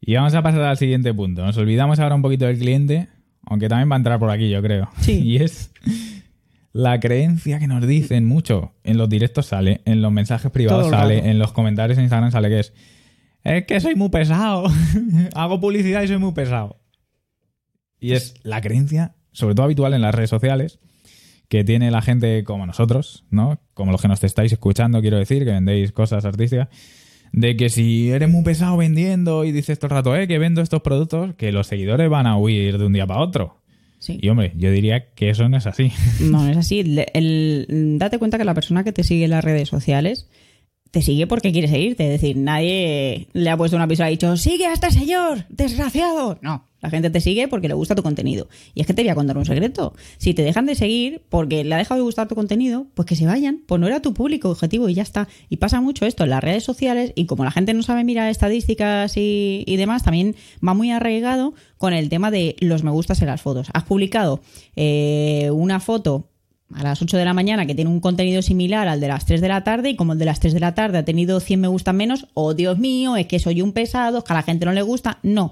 Y 0.02 0.16
vamos 0.16 0.34
a 0.34 0.44
pasar 0.44 0.62
al 0.64 0.78
siguiente 0.78 1.14
punto. 1.14 1.46
Nos 1.46 1.58
olvidamos 1.58 2.00
ahora 2.00 2.16
un 2.16 2.22
poquito 2.22 2.46
del 2.46 2.58
cliente, 2.58 3.08
aunque 3.46 3.70
también 3.70 3.90
va 3.90 3.96
a 3.96 3.98
entrar 3.98 4.20
por 4.20 4.30
aquí, 4.30 4.50
yo 4.50 4.62
creo. 4.62 4.90
Sí. 5.00 5.22
Y 5.24 5.38
es 5.38 5.72
la 6.74 7.00
creencia 7.00 7.60
que 7.60 7.68
nos 7.68 7.88
dicen 7.88 8.26
mucho. 8.26 8.74
En 8.84 8.98
los 8.98 9.08
directos 9.08 9.46
sale, 9.46 9.82
en 9.86 10.02
los 10.02 10.12
mensajes 10.12 10.52
privados 10.52 10.90
sale, 10.90 11.16
rato. 11.18 11.28
en 11.28 11.40
los 11.40 11.54
comentarios 11.54 11.98
en 11.98 12.04
Instagram 12.04 12.32
sale 12.32 12.50
que 12.50 12.60
es. 12.60 12.74
Es 13.44 13.66
que 13.66 13.80
soy 13.80 13.96
muy 13.96 14.10
pesado. 14.10 14.66
Hago 15.36 15.62
publicidad 15.62 16.02
y 16.02 16.08
soy 16.10 16.18
muy 16.18 16.34
pesado. 16.34 16.82
Y 18.00 18.12
es 18.12 18.34
la 18.44 18.60
creencia, 18.60 19.16
sobre 19.32 19.56
todo 19.56 19.66
habitual 19.66 19.94
en 19.94 20.02
las 20.02 20.14
redes 20.14 20.30
sociales, 20.30 20.80
que 21.54 21.64
tiene 21.64 21.92
la 21.92 22.02
gente 22.02 22.44
como 22.44 22.66
nosotros, 22.66 23.26
¿no? 23.30 23.60
Como 23.76 23.92
los 23.92 24.02
que 24.02 24.08
nos 24.08 24.24
estáis 24.24 24.52
escuchando, 24.52 25.02
quiero 25.02 25.20
decir, 25.20 25.46
que 25.46 25.52
vendéis 25.52 25.92
cosas 25.92 26.26
artísticas, 26.26 26.68
de 27.32 27.56
que 27.56 27.70
si 27.70 28.10
eres 28.10 28.28
muy 28.28 28.42
pesado 28.44 28.76
vendiendo 28.76 29.46
y 29.46 29.52
dices 29.52 29.78
todo 29.78 29.90
el 29.90 29.92
rato, 29.98 30.16
eh, 30.16 30.28
que 30.28 30.40
vendo 30.40 30.64
estos 30.64 30.82
productos, 30.82 31.36
que 31.36 31.52
los 31.52 31.68
seguidores 31.68 32.10
van 32.10 32.26
a 32.26 32.38
huir 32.38 32.80
de 32.80 32.86
un 32.88 32.94
día 32.94 33.06
para 33.06 33.20
otro. 33.20 33.62
Sí. 34.00 34.18
Y 34.20 34.30
hombre, 34.30 34.54
yo 34.58 34.72
diría 34.72 35.12
que 35.14 35.30
eso 35.30 35.48
no 35.48 35.56
es 35.58 35.68
así. 35.68 35.92
No, 36.22 36.44
no 36.44 36.50
es 36.50 36.58
así. 36.58 36.80
El- 37.14 37.98
date 38.00 38.18
cuenta 38.18 38.40
que 38.40 38.46
la 38.46 38.56
persona 38.56 38.84
que 38.84 38.92
te 38.92 39.04
sigue 39.04 39.26
en 39.26 39.30
las 39.30 39.44
redes 39.44 39.70
sociales 39.70 40.28
te 40.94 41.02
sigue 41.02 41.26
porque 41.26 41.52
quiere 41.52 41.68
seguirte. 41.68 42.06
Es 42.06 42.22
decir, 42.22 42.38
nadie 42.38 43.28
le 43.34 43.50
ha 43.50 43.58
puesto 43.58 43.76
una 43.76 43.88
pistola 43.88 44.10
y 44.10 44.14
ha 44.14 44.16
dicho, 44.16 44.38
sigue 44.38 44.68
a 44.68 44.74
este 44.74 44.92
señor, 44.92 45.48
desgraciado. 45.50 46.38
No, 46.44 46.68
la 46.82 46.92
gente 46.92 47.10
te 47.10 47.20
sigue 47.20 47.48
porque 47.48 47.68
le 47.68 47.74
gusta 47.74 47.96
tu 47.96 48.04
contenido. 48.04 48.48
Y 48.76 48.82
es 48.82 48.86
que 48.86 48.94
te 48.94 49.02
voy 49.02 49.10
a 49.10 49.16
contar 49.16 49.36
un 49.36 49.46
secreto. 49.46 49.96
Si 50.20 50.36
te 50.36 50.44
dejan 50.44 50.68
de 50.68 50.76
seguir 50.76 51.24
porque 51.30 51.64
le 51.64 51.74
ha 51.74 51.80
dejado 51.80 51.98
de 51.98 52.04
gustar 52.04 52.28
tu 52.28 52.36
contenido, 52.36 52.86
pues 52.94 53.08
que 53.08 53.16
se 53.16 53.26
vayan. 53.26 53.64
Pues 53.66 53.82
no 53.82 53.88
era 53.88 54.04
tu 54.04 54.14
público 54.14 54.52
objetivo 54.52 54.88
y 54.88 54.94
ya 54.94 55.02
está. 55.02 55.28
Y 55.50 55.58
pasa 55.58 55.82
mucho 55.82 56.06
esto 56.06 56.26
en 56.26 56.30
las 56.30 56.44
redes 56.44 56.64
sociales 56.64 57.12
y 57.16 57.26
como 57.26 57.44
la 57.44 57.50
gente 57.50 57.74
no 57.74 57.82
sabe 57.82 58.04
mirar 58.04 58.30
estadísticas 58.30 59.18
y, 59.18 59.64
y 59.66 59.78
demás, 59.78 60.04
también 60.04 60.36
va 60.66 60.76
muy 60.76 60.92
arraigado 60.92 61.56
con 61.80 61.94
el 61.94 62.08
tema 62.08 62.30
de 62.30 62.56
los 62.60 62.84
me 62.84 62.92
gustas 62.92 63.20
en 63.24 63.30
las 63.30 63.42
fotos. 63.42 63.70
Has 63.74 63.86
publicado 63.86 64.42
eh, 64.76 65.50
una 65.52 65.80
foto 65.80 66.30
a 66.76 66.84
las 66.84 67.02
8 67.02 67.18
de 67.18 67.26
la 67.26 67.34
mañana 67.34 67.66
que 67.66 67.76
tiene 67.76 67.90
un 67.90 68.00
contenido 68.00 68.42
similar 68.42 68.88
al 68.88 69.00
de 69.00 69.08
las 69.08 69.26
3 69.26 69.42
de 69.42 69.48
la 69.48 69.64
tarde 69.64 69.90
y 69.90 69.96
como 69.96 70.14
el 70.14 70.20
de 70.20 70.26
las 70.26 70.40
3 70.40 70.54
de 70.54 70.60
la 70.60 70.76
tarde 70.76 70.98
ha 70.98 71.06
tenido 71.06 71.40
100 71.40 71.62
me 71.62 71.68
gustan 71.68 71.98
menos, 71.98 72.28
oh 72.34 72.54
Dios 72.54 72.78
mío, 72.80 73.16
es 73.16 73.28
que 73.28 73.40
soy 73.40 73.62
un 73.62 73.74
pesado, 73.74 74.20
es 74.20 74.24
que 74.24 74.34
a 74.34 74.36
la 74.36 74.44
gente 74.44 74.66
no 74.66 74.72
le 74.74 74.82
gusta. 74.82 75.20
No. 75.24 75.52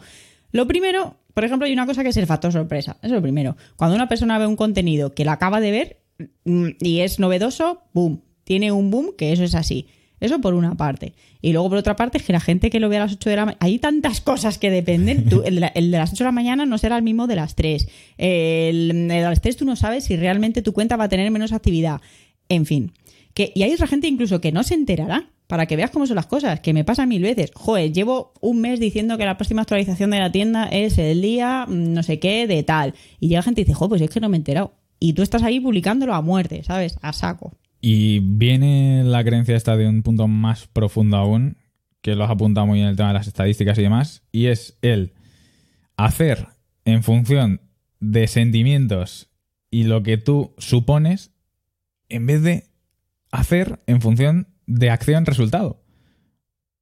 Lo 0.51 0.67
primero, 0.67 1.17
por 1.33 1.45
ejemplo, 1.45 1.65
hay 1.65 1.73
una 1.73 1.85
cosa 1.85 2.03
que 2.03 2.09
es 2.09 2.17
el 2.17 2.27
factor 2.27 2.51
sorpresa. 2.51 2.97
Eso 3.01 3.07
es 3.07 3.11
lo 3.11 3.21
primero. 3.21 3.55
Cuando 3.75 3.95
una 3.95 4.07
persona 4.07 4.37
ve 4.37 4.47
un 4.47 4.55
contenido 4.55 5.13
que 5.13 5.25
la 5.25 5.33
acaba 5.33 5.59
de 5.59 5.71
ver 5.71 6.01
mm, 6.45 6.69
y 6.79 6.99
es 6.99 7.19
novedoso, 7.19 7.83
boom, 7.93 8.21
tiene 8.43 8.71
un 8.71 8.91
boom 8.91 9.11
que 9.17 9.31
eso 9.31 9.43
es 9.43 9.55
así. 9.55 9.87
Eso 10.21 10.39
por 10.39 10.53
una 10.53 10.75
parte. 10.75 11.13
Y 11.41 11.51
luego 11.51 11.69
por 11.69 11.79
otra 11.79 11.95
parte 11.95 12.19
es 12.19 12.23
que 12.23 12.31
la 12.31 12.39
gente 12.39 12.69
que 12.69 12.79
lo 12.79 12.89
ve 12.89 12.97
a 12.97 13.01
las 13.01 13.13
8 13.13 13.29
de 13.29 13.35
la 13.35 13.45
mañana... 13.45 13.57
Hay 13.59 13.79
tantas 13.79 14.21
cosas 14.21 14.59
que 14.59 14.69
dependen. 14.69 15.27
Tú, 15.27 15.41
el, 15.43 15.55
de 15.55 15.97
las 15.97 16.13
8 16.13 16.23
de 16.23 16.27
la 16.27 16.31
mañana 16.31 16.65
no 16.67 16.77
será 16.77 16.95
el 16.95 17.03
mismo 17.03 17.25
de 17.25 17.35
las 17.35 17.55
3. 17.55 17.87
El, 18.19 19.07
de 19.07 19.21
las 19.21 19.41
3 19.41 19.57
tú 19.57 19.65
no 19.65 19.75
sabes 19.75 20.05
si 20.05 20.15
realmente 20.15 20.61
tu 20.61 20.73
cuenta 20.73 20.95
va 20.95 21.05
a 21.05 21.09
tener 21.09 21.29
menos 21.31 21.51
actividad. 21.51 22.01
En 22.49 22.67
fin. 22.67 22.93
Que, 23.33 23.51
y 23.55 23.63
hay 23.63 23.73
otra 23.73 23.87
gente 23.87 24.07
incluso 24.07 24.39
que 24.39 24.51
no 24.51 24.63
se 24.63 24.75
enterará. 24.75 25.27
Para 25.47 25.65
que 25.65 25.75
veas 25.75 25.89
cómo 25.89 26.07
son 26.07 26.15
las 26.15 26.27
cosas. 26.27 26.59
Que 26.59 26.71
me 26.71 26.85
pasa 26.85 27.07
mil 27.07 27.23
veces. 27.23 27.51
Joder, 27.55 27.91
llevo 27.91 28.31
un 28.39 28.61
mes 28.61 28.79
diciendo 28.79 29.17
que 29.17 29.25
la 29.25 29.37
próxima 29.37 29.63
actualización 29.63 30.11
de 30.11 30.19
la 30.19 30.31
tienda 30.31 30.65
es 30.65 30.97
el 30.99 31.21
día 31.21 31.65
mm, 31.67 31.93
no 31.93 32.03
sé 32.03 32.19
qué 32.19 32.45
de 32.45 32.61
tal. 32.61 32.93
Y 33.19 33.27
llega 33.27 33.41
gente 33.41 33.61
y 33.61 33.63
dice, 33.63 33.73
joder, 33.73 33.89
pues 33.89 34.01
es 34.01 34.09
que 34.11 34.19
no 34.19 34.29
me 34.29 34.37
he 34.37 34.39
enterado. 34.39 34.75
Y 34.99 35.13
tú 35.13 35.23
estás 35.23 35.41
ahí 35.41 35.59
publicándolo 35.59 36.13
a 36.13 36.21
muerte, 36.21 36.63
¿sabes? 36.63 36.97
A 37.01 37.11
saco. 37.11 37.57
Y 37.81 38.19
viene 38.19 39.03
la 39.03 39.23
creencia 39.23 39.55
esta 39.55 39.75
de 39.75 39.87
un 39.87 40.03
punto 40.03 40.27
más 40.27 40.67
profundo 40.67 41.17
aún, 41.17 41.57
que 42.01 42.15
lo 42.15 42.23
has 42.23 42.31
apuntado 42.31 42.67
muy 42.67 42.79
en 42.79 42.87
el 42.87 42.95
tema 42.95 43.09
de 43.09 43.15
las 43.15 43.27
estadísticas 43.27 43.77
y 43.77 43.81
demás, 43.81 44.23
y 44.31 44.45
es 44.47 44.77
el 44.81 45.13
hacer 45.97 46.47
en 46.85 47.03
función 47.03 47.61
de 47.99 48.27
sentimientos 48.27 49.29
y 49.69 49.83
lo 49.83 50.03
que 50.03 50.17
tú 50.17 50.53
supones, 50.57 51.31
en 52.09 52.25
vez 52.25 52.43
de 52.43 52.65
hacer 53.31 53.81
en 53.87 54.01
función 54.01 54.47
de 54.67 54.89
acción-resultado. 54.89 55.81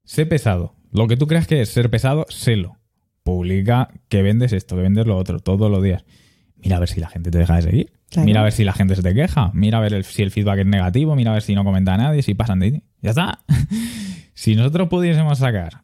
Sé 0.04 0.26
pesado. 0.26 0.76
Lo 0.92 1.08
que 1.08 1.18
tú 1.18 1.28
creas 1.28 1.48
que 1.48 1.62
es 1.62 1.70
ser 1.70 1.90
pesado, 1.90 2.26
sélo. 2.30 2.78
Publica 3.24 3.90
que 4.08 4.24
vendes 4.24 4.54
esto, 4.54 4.76
que 4.76 4.82
vendes 4.82 5.06
lo 5.06 5.18
otro, 5.18 5.40
todos 5.40 5.70
los 5.70 5.84
días. 5.84 6.04
Mira 6.64 6.78
a 6.78 6.80
ver 6.80 6.90
si 6.90 7.00
la 7.00 7.08
gente 7.10 7.32
te 7.32 7.38
deja 7.38 7.56
de 7.56 7.62
seguir. 7.62 7.92
Claro. 8.10 8.26
Mira 8.26 8.42
a 8.42 8.44
ver 8.44 8.52
si 8.54 8.64
la 8.64 8.74
gente 8.74 8.96
se 8.96 9.02
te 9.04 9.14
queja. 9.14 9.52
Mira 9.54 9.78
a 9.78 9.82
ver 9.82 9.94
el- 9.94 10.04
si 10.04 10.22
el 10.24 10.32
feedback 10.32 10.60
es 10.60 10.66
negativo. 10.66 11.16
Mira 11.16 11.32
a 11.32 11.34
ver 11.36 11.44
si 11.44 11.56
no 11.56 11.64
comenta 11.64 11.96
nadie, 11.98 12.22
si 12.24 12.34
pasan 12.34 12.60
de 12.60 12.72
ti. 12.72 12.84
Ya 13.02 13.12
está. 13.12 13.40
si 14.34 14.56
nosotros 14.56 14.88
pudiésemos 14.90 15.38
sacar 15.40 15.84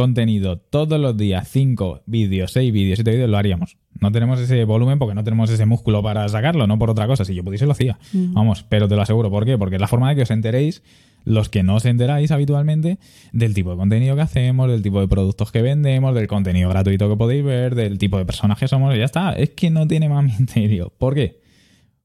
contenido 0.00 0.56
todos 0.56 0.98
los 0.98 1.14
días, 1.14 1.46
5 1.50 2.04
vídeos, 2.06 2.52
6 2.52 2.72
vídeos, 2.72 2.96
7 2.96 3.10
vídeos, 3.10 3.28
lo 3.28 3.36
haríamos. 3.36 3.76
No 4.00 4.10
tenemos 4.10 4.40
ese 4.40 4.64
volumen 4.64 4.98
porque 4.98 5.14
no 5.14 5.22
tenemos 5.24 5.50
ese 5.50 5.66
músculo 5.66 6.02
para 6.02 6.26
sacarlo, 6.30 6.66
no 6.66 6.78
por 6.78 6.88
otra 6.88 7.06
cosa. 7.06 7.26
Si 7.26 7.34
yo 7.34 7.44
pudiese, 7.44 7.66
lo 7.66 7.72
hacía. 7.72 7.98
Vamos, 8.14 8.64
pero 8.66 8.88
te 8.88 8.96
lo 8.96 9.02
aseguro. 9.02 9.30
¿Por 9.30 9.44
qué? 9.44 9.58
Porque 9.58 9.76
es 9.76 9.80
la 9.80 9.88
forma 9.88 10.08
de 10.08 10.16
que 10.16 10.22
os 10.22 10.30
enteréis, 10.30 10.82
los 11.24 11.50
que 11.50 11.62
no 11.62 11.74
os 11.74 11.84
enteráis 11.84 12.30
habitualmente, 12.30 12.98
del 13.34 13.52
tipo 13.52 13.72
de 13.72 13.76
contenido 13.76 14.16
que 14.16 14.22
hacemos, 14.22 14.70
del 14.70 14.80
tipo 14.80 15.02
de 15.02 15.08
productos 15.08 15.52
que 15.52 15.60
vendemos, 15.60 16.14
del 16.14 16.28
contenido 16.28 16.70
gratuito 16.70 17.10
que 17.10 17.16
podéis 17.16 17.44
ver, 17.44 17.74
del 17.74 17.98
tipo 17.98 18.16
de 18.16 18.24
personas 18.24 18.58
que 18.58 18.68
somos. 18.68 18.94
Y 18.94 18.98
ya 19.00 19.04
está. 19.04 19.34
Es 19.34 19.50
que 19.50 19.68
no 19.68 19.86
tiene 19.86 20.08
más 20.08 20.24
misterio. 20.40 20.94
¿Por 20.96 21.14
qué? 21.14 21.42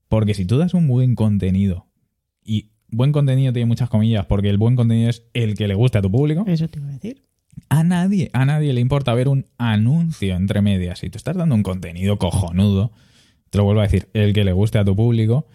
Porque 0.10 0.34
si 0.34 0.44
tú 0.44 0.58
das 0.58 0.74
un 0.74 0.90
buen 0.90 1.16
contenido, 1.16 1.88
y 2.44 2.72
buen 2.90 3.14
contenido 3.14 3.54
tiene 3.54 3.68
muchas 3.68 3.90
comillas, 3.90 4.26
porque 4.26 4.50
el 4.50 4.58
buen 4.58 4.76
contenido 4.76 5.10
es 5.10 5.24
el 5.34 5.56
que 5.56 5.70
le 5.70 5.76
guste 5.76 6.00
a 6.00 6.02
tu 6.02 6.12
público, 6.12 6.44
Eso 6.46 6.68
te 6.68 6.80
iba 6.80 6.90
a 6.90 6.92
decir. 6.92 7.24
A 7.70 7.84
nadie, 7.84 8.30
a 8.34 8.46
nadie 8.46 8.74
le 8.74 8.82
importa 8.82 9.14
ver 9.14 9.28
un 9.28 9.46
anuncio 9.58 10.36
entre 10.36 10.62
medias. 10.62 11.00
Si 11.00 11.10
tú 11.10 11.18
estás 11.18 11.36
dando 11.36 11.56
un 11.56 11.64
contenido 11.64 12.18
cojonudo, 12.18 12.92
te 13.50 13.58
lo 13.58 13.64
vuelvo 13.64 13.82
a 13.82 13.84
decir, 13.84 14.10
el 14.14 14.34
que 14.34 14.44
le 14.44 14.54
guste 14.54 14.78
a 14.78 14.86
tu 14.86 14.96
público, 14.96 15.48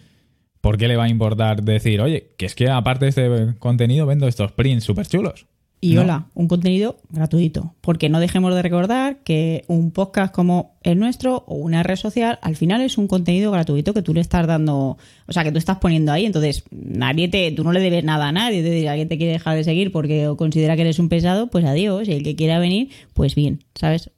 ¿por 0.61 0.79
qué 0.79 0.89
le 0.89 0.97
va 0.97 1.05
a 1.05 1.09
importar 1.09 1.63
decir, 1.63 2.01
oye, 2.01 2.35
que 2.37 2.47
es 2.47 2.55
que 2.55 2.69
aparte 2.69 3.07
de 3.07 3.09
este 3.09 3.59
contenido 3.59 4.07
vendo 4.07 4.29
estos 4.29 4.53
prints 4.53 4.85
súper 4.85 5.07
chulos? 5.07 5.47
Y 5.83 5.95
No. 5.95 6.03
hola, 6.03 6.27
un 6.35 6.47
contenido 6.47 6.99
gratuito. 7.11 7.75
Porque 7.81 8.11
no 8.11 8.21
dejemos 8.21 8.55
de 8.55 8.61
recordar 8.61 9.19
que 9.25 9.65
un 9.67 9.93
podcast 9.93 10.33
como 10.35 10.75
el 10.83 10.99
nuestro 10.99 11.45
o 11.47 11.55
una 11.55 11.83
red 11.83 11.97
social, 11.97 12.39
al 12.43 12.55
final 12.55 12.83
es 12.83 12.99
un 12.99 13.07
contenido 13.09 13.51
gratuito 13.51 13.95
que 13.95 14.03
tú 14.03 14.13
le 14.13 14.21
estás 14.21 14.47
dando, 14.47 14.99
o 15.27 15.33
sea, 15.33 15.43
que 15.43 15.53
tú 15.53 15.59
estás 15.59 15.79
poniendo 15.79 16.13
ahí. 16.13 16.27
Entonces, 16.27 16.65
nadie 16.71 17.29
te, 17.29 17.51
tú 17.53 17.65
no 17.65 17.73
le 17.73 17.81
debes 17.81 18.05
nada 18.05 18.29
a 18.29 18.33
nadie. 18.33 18.59
Es 18.59 18.65
decir, 18.65 18.89
alguien 18.91 19.09
te 19.09 19.17
quiere 19.17 19.33
dejar 19.33 19.57
de 19.57 19.65
seguir 19.65 19.91
porque 19.91 20.31
considera 20.37 20.77
que 20.77 20.83
eres 20.83 20.99
un 20.99 21.09
pesado, 21.09 21.47
pues 21.49 21.65
adiós. 21.65 22.07
Y 22.09 22.13
el 22.13 22.23
que 22.25 22.37
quiera 22.37 22.59
venir, 22.59 22.91
pues 23.15 23.35
bien, 23.35 23.65
¿sabes? 23.75 24.11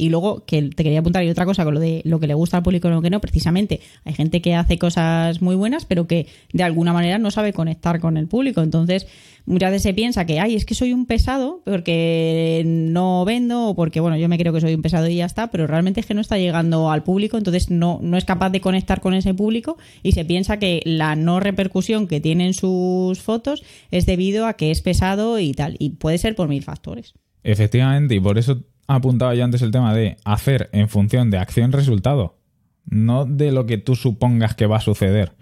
Y 0.00 0.10
luego, 0.10 0.44
que 0.46 0.62
te 0.62 0.84
quería 0.84 1.00
apuntar, 1.00 1.24
y 1.24 1.28
otra 1.28 1.44
cosa 1.44 1.64
con 1.64 1.74
lo 1.74 1.80
de 1.80 2.02
lo 2.04 2.20
que 2.20 2.28
le 2.28 2.34
gusta 2.34 2.58
al 2.58 2.62
público 2.62 2.86
y 2.86 2.92
lo 2.92 3.02
que 3.02 3.10
no, 3.10 3.20
precisamente, 3.20 3.80
hay 4.04 4.14
gente 4.14 4.40
que 4.40 4.54
hace 4.54 4.78
cosas 4.78 5.42
muy 5.42 5.56
buenas, 5.56 5.86
pero 5.86 6.06
que 6.06 6.28
de 6.52 6.62
alguna 6.62 6.92
manera 6.92 7.18
no 7.18 7.32
sabe 7.32 7.52
conectar 7.52 7.98
con 7.98 8.16
el 8.16 8.28
público. 8.28 8.62
Entonces, 8.62 9.08
muchas 9.44 9.72
veces 9.72 9.82
se 9.82 9.94
piensa 9.94 10.24
que, 10.24 10.38
ay, 10.38 10.54
es 10.54 10.64
que 10.64 10.76
soy 10.76 10.92
un 10.92 11.04
pesado 11.06 11.62
porque 11.64 12.62
no 12.64 13.24
vendo 13.24 13.66
o 13.66 13.74
porque, 13.74 13.98
bueno, 13.98 14.16
yo 14.16 14.28
me 14.28 14.38
creo 14.38 14.52
que 14.52 14.60
soy 14.60 14.74
un 14.74 14.82
pesado 14.82 15.08
y 15.08 15.16
ya 15.16 15.26
está, 15.26 15.50
pero 15.50 15.66
realmente 15.66 15.98
es 15.98 16.06
que 16.06 16.14
no 16.14 16.20
está 16.20 16.38
llegando 16.38 16.92
al 16.92 17.02
público, 17.02 17.36
entonces 17.36 17.68
no, 17.68 17.98
no 18.00 18.16
es 18.16 18.24
capaz 18.24 18.50
de 18.50 18.60
conectar 18.60 19.00
con 19.00 19.14
ese 19.14 19.34
público 19.34 19.78
y 20.04 20.12
se 20.12 20.24
piensa 20.24 20.60
que 20.60 20.80
la 20.84 21.16
no 21.16 21.40
repercusión 21.40 22.06
que 22.06 22.20
tienen 22.20 22.54
sus 22.54 23.20
fotos 23.20 23.64
es 23.90 24.06
debido 24.06 24.46
a 24.46 24.52
que 24.52 24.70
es 24.70 24.80
pesado 24.80 25.40
y 25.40 25.52
tal. 25.54 25.74
Y 25.80 25.90
puede 25.90 26.18
ser 26.18 26.36
por 26.36 26.48
mil 26.48 26.62
factores. 26.62 27.14
Efectivamente, 27.42 28.14
y 28.14 28.20
por 28.20 28.38
eso 28.38 28.62
apuntaba 28.88 29.34
yo 29.34 29.44
antes 29.44 29.62
el 29.62 29.70
tema 29.70 29.94
de 29.94 30.16
hacer 30.24 30.68
en 30.72 30.88
función 30.88 31.30
de 31.30 31.38
acción-resultado, 31.38 32.38
no 32.86 33.26
de 33.26 33.52
lo 33.52 33.66
que 33.66 33.78
tú 33.78 33.94
supongas 33.94 34.54
que 34.56 34.66
va 34.66 34.78
a 34.78 34.80
suceder. 34.80 35.36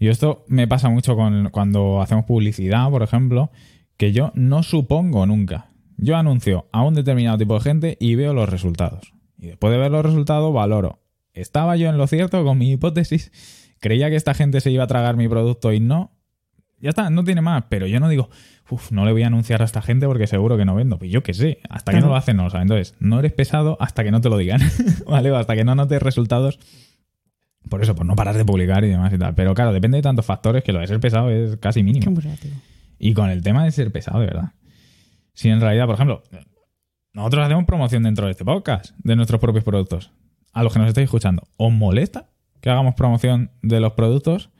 Y 0.00 0.08
esto 0.08 0.44
me 0.48 0.66
pasa 0.66 0.88
mucho 0.88 1.14
con, 1.14 1.50
cuando 1.50 2.00
hacemos 2.00 2.24
publicidad, 2.24 2.90
por 2.90 3.02
ejemplo, 3.02 3.50
que 3.96 4.12
yo 4.12 4.32
no 4.34 4.62
supongo 4.62 5.26
nunca. 5.26 5.70
Yo 5.96 6.16
anuncio 6.16 6.68
a 6.72 6.82
un 6.82 6.94
determinado 6.94 7.36
tipo 7.38 7.54
de 7.54 7.60
gente 7.60 7.96
y 8.00 8.14
veo 8.14 8.32
los 8.32 8.48
resultados. 8.48 9.12
Y 9.36 9.48
después 9.48 9.72
de 9.72 9.78
ver 9.78 9.90
los 9.90 10.04
resultados, 10.04 10.52
valoro. 10.54 11.00
¿Estaba 11.32 11.76
yo 11.76 11.88
en 11.88 11.98
lo 11.98 12.06
cierto 12.06 12.44
con 12.44 12.58
mi 12.58 12.72
hipótesis? 12.72 13.32
¿Creía 13.80 14.08
que 14.08 14.16
esta 14.16 14.34
gente 14.34 14.60
se 14.60 14.70
iba 14.70 14.84
a 14.84 14.88
tragar 14.88 15.16
mi 15.16 15.28
producto 15.28 15.72
y 15.72 15.80
no? 15.80 16.12
Ya 16.80 16.90
está, 16.90 17.10
no 17.10 17.24
tiene 17.24 17.40
más. 17.40 17.64
Pero 17.68 17.86
yo 17.86 18.00
no 18.00 18.08
digo, 18.08 18.30
uff, 18.70 18.92
no 18.92 19.04
le 19.04 19.12
voy 19.12 19.22
a 19.22 19.26
anunciar 19.28 19.62
a 19.62 19.64
esta 19.64 19.82
gente 19.82 20.06
porque 20.06 20.26
seguro 20.26 20.56
que 20.56 20.64
no 20.64 20.74
vendo. 20.74 20.98
Pues 20.98 21.10
yo 21.10 21.22
qué 21.22 21.34
sé, 21.34 21.58
hasta 21.68 21.92
que 21.92 22.00
no 22.00 22.08
lo 22.08 22.16
hacen 22.16 22.36
no 22.36 22.44
lo 22.44 22.50
saben. 22.50 22.62
Entonces, 22.70 22.94
no 23.00 23.18
eres 23.18 23.32
pesado 23.32 23.76
hasta 23.80 24.04
que 24.04 24.10
no 24.10 24.20
te 24.20 24.28
lo 24.28 24.36
digan. 24.36 24.60
¿Vale? 25.06 25.30
O 25.30 25.36
hasta 25.36 25.54
que 25.56 25.64
no 25.64 25.74
notes 25.74 26.02
resultados. 26.02 26.58
Por 27.68 27.82
eso, 27.82 27.94
por 27.94 28.06
no 28.06 28.16
parar 28.16 28.36
de 28.36 28.44
publicar 28.44 28.84
y 28.84 28.88
demás 28.88 29.12
y 29.12 29.18
tal. 29.18 29.34
Pero 29.34 29.54
claro, 29.54 29.72
depende 29.72 29.98
de 29.98 30.02
tantos 30.02 30.24
factores 30.24 30.62
que 30.64 30.72
lo 30.72 30.80
de 30.80 30.86
ser 30.86 31.00
pesado 31.00 31.30
es 31.30 31.56
casi 31.58 31.80
Es 31.80 31.84
mínimo. 31.84 32.10
muy 32.10 32.22
relativo. 32.22 32.54
Y 32.98 33.14
con 33.14 33.30
el 33.30 33.42
tema 33.42 33.64
de 33.64 33.70
ser 33.72 33.92
pesado, 33.92 34.20
de 34.20 34.26
verdad. 34.26 34.52
Si 35.34 35.48
en 35.50 35.60
realidad, 35.60 35.86
por 35.86 35.94
ejemplo, 35.94 36.22
nosotros 37.12 37.44
hacemos 37.44 37.64
promoción 37.64 38.02
dentro 38.02 38.26
de 38.26 38.32
este 38.32 38.44
podcast 38.44 38.92
de 38.98 39.16
nuestros 39.16 39.40
propios 39.40 39.64
productos. 39.64 40.12
A 40.52 40.62
los 40.62 40.72
que 40.72 40.78
nos 40.78 40.88
estáis 40.88 41.04
escuchando, 41.04 41.42
¿os 41.56 41.72
molesta 41.72 42.30
que 42.60 42.70
hagamos 42.70 42.94
promoción 42.94 43.50
de 43.62 43.80
los 43.80 43.92
productos? 43.92 44.50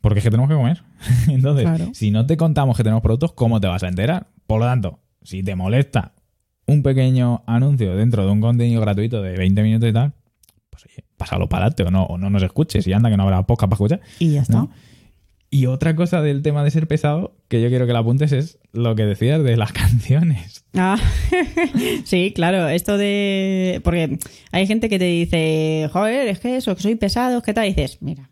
Porque 0.00 0.20
es 0.20 0.24
que 0.24 0.30
tenemos 0.30 0.48
que 0.48 0.54
comer. 0.56 0.82
Entonces, 1.28 1.64
Claro. 1.64 1.90
si 1.92 2.10
no 2.10 2.26
te 2.26 2.36
contamos 2.36 2.76
que 2.76 2.82
tenemos 2.82 3.02
productos, 3.02 3.32
¿cómo 3.32 3.60
te 3.60 3.66
vas 3.66 3.82
a 3.82 3.88
enterar? 3.88 4.28
Por 4.46 4.60
lo 4.60 4.66
tanto, 4.66 5.00
si 5.22 5.42
te 5.42 5.54
molesta 5.56 6.14
un 6.66 6.82
pequeño 6.82 7.42
anuncio 7.46 7.96
dentro 7.96 8.24
de 8.24 8.30
un 8.30 8.40
contenido 8.40 8.80
gratuito 8.80 9.22
de 9.22 9.36
20 9.36 9.62
minutos 9.62 9.88
y 9.88 9.92
tal, 9.92 10.12
pues 10.70 10.84
oye, 10.86 11.04
pásalo 11.16 11.48
para 11.48 11.66
adelante 11.66 11.82
o 11.84 11.90
no, 11.90 12.04
o 12.04 12.18
no 12.18 12.30
nos 12.30 12.42
escuches 12.42 12.86
y 12.86 12.92
anda 12.92 13.10
que 13.10 13.16
no 13.16 13.22
habrá 13.24 13.42
podcast 13.44 13.70
para 13.70 13.76
escuchar. 13.76 14.00
Y 14.18 14.32
ya 14.34 14.42
está. 14.42 14.52
¿no? 14.58 14.70
Y 15.50 15.64
otra 15.64 15.96
cosa 15.96 16.20
del 16.20 16.42
tema 16.42 16.62
de 16.62 16.70
ser 16.70 16.86
pesado 16.86 17.34
que 17.48 17.62
yo 17.62 17.70
quiero 17.70 17.86
que 17.86 17.94
la 17.94 18.00
apuntes 18.00 18.32
es 18.32 18.58
lo 18.72 18.94
que 18.94 19.06
decías 19.06 19.42
de 19.42 19.56
las 19.56 19.72
canciones. 19.72 20.64
Ah, 20.74 20.98
sí, 22.04 22.32
claro, 22.34 22.68
esto 22.68 22.98
de... 22.98 23.80
Porque 23.82 24.18
hay 24.52 24.66
gente 24.66 24.88
que 24.90 24.98
te 24.98 25.06
dice, 25.06 25.88
joder, 25.92 26.28
es 26.28 26.38
que 26.38 26.56
eso, 26.56 26.74
que 26.76 26.82
soy 26.82 26.94
pesado, 26.96 27.42
¿qué 27.42 27.54
tal? 27.54 27.64
Y 27.66 27.68
dices, 27.70 27.98
mira, 28.02 28.30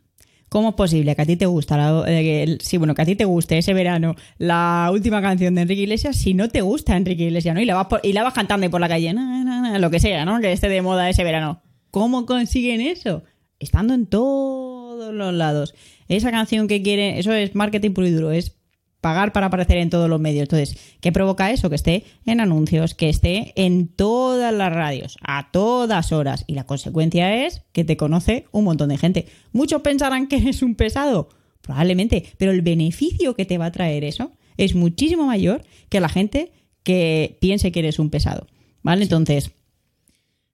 ¿cómo 0.49 0.71
es 0.71 0.75
posible 0.75 1.15
que 1.17 1.23
a 1.23 1.27
ti 1.27 1.37
te 1.37 1.47
gusta, 1.47 1.77
la- 1.77 2.05
eh, 2.07 2.59
bueno, 2.79 2.95
que 2.95 3.03
a 3.03 3.05
ti 3.05 3.17
te 3.17 3.25
guste 3.25 3.59
ese 3.59 3.75
verano 3.75 4.15
la 4.39 4.89
última 4.93 5.21
canción 5.23 5.55
de 5.55 5.63
Enrique 5.63 5.83
Iglesias 5.83 6.17
si 6.17 6.35
no 6.35 6.49
te 6.49 6.61
gusta 6.61 6.97
Enrique 6.97 7.25
Iglesias, 7.25 7.55
¿no? 7.55 7.61
Y 7.61 7.65
la 7.65 7.75
vas, 7.75 7.87
por- 7.87 8.01
y 8.03 8.13
la 8.13 8.23
vas 8.23 8.35
cantando 8.35 8.65
ahí 8.65 8.71
por 8.71 8.81
la 8.81 8.89
calle, 8.89 9.13
na, 9.13 9.45
na, 9.45 9.79
lo 9.79 9.91
que 9.91 10.01
sea, 10.01 10.25
¿no? 10.25 10.41
Que 10.41 10.53
esté 10.53 10.69
de 10.69 10.83
moda 10.83 11.09
ese 11.11 11.25
verano. 11.25 11.63
¿Cómo 11.91 12.27
consiguen 12.27 12.81
eso? 12.81 13.23
Estando 13.59 13.95
en 13.95 14.07
todos 14.07 15.15
los 15.15 15.33
lados. 15.35 15.75
Esa 16.09 16.31
canción 16.31 16.69
que 16.69 16.83
quieren, 16.83 17.17
eso 17.17 17.33
es 17.33 17.55
marketing 17.55 17.93
puro 17.93 18.07
y 18.07 18.11
duro, 18.13 18.31
es 18.31 18.56
pagar 19.07 19.31
para 19.33 19.47
aparecer 19.47 19.77
en 19.77 19.89
todos 19.89 20.11
los 20.11 20.19
medios. 20.21 20.43
Entonces, 20.43 20.77
¿qué 21.01 21.13
provoca 21.13 21.53
eso? 21.53 21.69
Que 21.71 21.77
esté 21.77 22.03
en 22.25 22.41
anuncios, 22.41 22.95
que 22.95 23.09
esté 23.09 23.53
en 23.55 23.87
todas 23.87 24.53
las 24.53 24.73
radios, 24.73 25.17
a 25.23 25.53
todas 25.53 26.11
horas. 26.11 26.43
Y 26.49 26.55
la 26.55 26.65
consecuencia 26.65 27.47
es 27.47 27.63
que 27.73 27.85
te 27.85 27.97
conoce 27.97 28.47
un 28.51 28.65
montón 28.65 28.89
de 28.89 28.99
gente. 28.99 29.27
Muchos 29.53 29.83
pensarán 29.83 30.27
que 30.27 30.39
eres 30.39 30.61
un 30.63 30.75
pesado, 30.75 31.29
probablemente, 31.61 32.25
pero 32.37 32.51
el 32.51 32.63
beneficio 32.63 33.37
que 33.37 33.45
te 33.45 33.59
va 33.59 33.67
a 33.67 33.71
traer 33.73 34.03
eso 34.03 34.33
es 34.57 34.75
muchísimo 34.75 35.25
mayor 35.27 35.63
que 35.89 36.01
la 36.01 36.09
gente 36.09 36.51
que 36.83 37.39
piense 37.41 37.71
que 37.71 37.79
eres 37.79 38.01
un 38.01 38.11
pesado. 38.11 38.49
¿Vale? 38.83 39.05
Entonces, 39.05 39.53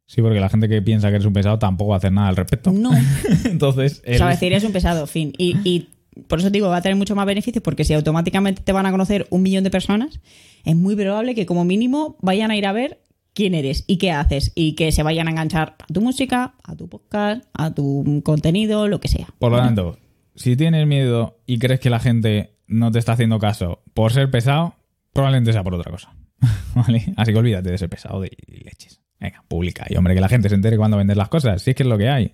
Sí, 0.05 0.21
porque 0.21 0.41
la 0.41 0.51
gente 0.51 0.69
que 0.69 0.83
piensa 0.83 1.09
que 1.09 1.15
eres 1.15 1.27
un 1.27 1.33
pesado 1.33 1.59
tampoco 1.59 1.91
va 1.91 1.97
a 1.97 1.99
hacer 1.99 2.13
nada 2.13 2.29
al 2.29 2.37
respecto. 2.37 2.71
no. 2.71 2.91
Entonces, 3.47 4.03
O 4.07 4.11
el- 4.11 4.19
sea, 4.19 4.29
decir 4.29 4.53
es 4.53 4.63
un 4.65 4.73
pesado, 4.73 5.07
fin. 5.07 5.33
Y, 5.39 5.57
y 5.65 5.89
por 6.29 6.41
eso 6.41 6.51
digo, 6.51 6.69
va 6.69 6.77
a 6.77 6.83
tener 6.83 6.97
mucho 6.97 7.15
más 7.15 7.27
beneficios 7.27 7.63
porque 7.63 7.85
si 7.85 7.95
automáticamente 7.95 8.63
te 8.63 8.73
van 8.73 8.87
a 8.87 8.91
conocer 8.91 9.27
un 9.31 9.43
millón 9.43 9.65
de 9.65 9.71
personas, 9.71 10.21
es 10.65 10.77
muy 10.77 10.97
probable 10.97 11.35
que 11.35 11.47
como 11.47 11.65
mínimo 11.65 12.17
vayan 12.21 12.51
a 12.51 12.57
ir 12.57 12.67
a 12.67 12.73
ver 12.73 13.03
quién 13.35 13.55
eres 13.55 13.85
y 13.87 13.99
qué 13.99 14.11
haces 14.11 14.53
y 14.55 14.75
que 14.75 14.93
se 14.93 15.03
vayan 15.03 15.29
a 15.29 15.31
enganchar 15.31 15.77
a 15.79 15.87
tu 15.93 16.01
música, 16.01 16.55
a 16.63 16.77
tu 16.77 16.89
podcast, 16.89 17.45
a 17.55 17.75
tu 17.75 18.23
contenido, 18.25 18.89
lo 18.89 19.01
que 19.01 19.09
sea. 19.09 19.29
por 19.39 19.53
lo 19.53 19.59
tanto, 19.59 19.99
si 20.35 20.57
tienes 20.57 20.87
miedo 20.87 21.41
y 21.47 21.59
crees 21.59 21.81
que 21.81 21.91
la 21.91 22.01
gente 22.01 22.57
no 22.67 22.91
te 22.91 22.99
está 22.99 23.13
haciendo 23.13 23.39
caso 23.39 23.83
por 23.95 24.13
ser 24.13 24.31
pesado, 24.31 24.75
probablemente 25.13 25.53
sea 25.53 25.63
por 25.63 25.75
otra 25.75 25.91
cosa. 25.91 26.15
¿Vale? 26.75 27.13
Así 27.17 27.33
que 27.33 27.39
olvídate 27.39 27.71
de 27.71 27.79
ser 27.79 27.89
pesado 27.89 28.21
de 28.21 28.37
leches. 28.49 29.01
Venga, 29.21 29.45
publica. 29.47 29.87
Y 29.89 29.97
hombre, 29.97 30.15
que 30.15 30.21
la 30.21 30.29
gente 30.29 30.49
se 30.49 30.55
entere 30.55 30.77
cuando 30.77 30.97
vendes 30.97 31.17
las 31.17 31.29
cosas. 31.29 31.63
Si 31.63 31.71
es 31.71 31.77
que 31.77 31.85
es 31.85 31.89
lo 31.89 31.97
que 31.97 32.09
hay. 32.09 32.33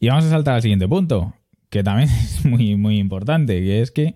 Y 0.00 0.08
vamos 0.08 0.24
a 0.24 0.30
saltar 0.30 0.54
al 0.56 0.62
siguiente 0.62 0.88
punto, 0.88 1.34
que 1.70 1.82
también 1.82 2.08
es 2.24 2.44
muy, 2.44 2.76
muy 2.76 2.98
importante, 2.98 3.60
que 3.60 3.82
es 3.82 3.90
que 3.90 4.14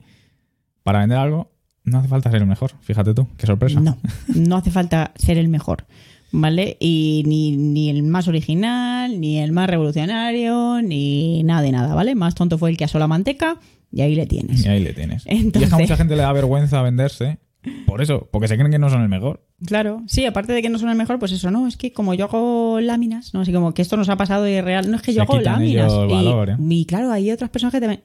para 0.82 1.00
vender 1.00 1.18
algo 1.18 1.52
no 1.84 1.98
hace 1.98 2.08
falta 2.08 2.30
ser 2.30 2.42
el 2.42 2.46
mejor. 2.48 2.72
Fíjate 2.80 3.14
tú, 3.14 3.26
qué 3.36 3.46
sorpresa. 3.46 3.80
No, 3.80 3.98
no 4.34 4.56
hace 4.56 4.70
falta 4.70 5.12
ser 5.16 5.38
el 5.38 5.48
mejor. 5.48 5.86
¿Vale? 6.32 6.76
Y 6.78 7.24
ni, 7.26 7.56
ni 7.56 7.90
el 7.90 8.04
más 8.04 8.28
original, 8.28 9.20
ni 9.20 9.38
el 9.40 9.50
más 9.50 9.68
revolucionario, 9.68 10.80
ni 10.80 11.42
nada 11.42 11.62
de 11.62 11.72
nada, 11.72 11.92
¿vale? 11.96 12.14
Más 12.14 12.36
tonto 12.36 12.56
fue 12.56 12.70
el 12.70 12.76
que 12.76 12.84
asó 12.84 13.00
la 13.00 13.08
manteca 13.08 13.58
y 13.90 14.02
ahí 14.02 14.14
le 14.14 14.26
tienes. 14.26 14.64
Y 14.64 14.68
ahí 14.68 14.80
le 14.80 14.92
tienes. 14.92 15.24
Entonces- 15.26 15.62
Y 15.62 15.64
es 15.64 15.70
que 15.70 15.74
a 15.74 15.78
mucha 15.78 15.96
gente 15.96 16.14
le 16.14 16.22
da 16.22 16.32
vergüenza 16.32 16.82
venderse 16.82 17.38
por 17.86 18.00
eso, 18.02 18.28
porque 18.32 18.48
se 18.48 18.56
creen 18.56 18.70
que 18.70 18.78
no 18.78 18.88
son 18.90 19.02
el 19.02 19.08
mejor. 19.08 19.44
Claro, 19.66 20.02
sí, 20.06 20.24
aparte 20.24 20.52
de 20.52 20.62
que 20.62 20.68
no 20.70 20.78
son 20.78 20.88
el 20.88 20.96
mejor, 20.96 21.18
pues 21.18 21.32
eso, 21.32 21.50
¿no? 21.50 21.66
Es 21.66 21.76
que 21.76 21.92
como 21.92 22.14
yo 22.14 22.24
hago 22.26 22.80
láminas, 22.80 23.34
¿no? 23.34 23.40
Así 23.40 23.52
como 23.52 23.74
que 23.74 23.82
esto 23.82 23.96
nos 23.96 24.08
ha 24.08 24.16
pasado 24.16 24.48
y 24.48 24.52
es 24.52 24.64
real. 24.64 24.90
No 24.90 24.96
es 24.96 25.02
que 25.02 25.12
yo 25.12 25.16
Se 25.16 25.22
hago 25.22 25.40
láminas. 25.40 25.92
ellos 25.92 26.06
y, 26.10 26.12
valor, 26.14 26.50
¿eh? 26.50 26.56
y 26.58 26.84
claro, 26.86 27.10
hay 27.12 27.30
otras 27.30 27.50
personas 27.50 27.72
que 27.72 27.80
te 27.80 27.86
ven. 27.86 28.02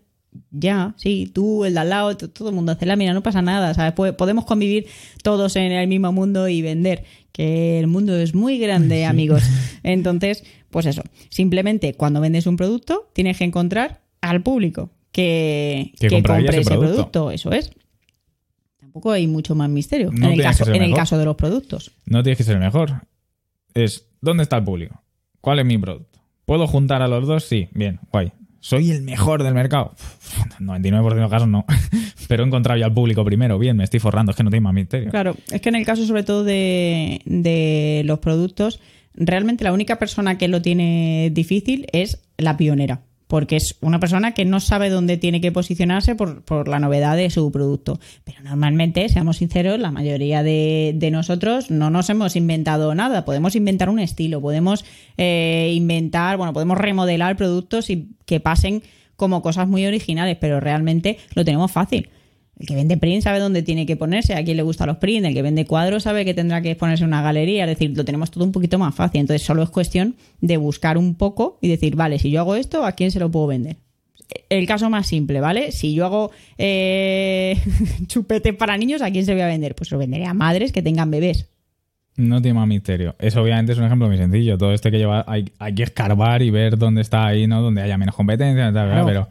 ya, 0.51 0.93
sí, 0.97 1.31
tú, 1.33 1.63
el 1.63 1.73
de 1.75 1.79
al 1.79 1.89
lado, 1.89 2.17
todo 2.17 2.49
el 2.49 2.55
mundo 2.55 2.73
hace 2.73 2.85
la 2.85 2.97
mira, 2.97 3.13
no 3.13 3.23
pasa 3.23 3.41
nada, 3.41 3.73
¿sabes? 3.73 3.93
Po- 3.93 4.11
Podemos 4.17 4.43
convivir 4.45 4.87
todos 5.23 5.55
en 5.55 5.71
el 5.71 5.87
mismo 5.87 6.11
mundo 6.11 6.49
y 6.49 6.61
vender, 6.61 7.05
que 7.31 7.79
el 7.79 7.87
mundo 7.87 8.15
es 8.17 8.35
muy 8.35 8.57
grande, 8.57 9.05
amigos. 9.05 9.43
Entonces, 9.83 10.43
pues 10.69 10.85
eso, 10.87 11.03
simplemente 11.29 11.93
cuando 11.93 12.19
vendes 12.19 12.47
un 12.47 12.57
producto 12.57 13.09
tienes 13.13 13.37
que 13.37 13.45
encontrar 13.45 14.01
al 14.19 14.41
público 14.43 14.89
que, 15.13 15.93
Que 15.97 16.09
compre 16.09 16.39
ese 16.49 16.59
ese 16.59 16.69
producto. 16.71 16.93
producto, 16.95 17.31
eso 17.31 17.51
es. 17.53 17.71
Tampoco 18.95 19.11
hay 19.11 19.27
mucho 19.27 19.55
más 19.55 19.69
misterio 19.69 20.09
No 20.09 20.27
en, 20.27 20.33
el 20.35 20.41
caso, 20.41 20.73
en 20.73 20.81
el 20.81 20.93
caso 20.93 21.17
de 21.17 21.25
los 21.25 21.35
productos. 21.35 21.91
No 22.05 22.23
tienes 22.23 22.37
que 22.37 22.45
ser 22.45 22.53
el 22.53 22.61
mejor. 22.61 23.01
Es, 23.73 24.07
¿dónde 24.21 24.43
está 24.43 24.55
el 24.55 24.63
público? 24.63 25.03
¿Cuál 25.41 25.59
es 25.59 25.65
mi 25.65 25.77
producto? 25.77 26.21
¿Puedo 26.45 26.65
juntar 26.65 27.01
a 27.01 27.09
los 27.09 27.27
dos? 27.27 27.43
Sí, 27.43 27.67
bien, 27.73 27.99
guay. 28.09 28.31
¿Soy 28.61 28.91
el 28.91 29.01
mejor 29.01 29.43
del 29.43 29.53
mercado? 29.53 29.91
Uf, 29.95 30.61
99% 30.61 31.13
de 31.13 31.19
los 31.19 31.29
casos 31.29 31.49
no. 31.49 31.65
Pero 32.29 32.43
he 32.43 32.47
encontrado 32.47 32.79
ya 32.79 32.85
al 32.85 32.93
público 32.93 33.25
primero. 33.25 33.59
Bien, 33.59 33.75
me 33.75 33.83
estoy 33.83 33.99
forrando. 33.99 34.31
Es 34.31 34.37
que 34.37 34.45
no 34.45 34.49
tiene 34.49 34.63
más 34.63 34.73
misterio. 34.73 35.11
Claro, 35.11 35.35
es 35.51 35.59
que 35.59 35.67
en 35.67 35.75
el 35.75 35.85
caso 35.85 36.05
sobre 36.05 36.23
todo 36.23 36.45
de, 36.45 37.19
de 37.25 38.03
los 38.05 38.19
productos, 38.19 38.79
realmente 39.13 39.65
la 39.65 39.73
única 39.73 39.99
persona 39.99 40.37
que 40.37 40.47
lo 40.47 40.61
tiene 40.61 41.31
difícil 41.33 41.85
es 41.91 42.23
la 42.37 42.55
pionera, 42.55 43.01
porque 43.27 43.55
es 43.55 43.75
una 43.81 43.99
persona 43.99 44.33
que 44.33 44.45
no 44.45 44.59
sabe 44.59 44.89
dónde 44.89 45.17
tiene 45.17 45.41
que 45.41 45.51
posicionarse 45.51 46.15
por, 46.15 46.43
por 46.43 46.67
la 46.67 46.79
novedad 46.79 47.17
de 47.17 47.29
su 47.29 47.51
producto. 47.51 47.99
Pero 48.23 48.41
normalmente, 48.43 49.09
seamos 49.09 49.37
sinceros, 49.37 49.79
la 49.79 49.91
mayoría 49.91 50.43
de, 50.43 50.93
de 50.95 51.11
nosotros 51.11 51.71
no 51.71 51.89
nos 51.89 52.09
hemos 52.09 52.35
inventado 52.35 52.93
nada. 52.93 53.25
Podemos 53.25 53.55
inventar 53.55 53.89
un 53.89 53.99
estilo, 53.99 54.41
podemos 54.41 54.85
eh, 55.17 55.71
inventar, 55.73 56.37
bueno, 56.37 56.53
podemos 56.53 56.77
remodelar 56.77 57.35
productos 57.35 57.89
y 57.89 58.09
que 58.25 58.39
pasen 58.39 58.83
como 59.15 59.41
cosas 59.41 59.67
muy 59.67 59.85
originales, 59.85 60.37
pero 60.39 60.59
realmente 60.59 61.17
lo 61.33 61.45
tenemos 61.45 61.71
fácil. 61.71 62.09
El 62.59 62.67
que 62.67 62.75
vende 62.75 62.95
print 62.97 63.21
sabe 63.23 63.39
dónde 63.39 63.63
tiene 63.63 63.85
que 63.85 63.97
ponerse, 63.97 64.33
a 64.33 64.43
quién 64.43 64.55
le 64.57 64.63
gustan 64.63 64.87
los 64.87 64.97
print, 64.97 65.25
el 65.25 65.33
que 65.33 65.41
vende 65.41 65.65
cuadros 65.65 66.03
sabe 66.03 66.23
que 66.23 66.33
tendrá 66.33 66.61
que 66.61 66.75
ponerse 66.75 67.03
en 67.03 67.09
una 67.09 67.21
galería, 67.21 67.63
es 67.65 67.69
decir, 67.69 67.95
lo 67.97 68.05
tenemos 68.05 68.31
todo 68.31 68.45
un 68.45 68.51
poquito 68.53 68.79
más 68.79 68.95
fácil. 68.95 69.21
Entonces 69.21 69.45
solo 69.45 69.61
es 69.63 69.69
cuestión 69.69 70.15
de 70.39 70.55
buscar 70.57 70.97
un 70.97 71.15
poco 71.15 71.57
y 71.61 71.67
decir, 71.67 71.95
vale, 71.95 72.17
si 72.19 72.31
yo 72.31 72.39
hago 72.39 72.55
esto, 72.55 72.85
¿a 72.85 72.93
quién 72.93 73.11
se 73.11 73.19
lo 73.19 73.29
puedo 73.29 73.47
vender? 73.47 73.75
El 74.49 74.65
caso 74.67 74.89
más 74.89 75.05
simple, 75.05 75.39
¿vale? 75.41 75.71
Si 75.71 75.93
yo 75.93 76.05
hago 76.05 76.31
eh, 76.57 77.57
chupete 78.07 78.53
para 78.53 78.77
niños, 78.77 79.01
¿a 79.01 79.11
quién 79.11 79.25
se 79.25 79.31
lo 79.31 79.35
voy 79.37 79.43
a 79.43 79.47
vender? 79.47 79.75
Pues 79.75 79.91
lo 79.91 79.97
venderé 79.97 80.25
a 80.25 80.33
madres 80.33 80.71
que 80.71 80.81
tengan 80.81 81.11
bebés. 81.11 81.47
No 82.17 82.41
tiene 82.41 82.57
más 82.57 82.67
misterio. 82.67 83.15
Eso 83.19 83.41
obviamente 83.41 83.73
es 83.73 83.77
un 83.77 83.83
ejemplo 83.83 84.07
muy 84.07 84.17
sencillo. 84.17 84.57
Todo 84.57 84.71
este 84.73 84.89
que 84.89 84.97
lleva, 84.97 85.25
hay, 85.27 85.51
hay 85.59 85.75
que 85.75 85.83
escarbar 85.83 86.41
y 86.41 86.49
ver 86.49 86.77
dónde 86.77 87.01
está 87.01 87.25
ahí, 87.27 87.45
¿no? 87.45 87.61
Donde 87.61 87.81
haya 87.81 87.97
menos 87.97 88.15
competencia, 88.15 88.71
tal, 88.71 88.89
Claro. 88.89 89.05
pero, 89.05 89.27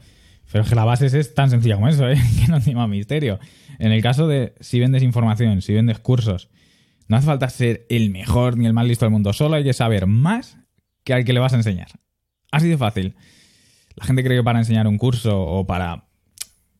pero 0.54 0.62
es 0.62 0.70
que 0.70 0.76
la 0.76 0.84
base 0.84 1.06
es 1.06 1.34
tan 1.34 1.50
sencilla 1.50 1.74
como 1.74 1.88
eso, 1.88 2.08
¿eh? 2.08 2.16
Que 2.40 2.46
no 2.46 2.60
tiene 2.60 2.78
más 2.78 2.88
misterio. 2.88 3.40
En 3.80 3.90
el 3.90 4.00
caso 4.00 4.28
de 4.28 4.54
si 4.60 4.78
vendes 4.78 5.02
información, 5.02 5.60
si 5.62 5.74
vendes 5.74 5.98
cursos, 5.98 6.48
no 7.08 7.16
hace 7.16 7.26
falta 7.26 7.48
ser 7.48 7.86
el 7.90 8.10
mejor 8.10 8.56
ni 8.56 8.64
el 8.64 8.72
más 8.72 8.86
listo 8.86 9.04
del 9.04 9.10
mundo. 9.10 9.32
Solo 9.32 9.56
hay 9.56 9.64
que 9.64 9.72
saber 9.72 10.06
más 10.06 10.56
que 11.02 11.12
al 11.12 11.24
que 11.24 11.32
le 11.32 11.40
vas 11.40 11.54
a 11.54 11.56
enseñar. 11.56 11.88
Así 12.52 12.68
de 12.68 12.78
fácil. 12.78 13.16
La 13.96 14.06
gente 14.06 14.22
cree 14.22 14.38
que 14.38 14.44
para 14.44 14.60
enseñar 14.60 14.86
un 14.86 14.96
curso 14.96 15.42
o 15.42 15.66
para, 15.66 16.04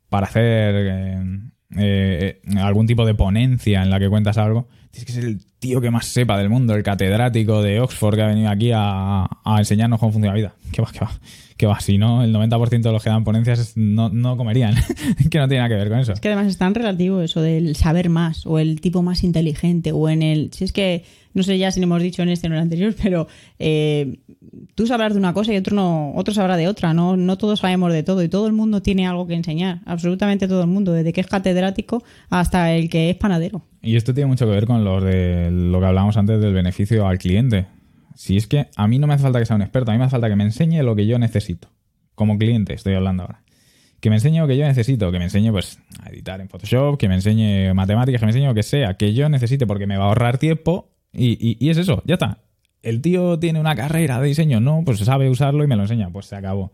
para 0.08 0.28
hacer 0.28 0.74
eh, 0.76 1.40
eh, 1.76 2.40
algún 2.58 2.86
tipo 2.86 3.04
de 3.04 3.16
ponencia 3.16 3.82
en 3.82 3.90
la 3.90 3.98
que 3.98 4.08
cuentas 4.08 4.38
algo, 4.38 4.68
tienes 4.92 5.04
que 5.04 5.12
ser 5.14 5.24
el 5.24 5.44
tío 5.58 5.80
que 5.80 5.90
más 5.90 6.06
sepa 6.06 6.38
del 6.38 6.48
mundo, 6.48 6.76
el 6.76 6.84
catedrático 6.84 7.60
de 7.60 7.80
Oxford 7.80 8.14
que 8.14 8.22
ha 8.22 8.28
venido 8.28 8.50
aquí 8.50 8.70
a, 8.72 9.24
a 9.44 9.58
enseñarnos 9.58 9.98
cómo 9.98 10.12
funciona 10.12 10.32
la 10.32 10.38
vida. 10.38 10.54
¿Qué 10.72 10.80
va, 10.80 10.92
qué 10.92 11.00
va? 11.00 11.10
¿Qué 11.56 11.66
va? 11.66 11.78
Si 11.78 11.98
no, 11.98 12.24
el 12.24 12.34
90% 12.34 12.82
de 12.82 12.92
los 12.92 13.02
que 13.02 13.10
dan 13.10 13.22
ponencias 13.22 13.76
no, 13.76 14.08
no 14.08 14.36
comerían. 14.36 14.74
que 15.30 15.38
no 15.38 15.46
tiene 15.46 15.58
nada 15.58 15.68
que 15.68 15.76
ver 15.76 15.88
con 15.88 16.00
eso. 16.00 16.12
Es 16.12 16.20
que 16.20 16.28
además 16.28 16.48
es 16.48 16.58
tan 16.58 16.74
relativo 16.74 17.20
eso 17.20 17.42
del 17.42 17.76
saber 17.76 18.08
más 18.08 18.44
o 18.44 18.58
el 18.58 18.80
tipo 18.80 19.02
más 19.02 19.22
inteligente 19.22 19.92
o 19.92 20.08
en 20.08 20.22
el... 20.22 20.50
Si 20.52 20.64
es 20.64 20.72
que, 20.72 21.04
no 21.32 21.44
sé 21.44 21.56
ya 21.56 21.70
si 21.70 21.78
lo 21.78 21.84
hemos 21.84 22.02
dicho 22.02 22.22
en 22.22 22.28
este 22.28 22.48
o 22.48 22.50
en 22.50 22.54
el 22.54 22.58
anterior, 22.60 22.94
pero 23.00 23.28
eh, 23.60 24.18
tú 24.74 24.88
sabrás 24.88 25.12
de 25.12 25.20
una 25.20 25.32
cosa 25.32 25.52
y 25.52 25.56
otro 25.56 25.76
no 25.76 26.12
otro 26.16 26.34
sabrá 26.34 26.56
de 26.56 26.66
otra. 26.66 26.92
No, 26.92 27.16
no 27.16 27.38
todos 27.38 27.60
sabemos 27.60 27.92
de 27.92 28.02
todo 28.02 28.24
y 28.24 28.28
todo 28.28 28.48
el 28.48 28.52
mundo 28.52 28.82
tiene 28.82 29.06
algo 29.06 29.28
que 29.28 29.34
enseñar. 29.34 29.80
Absolutamente 29.86 30.48
todo 30.48 30.62
el 30.62 30.68
mundo, 30.68 30.92
desde 30.92 31.12
que 31.12 31.20
es 31.20 31.28
catedrático 31.28 32.02
hasta 32.30 32.72
el 32.72 32.88
que 32.88 33.10
es 33.10 33.16
panadero. 33.16 33.62
Y 33.80 33.94
esto 33.96 34.12
tiene 34.12 34.28
mucho 34.28 34.46
que 34.46 34.52
ver 34.52 34.66
con 34.66 34.82
los 34.82 35.04
de 35.04 35.50
lo 35.52 35.78
que 35.78 35.86
hablábamos 35.86 36.16
antes 36.16 36.40
del 36.40 36.52
beneficio 36.52 37.06
al 37.06 37.18
cliente. 37.18 37.66
Si 38.14 38.36
es 38.36 38.46
que 38.46 38.68
a 38.76 38.86
mí 38.88 38.98
no 38.98 39.06
me 39.06 39.14
hace 39.14 39.22
falta 39.22 39.38
que 39.38 39.46
sea 39.46 39.56
un 39.56 39.62
experto, 39.62 39.90
a 39.90 39.94
mí 39.94 39.98
me 39.98 40.04
hace 40.04 40.12
falta 40.12 40.28
que 40.28 40.36
me 40.36 40.44
enseñe 40.44 40.82
lo 40.82 40.94
que 40.96 41.06
yo 41.06 41.18
necesito. 41.18 41.68
Como 42.14 42.38
cliente 42.38 42.74
estoy 42.74 42.94
hablando 42.94 43.24
ahora. 43.24 43.42
Que 44.00 44.10
me 44.10 44.16
enseñe 44.16 44.38
lo 44.40 44.46
que 44.46 44.56
yo 44.56 44.66
necesito, 44.66 45.10
que 45.10 45.18
me 45.18 45.24
enseñe 45.24 45.50
pues 45.50 45.78
a 46.02 46.10
editar 46.10 46.40
en 46.40 46.48
Photoshop, 46.48 46.98
que 46.98 47.08
me 47.08 47.14
enseñe 47.14 47.72
matemáticas, 47.74 48.20
que 48.20 48.26
me 48.26 48.30
enseñe 48.32 48.46
lo 48.46 48.54
que 48.54 48.62
sea, 48.62 48.94
que 48.96 49.14
yo 49.14 49.28
necesite 49.28 49.66
porque 49.66 49.86
me 49.86 49.96
va 49.96 50.04
a 50.04 50.08
ahorrar 50.08 50.38
tiempo 50.38 50.90
y, 51.12 51.56
y- 51.60 51.70
es 51.70 51.78
eso, 51.78 52.02
ya 52.06 52.14
está. 52.14 52.38
El 52.82 53.00
tío 53.00 53.38
tiene 53.38 53.60
una 53.60 53.74
carrera 53.74 54.20
de 54.20 54.28
diseño, 54.28 54.60
no, 54.60 54.82
pues 54.84 54.98
sabe 54.98 55.30
usarlo 55.30 55.64
y 55.64 55.66
me 55.66 55.74
lo 55.76 55.82
enseña, 55.82 56.10
pues 56.10 56.26
se 56.26 56.36
acabó. 56.36 56.72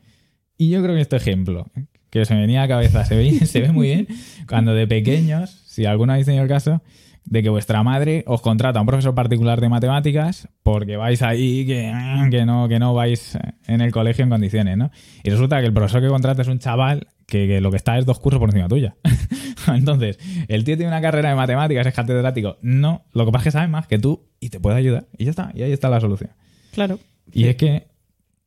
Y 0.59 0.71
yo 0.71 0.83
creo 0.83 0.97
que 0.97 1.01
este 1.03 1.17
ejemplo, 1.17 1.67
que 2.11 2.25
se 2.25 2.35
me 2.35 2.41
venía 2.41 2.61
a 2.61 2.65
la 2.65 2.69
cabeza, 2.69 3.05
se 3.05 3.15
ve, 3.17 3.31
se 3.47 3.61
ve 3.61 3.71
muy 3.71 3.87
bien, 3.87 4.09
cuando 4.49 4.75
de 4.75 4.87
pequeños, 4.89 5.51
si 5.67 5.87
alguno 5.87 6.13
habéis 6.13 6.27
tenido 6.27 6.43
el 6.43 6.49
caso, 6.49 6.83
de 7.31 7.45
que 7.45 7.49
vuestra 7.49 7.83
madre 7.83 8.25
os 8.27 8.43
contrata 8.43 8.81
a 8.81 8.83
un 8.83 8.87
profesor 8.87 9.15
particular 9.15 9.61
de 9.61 9.69
matemáticas 9.69 10.49
porque 10.65 10.97
vais 10.97 11.23
ahí 11.23 11.65
que, 11.65 11.93
que 12.31 12.45
no, 12.45 12.69
que 12.69 12.81
no 12.81 12.93
vais 12.93 13.39
en 13.69 13.81
el 13.81 13.93
colegio 13.93 14.25
en 14.25 14.31
condiciones, 14.31 14.77
¿no? 14.77 14.91
Y 15.23 15.31
resulta 15.31 15.61
que 15.61 15.67
el 15.67 15.73
profesor 15.73 16.03
que 16.03 16.09
contrata 16.09 16.43
es 16.43 16.49
un 16.49 16.59
chaval 16.59 17.07
que, 17.27 17.47
que 17.47 17.61
lo 17.61 17.71
que 17.71 17.77
está 17.77 17.97
es 17.99 18.05
dos 18.05 18.19
cursos 18.19 18.41
por 18.41 18.51
encima 18.51 18.69
tuya. 18.69 18.97
Entonces, 19.69 20.19
el 20.49 20.65
tío 20.65 20.77
tiene 20.77 20.91
una 20.91 21.01
carrera 21.01 21.31
de 21.31 21.37
matemáticas, 21.37 21.87
es 21.87 21.95
catedrático. 21.95 22.59
No, 22.63 23.05
lo 23.13 23.25
que 23.25 23.33
pasa 23.33 23.43
es 23.43 23.45
que 23.45 23.51
sabe 23.53 23.69
más 23.69 23.87
que 23.87 24.01
tú 24.01 24.29
y 24.41 24.51
te 24.51 24.59
puede 24.59 24.77
ayudar. 24.77 25.07
Y 25.17 25.25
ya 25.25 25.31
está, 25.31 25.53
y 25.55 25.63
ahí 25.63 25.73
está 25.73 25.89
la 25.89 26.01
solución. 26.01 26.33
Claro. 26.73 26.99
Y 27.33 27.47
es 27.47 27.55
que, 27.55 27.87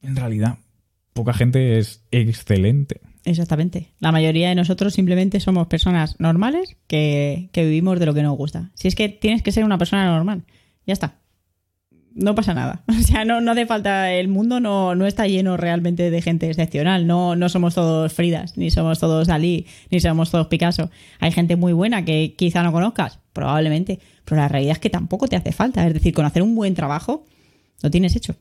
en 0.01 0.17
realidad, 0.17 0.57
poca 1.13 1.33
gente 1.33 1.77
es 1.77 2.05
excelente. 2.11 2.99
Exactamente. 3.25 3.87
La 3.99 4.11
mayoría 4.11 4.49
de 4.49 4.55
nosotros 4.55 4.93
simplemente 4.93 5.39
somos 5.39 5.67
personas 5.67 6.19
normales 6.19 6.75
que, 6.87 7.49
que 7.53 7.63
vivimos 7.63 7.99
de 7.99 8.05
lo 8.05 8.13
que 8.13 8.23
nos 8.23 8.37
gusta. 8.37 8.71
Si 8.73 8.87
es 8.87 8.95
que 8.95 9.09
tienes 9.09 9.41
que 9.41 9.51
ser 9.51 9.63
una 9.63 9.77
persona 9.77 10.05
normal, 10.05 10.43
ya 10.85 10.93
está. 10.93 11.15
No 12.15 12.35
pasa 12.35 12.53
nada. 12.53 12.83
O 12.87 13.05
sea, 13.05 13.25
no, 13.25 13.41
no 13.41 13.51
hace 13.51 13.65
falta. 13.65 14.11
El 14.11 14.27
mundo 14.27 14.59
no, 14.59 15.05
está 15.05 15.27
lleno 15.27 15.57
realmente 15.57 16.11
de 16.11 16.21
gente 16.21 16.49
excepcional. 16.49 17.07
No, 17.07 17.35
no 17.35 17.49
somos 17.49 17.75
todos 17.75 18.13
Fridas, 18.13 18.57
ni 18.57 18.71
somos 18.71 18.99
todos 18.99 19.27
Dalí, 19.27 19.65
ni 19.89 19.99
somos 19.99 20.29
todos 20.29 20.47
Picasso. 20.47 20.91
Hay 21.19 21.31
gente 21.31 21.55
muy 21.55 21.73
buena 21.73 22.05
que 22.05 22.35
quizá 22.37 22.61
no 22.61 22.71
conozcas, 22.71 23.19
probablemente. 23.31 23.99
Pero 24.25 24.41
la 24.41 24.47
realidad 24.47 24.73
es 24.73 24.79
que 24.79 24.89
tampoco 24.89 25.27
te 25.27 25.37
hace 25.37 25.51
falta. 25.51 25.87
Es 25.87 25.93
decir, 25.93 26.13
con 26.13 26.25
hacer 26.25 26.43
un 26.43 26.55
buen 26.55 26.75
trabajo, 26.75 27.25
lo 27.81 27.89
tienes 27.89 28.15
hecho. 28.15 28.35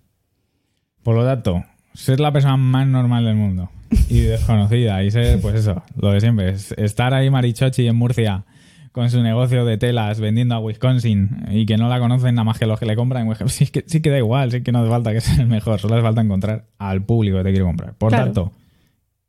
Por 1.03 1.17
lo 1.17 1.25
tanto, 1.25 1.65
ser 1.95 2.21
la 2.21 2.33
persona 2.33 2.57
más 2.57 2.87
normal 2.87 3.25
del 3.25 3.37
mundo 3.37 3.71
y 4.09 4.21
desconocida 4.21 5.03
y 5.03 5.11
ser, 5.11 5.41
pues 5.41 5.55
eso, 5.57 5.83
lo 6.01 6.13
de 6.13 6.21
siempre, 6.21 6.51
es 6.51 6.73
estar 6.73 7.15
ahí 7.15 7.31
Marichochi 7.31 7.87
en 7.87 7.97
Murcia 7.97 8.45
con 8.93 9.11
su 9.11 9.23
negocio 9.23 9.65
de 9.65 9.79
telas 9.79 10.21
vendiendo 10.21 10.55
a 10.55 10.59
Wisconsin 10.61 11.47
y 11.51 11.65
que 11.67 11.77
no 11.79 11.89
la 11.89 11.99
conocen 11.99 12.35
nada 12.35 12.45
más 12.45 12.59
que 12.59 12.67
los 12.67 12.79
que 12.79 12.85
le 12.87 12.95
compran 12.95 13.23
en 13.23 13.29
Wisconsin. 13.29 13.67
Sí 13.67 13.73
que, 13.73 13.85
sí 13.87 14.03
que 14.03 14.11
da 14.11 14.19
igual, 14.19 14.51
sí 14.53 14.63
que 14.63 14.71
no 14.73 14.81
hace 14.81 14.91
falta 14.91 15.13
que 15.13 15.21
sea 15.21 15.37
el 15.37 15.47
mejor, 15.47 15.81
solo 15.81 15.95
hace 15.95 16.03
falta 16.03 16.21
encontrar 16.21 16.67
al 16.79 17.03
público 17.03 17.39
que 17.39 17.45
te 17.45 17.51
quiere 17.51 17.65
comprar. 17.65 17.95
Por 17.95 18.11
Claro. 18.11 18.25
tanto, 18.27 18.53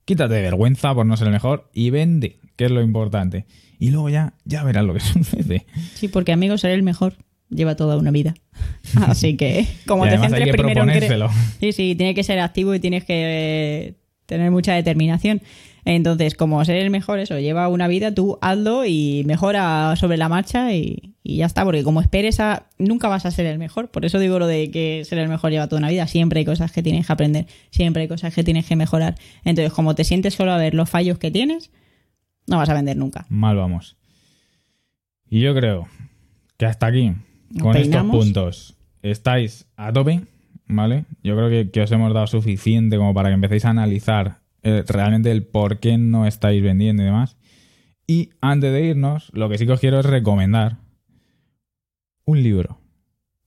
quítate 0.05 0.33
de 0.33 0.41
vergüenza 0.41 0.93
por 0.93 1.05
no 1.05 1.15
ser 1.15 1.27
el 1.27 1.33
mejor 1.33 1.69
y 1.73 1.89
vende, 1.91 2.39
que 2.57 2.65
es 2.65 2.71
lo 2.71 2.81
importante. 2.81 3.45
Y 3.79 3.91
luego 3.91 4.09
ya, 4.09 4.33
ya 4.45 4.63
verás 4.63 4.83
lo 4.85 4.93
que 4.93 4.99
sucede. 5.01 5.65
Sí, 5.93 6.07
porque 6.09 6.33
amigos, 6.33 6.61
ser 6.61 6.71
el 6.71 6.83
mejor 6.83 7.13
lleva 7.49 7.75
toda 7.75 7.97
una 7.97 8.11
vida. 8.11 8.33
Así 9.07 9.37
que, 9.37 9.65
como 9.87 10.03
te 10.03 10.09
además 10.09 10.33
hay 10.33 10.39
centres 10.43 10.55
que 10.55 10.61
primero 10.63 10.91
en. 10.91 11.29
Sí, 11.59 11.71
sí, 11.71 11.95
tienes 11.95 12.15
que 12.15 12.23
ser 12.23 12.39
activo 12.39 12.73
y 12.75 12.79
tienes 12.79 13.05
que 13.05 13.13
eh, 13.15 13.93
tener 14.25 14.51
mucha 14.51 14.73
determinación. 14.73 15.41
Entonces, 15.85 16.35
como 16.35 16.63
ser 16.63 16.77
el 16.77 16.89
mejor, 16.89 17.19
eso 17.19 17.37
lleva 17.39 17.67
una 17.67 17.87
vida, 17.87 18.13
tú 18.13 18.37
hazlo 18.41 18.85
y 18.85 19.23
mejora 19.25 19.95
sobre 19.97 20.15
la 20.17 20.29
marcha 20.29 20.73
y, 20.73 21.13
y 21.23 21.37
ya 21.37 21.45
está. 21.45 21.65
Porque 21.65 21.83
como 21.83 21.99
esperes 21.99 22.39
a. 22.39 22.67
Nunca 22.77 23.09
vas 23.09 23.25
a 23.25 23.31
ser 23.31 23.45
el 23.47 23.59
mejor. 23.59 23.91
Por 23.91 24.05
eso 24.05 24.19
digo 24.19 24.39
lo 24.39 24.47
de 24.47 24.71
que 24.71 25.03
ser 25.05 25.19
el 25.19 25.27
mejor 25.27 25.51
lleva 25.51 25.67
toda 25.67 25.79
una 25.79 25.89
vida. 25.89 26.07
Siempre 26.07 26.39
hay 26.39 26.45
cosas 26.45 26.71
que 26.71 26.81
tienes 26.81 27.05
que 27.05 27.13
aprender, 27.13 27.47
siempre 27.69 28.03
hay 28.03 28.07
cosas 28.07 28.33
que 28.33 28.43
tienes 28.43 28.65
que 28.65 28.75
mejorar. 28.75 29.15
Entonces, 29.43 29.73
como 29.73 29.93
te 29.93 30.05
sientes 30.05 30.35
solo 30.35 30.53
a 30.53 30.57
ver 30.57 30.73
los 30.73 30.89
fallos 30.89 31.17
que 31.17 31.31
tienes, 31.31 31.69
no 32.47 32.57
vas 32.57 32.69
a 32.69 32.73
vender 32.73 32.95
nunca. 32.95 33.25
Mal 33.29 33.57
vamos. 33.57 33.97
Y 35.29 35.41
yo 35.41 35.53
creo 35.53 35.87
que 36.57 36.65
hasta 36.65 36.87
aquí, 36.87 37.13
con 37.59 37.75
estos 37.75 38.03
puntos, 38.03 38.77
estáis 39.01 39.65
a 39.75 39.91
tope, 39.91 40.21
¿vale? 40.67 41.05
Yo 41.23 41.35
creo 41.35 41.49
que, 41.49 41.71
que 41.71 41.81
os 41.81 41.91
hemos 41.91 42.13
dado 42.13 42.27
suficiente 42.27 42.97
como 42.97 43.13
para 43.13 43.29
que 43.29 43.35
empecéis 43.35 43.65
a 43.65 43.69
analizar 43.71 44.39
eh, 44.63 44.83
realmente 44.87 45.31
el 45.31 45.43
por 45.43 45.79
qué 45.79 45.97
no 45.97 46.25
estáis 46.25 46.61
vendiendo 46.63 47.03
y 47.03 47.05
demás. 47.05 47.37
Y 48.07 48.29
antes 48.41 48.71
de 48.73 48.85
irnos, 48.85 49.29
lo 49.33 49.49
que 49.49 49.57
sí 49.57 49.65
que 49.65 49.71
os 49.73 49.79
quiero 49.79 49.99
es 49.99 50.05
recomendar 50.05 50.77
un 52.25 52.41
libro. 52.43 52.77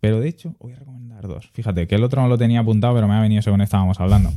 Pero 0.01 0.21
de 0.21 0.29
hecho, 0.29 0.55
voy 0.61 0.73
a 0.73 0.77
recomendar 0.77 1.27
dos. 1.27 1.49
Fíjate, 1.53 1.87
que 1.87 1.95
el 1.95 2.05
otro 2.05 2.23
no 2.23 2.29
lo 2.29 2.39
tenía 2.39 2.61
apuntado, 2.61 2.95
pero 2.95 3.09
me 3.09 3.15
ha 3.15 3.21
venido 3.21 3.43
según 3.43 3.61
estábamos 3.61 3.99
hablando. 4.01 4.31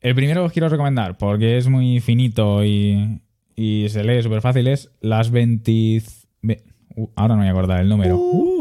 El 0.00 0.14
primero 0.14 0.42
que 0.42 0.46
os 0.46 0.52
quiero 0.52 0.68
recomendar, 0.68 1.16
porque 1.18 1.56
es 1.56 1.68
muy 1.68 2.00
finito 2.00 2.64
y, 2.64 3.20
y 3.54 3.86
se 3.88 4.04
lee 4.04 4.22
súper 4.22 4.40
fácil, 4.40 4.66
es 4.68 4.90
las 5.00 5.30
20... 5.30 6.02
ve- 6.42 6.62
uh, 6.96 7.08
ahora 7.16 7.34
no 7.34 7.40
me 7.40 7.46
voy 7.46 7.48
a 7.48 7.52
acordar 7.52 7.80
el 7.80 7.88
número. 7.88 8.16
Uh, 8.18 8.55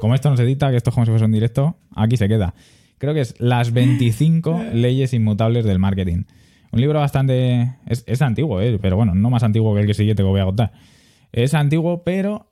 como 0.00 0.14
esto 0.14 0.30
no 0.30 0.36
se 0.36 0.44
edita, 0.44 0.70
que 0.70 0.76
esto 0.76 0.90
es 0.90 0.94
como 0.94 1.06
si 1.06 1.10
fuese 1.10 1.24
un 1.24 1.32
directo, 1.32 1.76
aquí 1.94 2.16
se 2.16 2.28
queda. 2.28 2.54
Creo 2.98 3.14
que 3.14 3.20
es 3.20 3.34
Las 3.38 3.72
25 3.72 4.64
leyes 4.74 5.14
inmutables 5.14 5.64
del 5.64 5.78
marketing. 5.78 6.24
Un 6.72 6.80
libro 6.80 7.00
bastante... 7.00 7.76
Es, 7.86 8.04
es 8.06 8.22
antiguo, 8.22 8.60
¿eh? 8.60 8.78
pero 8.80 8.96
bueno, 8.96 9.14
no 9.14 9.30
más 9.30 9.42
antiguo 9.42 9.74
que 9.74 9.80
el 9.80 9.86
que 9.86 9.94
siguiente 9.94 10.22
que 10.22 10.28
voy 10.28 10.40
a 10.40 10.44
contar. 10.44 10.72
Es 11.32 11.54
antiguo, 11.54 12.04
pero 12.04 12.50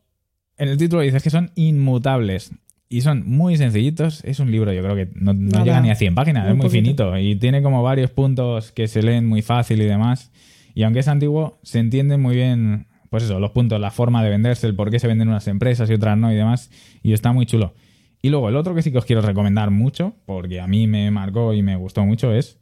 en 0.57 0.68
el 0.68 0.76
título 0.76 1.03
dices 1.03 1.22
que 1.22 1.30
son 1.30 1.53
inmutables. 1.55 2.53
Y 2.89 3.03
son 3.03 3.28
muy 3.28 3.57
sencillitos. 3.57 4.24
Es 4.24 4.41
un 4.41 4.51
libro, 4.51 4.72
yo 4.72 4.82
creo 4.82 4.97
que 4.97 5.09
no, 5.14 5.32
llega 5.32 5.80
ni 5.80 5.91
a 5.91 5.95
100 5.95 6.14
páginas, 6.14 6.49
es 6.49 6.57
muy 6.57 6.66
poquito. 6.66 7.12
finito. 7.12 7.18
Y 7.18 7.36
tiene 7.36 7.62
como 7.62 7.82
varios 7.82 8.11
puntos 8.11 8.72
que 8.72 8.89
se 8.89 9.03
leen 9.03 9.26
muy 9.26 9.43
fácil 9.43 9.80
y 9.82 9.84
demás. 9.84 10.32
Y 10.74 10.82
aunque 10.82 11.01
es 11.01 11.09
antiguo, 11.09 11.59
se 11.62 11.78
entiende 11.80 12.16
muy 12.16 12.34
bien, 12.34 12.88
pues 13.11 13.24
eso, 13.24 13.40
los 13.40 13.50
puntos, 13.50 13.80
la 13.80 13.90
forma 13.90 14.22
de 14.22 14.30
venderse, 14.30 14.66
el 14.66 14.74
por 14.74 14.90
qué 14.90 14.98
se 14.98 15.06
venden 15.06 15.28
unas 15.28 15.48
empresas 15.48 15.88
y 15.90 15.94
otras 15.94 16.16
no 16.18 16.32
y 16.32 16.36
demás. 16.36 16.70
Y 17.02 17.12
está 17.12 17.32
muy 17.32 17.46
chulo. 17.46 17.74
Y 18.20 18.30
luego 18.30 18.48
el 18.48 18.56
otro 18.56 18.74
que 18.74 18.82
sí 18.82 18.90
que 18.90 18.98
os 18.98 19.04
quiero 19.04 19.22
recomendar 19.22 19.70
mucho, 19.70 20.16
porque 20.26 20.61
a 20.61 20.66
mí 20.66 20.86
me 20.86 21.11
marcó 21.11 21.54
y 21.54 21.62
me 21.62 21.76
gustó 21.76 22.04
mucho, 22.04 22.32
es 22.32 22.59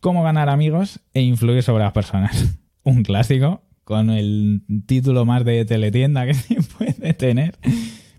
Cómo 0.00 0.22
ganar 0.22 0.48
amigos 0.48 1.00
e 1.14 1.22
influir 1.22 1.62
sobre 1.62 1.84
las 1.84 1.92
personas. 1.92 2.58
Un 2.84 3.02
clásico 3.02 3.62
con 3.82 4.10
el 4.10 4.62
título 4.86 5.24
más 5.24 5.44
de 5.44 5.64
teletienda 5.64 6.26
que 6.26 6.34
se 6.34 6.56
puede 6.62 7.14
tener. 7.14 7.58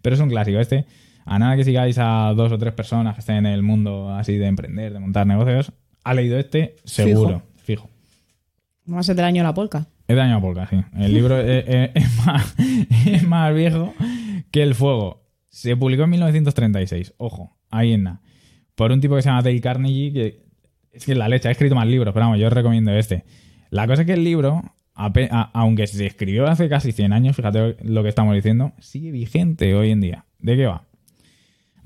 Pero 0.01 0.15
es 0.15 0.21
un 0.21 0.29
clásico 0.29 0.59
este. 0.59 0.85
A 1.25 1.39
nada 1.39 1.55
que 1.55 1.65
sigáis 1.65 1.97
a 1.97 2.33
dos 2.35 2.51
o 2.51 2.57
tres 2.57 2.73
personas 2.73 3.15
que 3.15 3.19
estén 3.19 3.37
en 3.37 3.47
el 3.47 3.63
mundo 3.63 4.09
así 4.15 4.37
de 4.37 4.47
emprender, 4.47 4.93
de 4.93 4.99
montar 4.99 5.27
negocios, 5.27 5.73
ha 6.03 6.13
leído 6.13 6.37
este 6.39 6.75
seguro, 6.85 7.43
fijo. 7.57 7.89
Vamos 8.85 9.05
a 9.05 9.07
ser 9.07 9.17
del 9.17 9.25
año 9.25 9.43
la 9.43 9.53
polca. 9.53 9.87
Es 10.07 10.15
de 10.15 10.21
año 10.21 10.39
polka, 10.41 10.67
sí. 10.67 10.77
El 10.97 11.13
libro 11.13 11.37
es, 11.41 11.65
es- 11.67 11.91
es 11.95 12.25
más, 12.25 12.55
es 13.07 13.23
más 13.27 13.53
viejo 13.53 13.93
que 14.51 14.63
el 14.63 14.75
fuego. 14.75 15.23
Se 15.49 15.75
publicó 15.75 16.03
en 16.03 16.11
1936. 16.11 17.13
Ojo, 17.17 17.57
ahí 17.69 17.93
en 17.93 18.03
nada. 18.03 18.21
Por 18.75 18.91
un 18.91 19.01
tipo 19.01 19.15
que 19.15 19.21
se 19.21 19.29
llama 19.29 19.41
Dale 19.41 19.59
Carnegie, 19.59 20.13
que 20.13 20.45
es 20.91 21.05
que 21.05 21.15
la 21.15 21.27
leche 21.27 21.47
ha 21.47 21.51
escrito 21.51 21.75
más 21.75 21.87
libros, 21.87 22.13
pero 22.13 22.25
vamos, 22.25 22.39
yo 22.39 22.47
os 22.47 22.53
recomiendo 22.53 22.91
este. 22.93 23.23
La 23.69 23.87
cosa 23.87 24.01
es 24.03 24.05
que 24.05 24.13
el 24.13 24.23
libro, 24.23 24.63
a- 24.95 25.51
aunque 25.53 25.87
se 25.87 26.05
escribió 26.05 26.47
hace 26.47 26.69
casi 26.69 26.91
100 26.91 27.11
años, 27.13 27.35
fíjate 27.35 27.77
lo 27.83 28.03
que 28.03 28.09
estamos 28.09 28.35
diciendo, 28.35 28.73
sigue 28.79 29.11
vigente 29.11 29.73
hoy 29.75 29.91
en 29.91 30.01
día. 30.01 30.25
¿De 30.39 30.55
qué 30.55 30.65
va? 30.67 30.83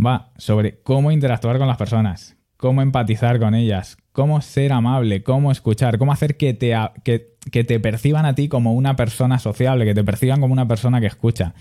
Va 0.03 0.32
sobre 0.38 0.82
cómo 0.82 1.11
interactuar 1.11 1.57
con 1.57 1.67
las 1.67 1.78
personas, 1.78 2.36
cómo 2.62 2.84
empatizar 2.84 3.39
con 3.39 3.55
ellas, 3.55 3.97
cómo 4.12 4.39
ser 4.39 4.72
amable, 4.72 5.24
cómo 5.24 5.51
escuchar, 5.51 5.97
cómo 5.97 6.14
hacer 6.14 6.38
que 6.38 6.53
te, 6.53 6.76
que, 7.03 7.34
que 7.51 7.64
te 7.64 7.80
perciban 7.80 8.26
a 8.28 8.36
ti 8.36 8.47
como 8.49 8.74
una 8.74 8.95
persona 8.95 9.39
sociable, 9.39 9.84
que 9.84 9.95
te 9.95 10.03
perciban 10.03 10.39
como 10.39 10.53
una 10.53 10.68
persona 10.68 11.01
que 11.01 11.07
escucha. 11.07 11.55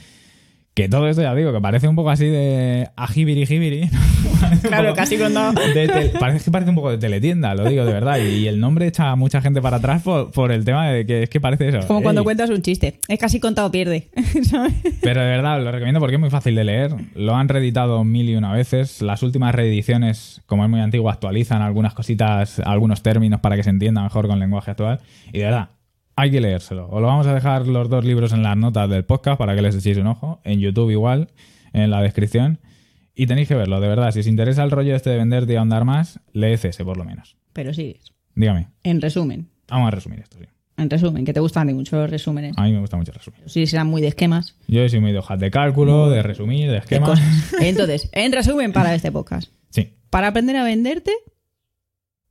Que 0.75 0.89
todo 0.89 1.09
esto 1.09 1.21
ya 1.21 1.35
digo, 1.35 1.53
que 1.53 1.61
parece 1.61 1.89
un 1.89 1.97
poco 1.97 2.11
así 2.11 2.27
de 2.27 2.89
ajibiri 2.97 3.45
jibiri. 3.47 3.91
Claro, 4.63 4.95
casi 4.95 5.17
cuando- 5.17 5.53
tel- 5.75 6.13
parece 6.19 6.45
que 6.45 6.51
parece 6.51 6.71
un 6.71 6.77
poco 6.77 6.91
de 6.91 6.99
teletienda, 6.99 7.55
lo 7.55 7.69
digo 7.69 7.85
de 7.85 7.93
verdad. 7.93 8.19
Y, 8.19 8.49
el 8.49 8.59
nombre 8.59 8.87
echa 8.87 9.11
a 9.11 9.17
mucha 9.17 9.41
gente 9.41 9.63
para 9.63 9.77
atrás 9.77 10.03
por, 10.03 10.31
por 10.33 10.51
el 10.51 10.65
tema 10.65 10.89
de 10.91 11.07
que 11.07 11.23
es 11.25 11.31
que 11.31 11.41
parece 11.41 11.69
eso. 11.69 11.87
Como 11.87 12.03
cuando 12.03 12.25
cuentas 12.25 12.51
un 12.51 12.61
chiste. 12.61 12.99
Es 13.09 13.19
casi 13.19 13.39
contado 13.39 13.71
pierde. 13.71 14.09
Pero 15.03 15.21
de 15.21 15.27
verdad, 15.27 15.63
lo 15.63 15.71
recomiendo 15.71 16.01
porque 16.01 16.17
es 16.17 16.21
muy 16.21 16.31
fácil 16.31 16.55
de 16.57 16.65
leer. 16.65 16.95
Lo 17.15 17.37
han 17.37 17.49
reeditado 17.49 18.03
mil 18.05 18.29
y 18.29 18.37
una 18.37 18.53
veces. 18.53 19.03
Las 19.03 19.23
últimas 19.23 19.55
reediciones, 19.55 20.43
como 20.47 20.65
es 20.65 20.71
muy 20.71 20.81
antiguo, 20.81 21.11
actualizan 21.11 21.63
algunas 21.63 21.95
cositas, 21.95 22.61
algunos 22.61 23.03
términos 23.03 23.41
para 23.41 23.57
que 23.57 23.63
se 23.63 23.71
entienda 23.71 24.03
mejor 24.03 24.27
con 24.27 24.35
el 24.35 24.41
lenguaje 24.41 24.73
actual. 24.73 25.01
Y 25.33 25.39
de 25.39 25.45
verdad, 25.45 25.69
hay 26.21 26.31
que 26.31 26.41
leérselo. 26.41 26.87
Os 26.89 27.01
lo 27.01 27.07
vamos 27.07 27.27
a 27.27 27.35
dejar 27.35 27.67
los 27.67 27.89
dos 27.89 28.05
libros 28.05 28.33
en 28.33 28.43
las 28.43 28.57
notas 28.57 28.91
del 28.91 29.05
podcast 29.05 29.39
para 29.39 29.55
que 29.55 29.63
les 29.63 29.75
echéis 29.75 29.97
un 29.97 30.07
ojo. 30.07 30.41
En 30.45 30.61
YouTube 30.61 30.91
igual, 30.91 31.31
en 31.73 31.91
la 31.91 32.03
descripción. 32.03 32.59
Y 33.15 33.27
tenéis 33.27 33.49
que 33.49 33.55
verlo, 33.55 33.81
de 33.81 33.89
verdad. 33.89 34.11
Si 34.13 34.21
os 34.21 34.27
interesa 34.27 34.63
el 34.63 34.71
rollo 34.71 34.95
este 34.95 35.09
de 35.11 35.17
vender 35.17 35.51
y 35.51 35.57
ahondar 35.57 35.85
más, 35.85 36.21
leed 36.33 36.65
ese 36.65 36.85
por 36.85 36.97
lo 36.99 37.05
menos. 37.05 37.37
Pero 37.55 37.73
sigues. 37.73 38.13
Dígame. 38.35 38.69
En 38.83 39.01
resumen. 39.01 39.49
Vamos 39.69 39.89
a 39.89 39.91
resumir 39.93 40.21
esto. 40.21 40.39
sí. 40.39 40.45
En 40.77 40.89
resumen, 40.89 41.25
que 41.27 41.33
te 41.35 41.41
gustan 41.41 41.67
de 41.67 41.75
mucho 41.75 41.97
los 41.97 42.09
resúmenes. 42.11 42.55
A 42.57 42.63
mí 42.63 42.73
me 42.73 42.81
gusta 42.81 42.97
mucho 42.97 43.13
resumir. 43.13 43.43
Sí, 43.47 43.67
serán 43.67 43.87
muy 43.87 44.01
de 44.01 44.09
esquemas. 44.09 44.57
Yo 44.67 44.89
soy 44.89 45.01
muy 45.01 45.13
de 45.13 45.19
hojas 45.19 45.39
de 45.39 45.51
cálculo, 45.51 46.09
de 46.09 46.23
resumir, 46.23 46.71
de 46.71 46.79
esquemas. 46.79 47.21
Entonces, 47.61 48.09
en 48.13 48.33
resumen 48.33 48.73
para 48.73 48.95
este 48.95 49.11
podcast. 49.13 49.51
Sí, 49.71 49.95
Para 50.11 50.29
aprender 50.29 50.57
a 50.57 50.65
venderte, 50.65 51.13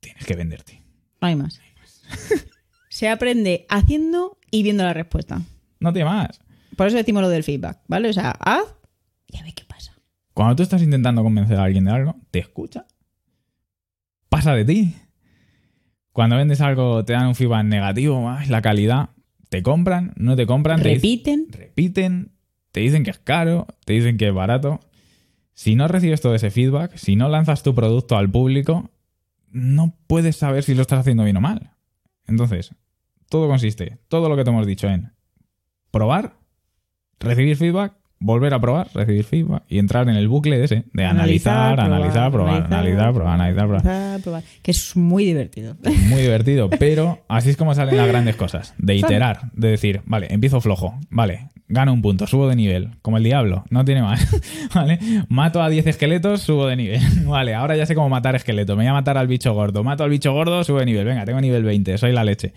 tienes 0.02 0.26
que 0.26 0.36
venderte. 0.36 0.82
no 1.22 1.28
hay 1.28 1.36
más. 1.38 1.62
Se 3.00 3.08
aprende 3.08 3.66
haciendo 3.70 4.38
y 4.52 4.62
viendo 4.62 4.84
la 4.84 4.92
respuesta. 4.94 5.42
No 5.80 5.94
tiene 5.94 6.10
más. 6.10 6.42
Por 6.76 6.86
eso 6.88 6.98
decimos 6.98 7.22
lo 7.22 7.30
del 7.30 7.46
feedback, 7.46 7.80
¿vale? 7.88 8.10
O 8.10 8.12
sea, 8.14 8.32
haz 8.32 8.76
y 9.26 9.38
a 9.38 9.44
ver 9.44 9.54
qué 9.54 9.64
pasa. 9.64 9.94
Cuando 10.34 10.58
tú 10.58 10.64
estás 10.64 10.82
intentando 10.82 11.24
convencer 11.24 11.58
a 11.58 11.64
alguien 11.64 11.86
de 11.86 11.92
algo, 11.92 12.18
te 12.30 12.40
escucha, 12.40 12.88
pasa 14.28 14.54
de 14.54 14.66
ti. 14.66 14.96
Cuando 16.12 16.36
vendes 16.36 16.60
algo, 16.60 17.06
te 17.06 17.14
dan 17.14 17.28
un 17.28 17.36
feedback 17.36 17.64
negativo, 17.64 18.30
"Ay, 18.30 18.50
la 18.50 18.62
calidad, 18.62 19.12
te 19.48 19.64
compran, 19.64 20.12
no 20.18 20.36
te 20.36 20.46
compran, 20.46 20.82
te 20.82 20.96
Repiten. 20.96 21.48
repiten, 21.54 22.34
te 22.74 22.82
dicen 22.82 23.06
que 23.06 23.12
es 23.12 23.20
caro, 23.20 23.66
te 23.86 23.94
dicen 23.94 24.18
que 24.18 24.28
es 24.28 24.34
barato. 24.34 24.82
Si 25.54 25.76
no 25.76 25.88
recibes 25.88 26.20
todo 26.20 26.36
ese 26.36 26.52
feedback, 26.52 26.98
si 26.98 27.16
no 27.16 27.30
lanzas 27.30 27.64
tu 27.64 27.74
producto 27.74 28.18
al 28.18 28.30
público, 28.30 28.92
no 29.52 29.96
puedes 30.08 30.36
saber 30.36 30.64
si 30.64 30.76
lo 30.76 30.82
estás 30.82 31.00
haciendo 31.00 31.24
bien 31.24 31.38
o 31.38 31.42
mal. 31.42 31.72
Entonces, 32.28 32.76
todo 33.30 33.48
consiste, 33.48 34.00
todo 34.08 34.28
lo 34.28 34.36
que 34.36 34.44
te 34.44 34.50
hemos 34.50 34.66
dicho 34.66 34.88
en 34.88 35.12
probar, 35.92 36.34
recibir 37.20 37.56
feedback, 37.58 37.94
volver 38.20 38.54
a 38.54 38.60
probar, 38.60 38.90
recibir 38.94 39.24
feedback 39.24 39.64
y 39.68 39.80
entrar 39.80 40.10
en 40.10 40.16
el 40.16 40.28
bucle 40.28 40.58
de 40.58 40.66
ese, 40.66 40.84
de 40.94 41.06
analizar, 41.06 41.80
analizar, 41.80 42.32
probar, 42.32 42.66
analizar, 42.66 43.14
probar, 43.14 43.34
analizar, 43.34 43.68
probar. 43.68 43.88
analizar, 43.88 44.22
probar. 44.22 44.44
Que 44.62 44.72
es 44.72 44.96
muy 44.96 45.24
divertido. 45.26 45.78
Muy 46.10 46.22
divertido, 46.22 46.70
pero 46.80 47.24
así 47.28 47.52
es 47.52 47.58
como 47.58 47.74
salen 47.74 47.98
las 47.98 48.08
grandes 48.08 48.36
cosas. 48.36 48.74
De 48.78 48.96
iterar, 48.96 49.52
de 49.54 49.70
decir, 49.70 50.02
vale, 50.06 50.28
empiezo 50.32 50.60
flojo, 50.60 51.00
vale, 51.10 51.50
gano 51.70 51.94
un 51.94 52.02
punto, 52.02 52.28
subo 52.28 52.50
de 52.50 52.56
nivel, 52.56 52.90
como 53.02 53.18
el 53.18 53.24
diablo, 53.24 53.64
no 53.70 53.86
tiene 53.86 54.02
más, 54.02 54.28
¿vale? 54.76 55.00
Mato 55.30 55.62
a 55.62 55.70
10 55.70 55.88
esqueletos, 55.88 56.42
subo 56.42 56.68
de 56.68 56.76
nivel, 56.76 57.02
vale, 57.26 57.54
ahora 57.54 57.78
ya 57.78 57.86
sé 57.86 57.96
cómo 57.96 58.10
matar 58.10 58.36
esqueletos, 58.36 58.76
me 58.76 58.84
voy 58.84 58.90
a 58.90 58.94
matar 58.94 59.18
al 59.18 59.28
bicho 59.28 59.54
gordo, 59.54 59.84
mato 59.84 60.04
al 60.04 60.10
bicho 60.10 60.34
gordo, 60.34 60.64
subo 60.64 60.80
de 60.80 60.86
nivel, 60.86 61.06
venga, 61.06 61.24
tengo 61.26 61.40
nivel 61.40 61.64
20, 61.64 61.98
soy 61.98 62.12
la 62.12 62.24
leche. 62.24 62.54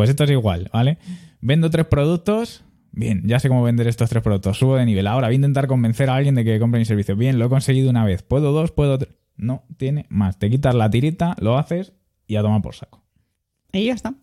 Pues 0.00 0.08
esto 0.08 0.24
es 0.24 0.30
igual, 0.30 0.70
¿vale? 0.72 0.96
Vendo 1.42 1.68
tres 1.68 1.84
productos, 1.84 2.64
bien, 2.90 3.20
ya 3.26 3.38
sé 3.38 3.48
cómo 3.48 3.62
vender 3.62 3.86
estos 3.86 4.08
tres 4.08 4.22
productos, 4.22 4.56
subo 4.56 4.76
de 4.76 4.86
nivel, 4.86 5.06
ahora 5.06 5.26
voy 5.26 5.34
a 5.34 5.36
intentar 5.36 5.66
convencer 5.66 6.08
a 6.08 6.14
alguien 6.14 6.34
de 6.34 6.42
que 6.42 6.58
compre 6.58 6.78
mi 6.78 6.86
servicio, 6.86 7.16
bien, 7.16 7.38
lo 7.38 7.44
he 7.44 7.48
conseguido 7.50 7.90
una 7.90 8.06
vez, 8.06 8.22
puedo 8.22 8.50
dos, 8.50 8.72
puedo 8.72 8.96
tres, 8.96 9.12
no 9.36 9.62
tiene 9.76 10.06
más, 10.08 10.38
te 10.38 10.48
quitas 10.48 10.74
la 10.74 10.88
tirita, 10.88 11.36
lo 11.38 11.58
haces 11.58 11.92
y 12.26 12.36
a 12.36 12.40
tomar 12.40 12.62
por 12.62 12.74
saco. 12.74 13.04
Y 13.74 13.84
ya 13.84 13.92
está. 13.92 14.14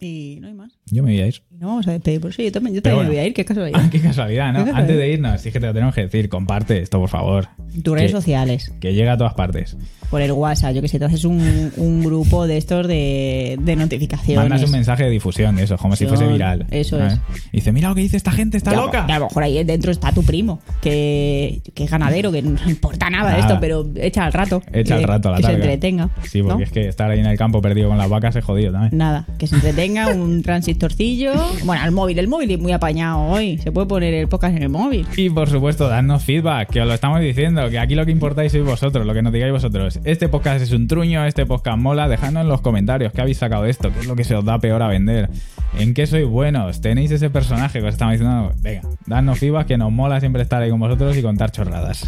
Y 0.00 0.38
no 0.40 0.46
hay 0.48 0.54
más. 0.54 0.70
Yo 0.86 1.02
me 1.02 1.10
voy 1.12 1.20
a 1.20 1.26
ir. 1.26 1.42
No 1.50 1.66
vamos 1.68 1.88
a 1.88 1.92
despedir 1.92 2.20
por 2.20 2.30
eso. 2.30 2.40
Yo 2.40 2.52
también, 2.52 2.74
yo 2.76 2.82
también 2.82 3.04
me 3.04 3.10
voy 3.10 3.18
a 3.18 3.26
ir. 3.26 3.34
Qué 3.34 3.44
casualidad. 3.44 3.80
Ah, 3.82 3.88
qué 3.90 4.00
casualidad, 4.00 4.52
¿no? 4.52 4.60
Qué 4.60 4.70
casualidad. 4.70 4.80
Antes 4.80 4.96
de 4.96 5.12
irnos, 5.12 5.40
sí 5.40 5.50
que 5.50 5.58
te 5.58 5.66
lo 5.66 5.72
tenemos 5.74 5.94
que 5.94 6.02
decir, 6.02 6.28
comparte 6.28 6.80
esto, 6.80 7.00
por 7.00 7.08
favor. 7.08 7.48
Tus 7.82 7.94
redes 7.94 8.12
sociales. 8.12 8.72
Que 8.80 8.94
llega 8.94 9.14
a 9.14 9.16
todas 9.18 9.34
partes. 9.34 9.76
Por 10.08 10.22
el 10.22 10.30
WhatsApp. 10.32 10.72
Yo 10.74 10.82
que 10.82 10.88
sé, 10.88 10.98
te 11.00 11.04
haces 11.04 11.24
un, 11.24 11.72
un 11.76 12.04
grupo 12.04 12.46
de 12.46 12.56
estos 12.58 12.86
de, 12.86 13.58
de 13.60 13.76
notificaciones. 13.76 14.38
Mandas 14.48 14.62
un 14.62 14.70
mensaje 14.70 15.02
de 15.04 15.10
difusión 15.10 15.56
de 15.56 15.64
eso, 15.64 15.76
como 15.76 15.96
si 15.96 16.06
fuese 16.06 16.26
viral. 16.28 16.66
Eso 16.70 16.96
¿sabes? 16.96 17.14
es. 17.14 17.20
Y 17.52 17.56
dice, 17.56 17.72
mira 17.72 17.88
lo 17.88 17.94
que 17.96 18.02
dice 18.02 18.16
esta 18.16 18.30
gente, 18.30 18.56
está 18.56 18.70
Ya, 18.70 18.76
loca. 18.76 19.04
a 19.04 19.18
lo 19.18 19.26
mejor 19.26 19.42
ahí 19.42 19.62
dentro 19.64 19.90
está 19.90 20.12
tu 20.12 20.22
primo, 20.22 20.60
que, 20.80 21.60
que 21.74 21.84
es 21.84 21.90
ganadero, 21.90 22.30
que 22.32 22.40
no 22.42 22.56
importa 22.70 23.10
nada, 23.10 23.30
Nada. 23.32 23.40
esto, 23.40 23.58
pero 23.60 23.84
echa 23.96 24.24
al 24.24 24.32
rato. 24.32 24.62
Echa 24.72 24.96
el 24.96 25.02
rato 25.04 25.28
a 25.28 25.32
la 25.32 25.36
Que 25.38 25.42
se 25.44 25.52
entretenga. 25.54 26.10
Sí, 26.22 26.40
porque 26.40 26.58
¿no? 26.58 26.64
es 26.64 26.70
que 26.70 26.88
estar 26.88 27.10
ahí 27.10 27.18
en 27.20 27.26
el 27.26 27.36
campo 27.36 27.60
perdido 27.60 27.88
con 27.88 27.98
las 27.98 28.08
vacas 28.08 28.36
es 28.36 28.44
jodido 28.44 28.72
también. 28.72 28.96
Nada, 28.96 29.26
que 29.38 29.46
se 29.46 29.56
entretenga, 29.56 29.87
un 29.88 30.42
transistorcillo. 30.42 31.32
Bueno, 31.64 31.82
al 31.82 31.92
móvil, 31.92 32.18
el 32.18 32.28
móvil 32.28 32.50
es 32.50 32.60
muy 32.60 32.72
apañado 32.72 33.22
hoy. 33.22 33.58
Se 33.58 33.72
puede 33.72 33.86
poner 33.86 34.12
el 34.12 34.28
podcast 34.28 34.56
en 34.56 34.62
el 34.62 34.68
móvil. 34.68 35.06
Y 35.16 35.30
por 35.30 35.48
supuesto, 35.48 35.88
dadnos 35.88 36.24
feedback, 36.24 36.70
que 36.70 36.80
os 36.82 36.86
lo 36.86 36.94
estamos 36.94 37.20
diciendo, 37.20 37.68
que 37.70 37.78
aquí 37.78 37.94
lo 37.94 38.04
que 38.04 38.12
importáis 38.12 38.52
sois 38.52 38.64
vosotros, 38.64 39.06
lo 39.06 39.14
que 39.14 39.22
nos 39.22 39.32
digáis 39.32 39.52
vosotros. 39.52 39.98
Este 40.04 40.28
podcast 40.28 40.62
es 40.62 40.72
un 40.72 40.88
truño, 40.88 41.24
este 41.24 41.46
podcast 41.46 41.78
mola, 41.78 42.06
dejadnos 42.08 42.42
en 42.42 42.48
los 42.48 42.60
comentarios 42.60 43.12
qué 43.12 43.22
habéis 43.22 43.38
sacado 43.38 43.62
de 43.62 43.70
esto, 43.70 43.90
qué 43.92 44.00
es 44.00 44.06
lo 44.06 44.14
que 44.14 44.24
se 44.24 44.34
os 44.34 44.44
da 44.44 44.58
peor 44.58 44.82
a 44.82 44.88
vender, 44.88 45.30
en 45.78 45.94
qué 45.94 46.06
sois 46.06 46.26
buenos, 46.26 46.80
tenéis 46.80 47.10
ese 47.10 47.30
personaje 47.30 47.80
que 47.80 47.86
os 47.86 47.94
estamos 47.94 48.12
diciendo. 48.12 48.52
Venga, 48.60 48.82
dadnos 49.06 49.38
feedback, 49.38 49.66
que 49.68 49.78
nos 49.78 49.90
mola 49.90 50.20
siempre 50.20 50.42
estar 50.42 50.62
ahí 50.62 50.70
con 50.70 50.80
vosotros 50.80 51.16
y 51.16 51.22
contar 51.22 51.50
chorradas. 51.50 52.06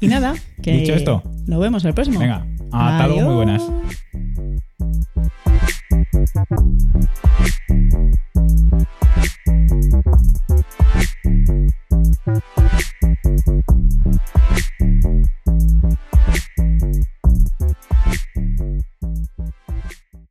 Y 0.00 0.08
nada, 0.08 0.34
que 0.62 0.72
Dicho 0.72 0.92
esto, 0.92 1.22
nos 1.46 1.60
vemos 1.60 1.84
el 1.84 1.94
próximo. 1.94 2.20
Venga, 2.20 2.46
hasta 2.72 3.08
luego, 3.08 3.22
muy 3.22 3.34
buenas. 3.36 3.62
Adiós. 5.92 6.32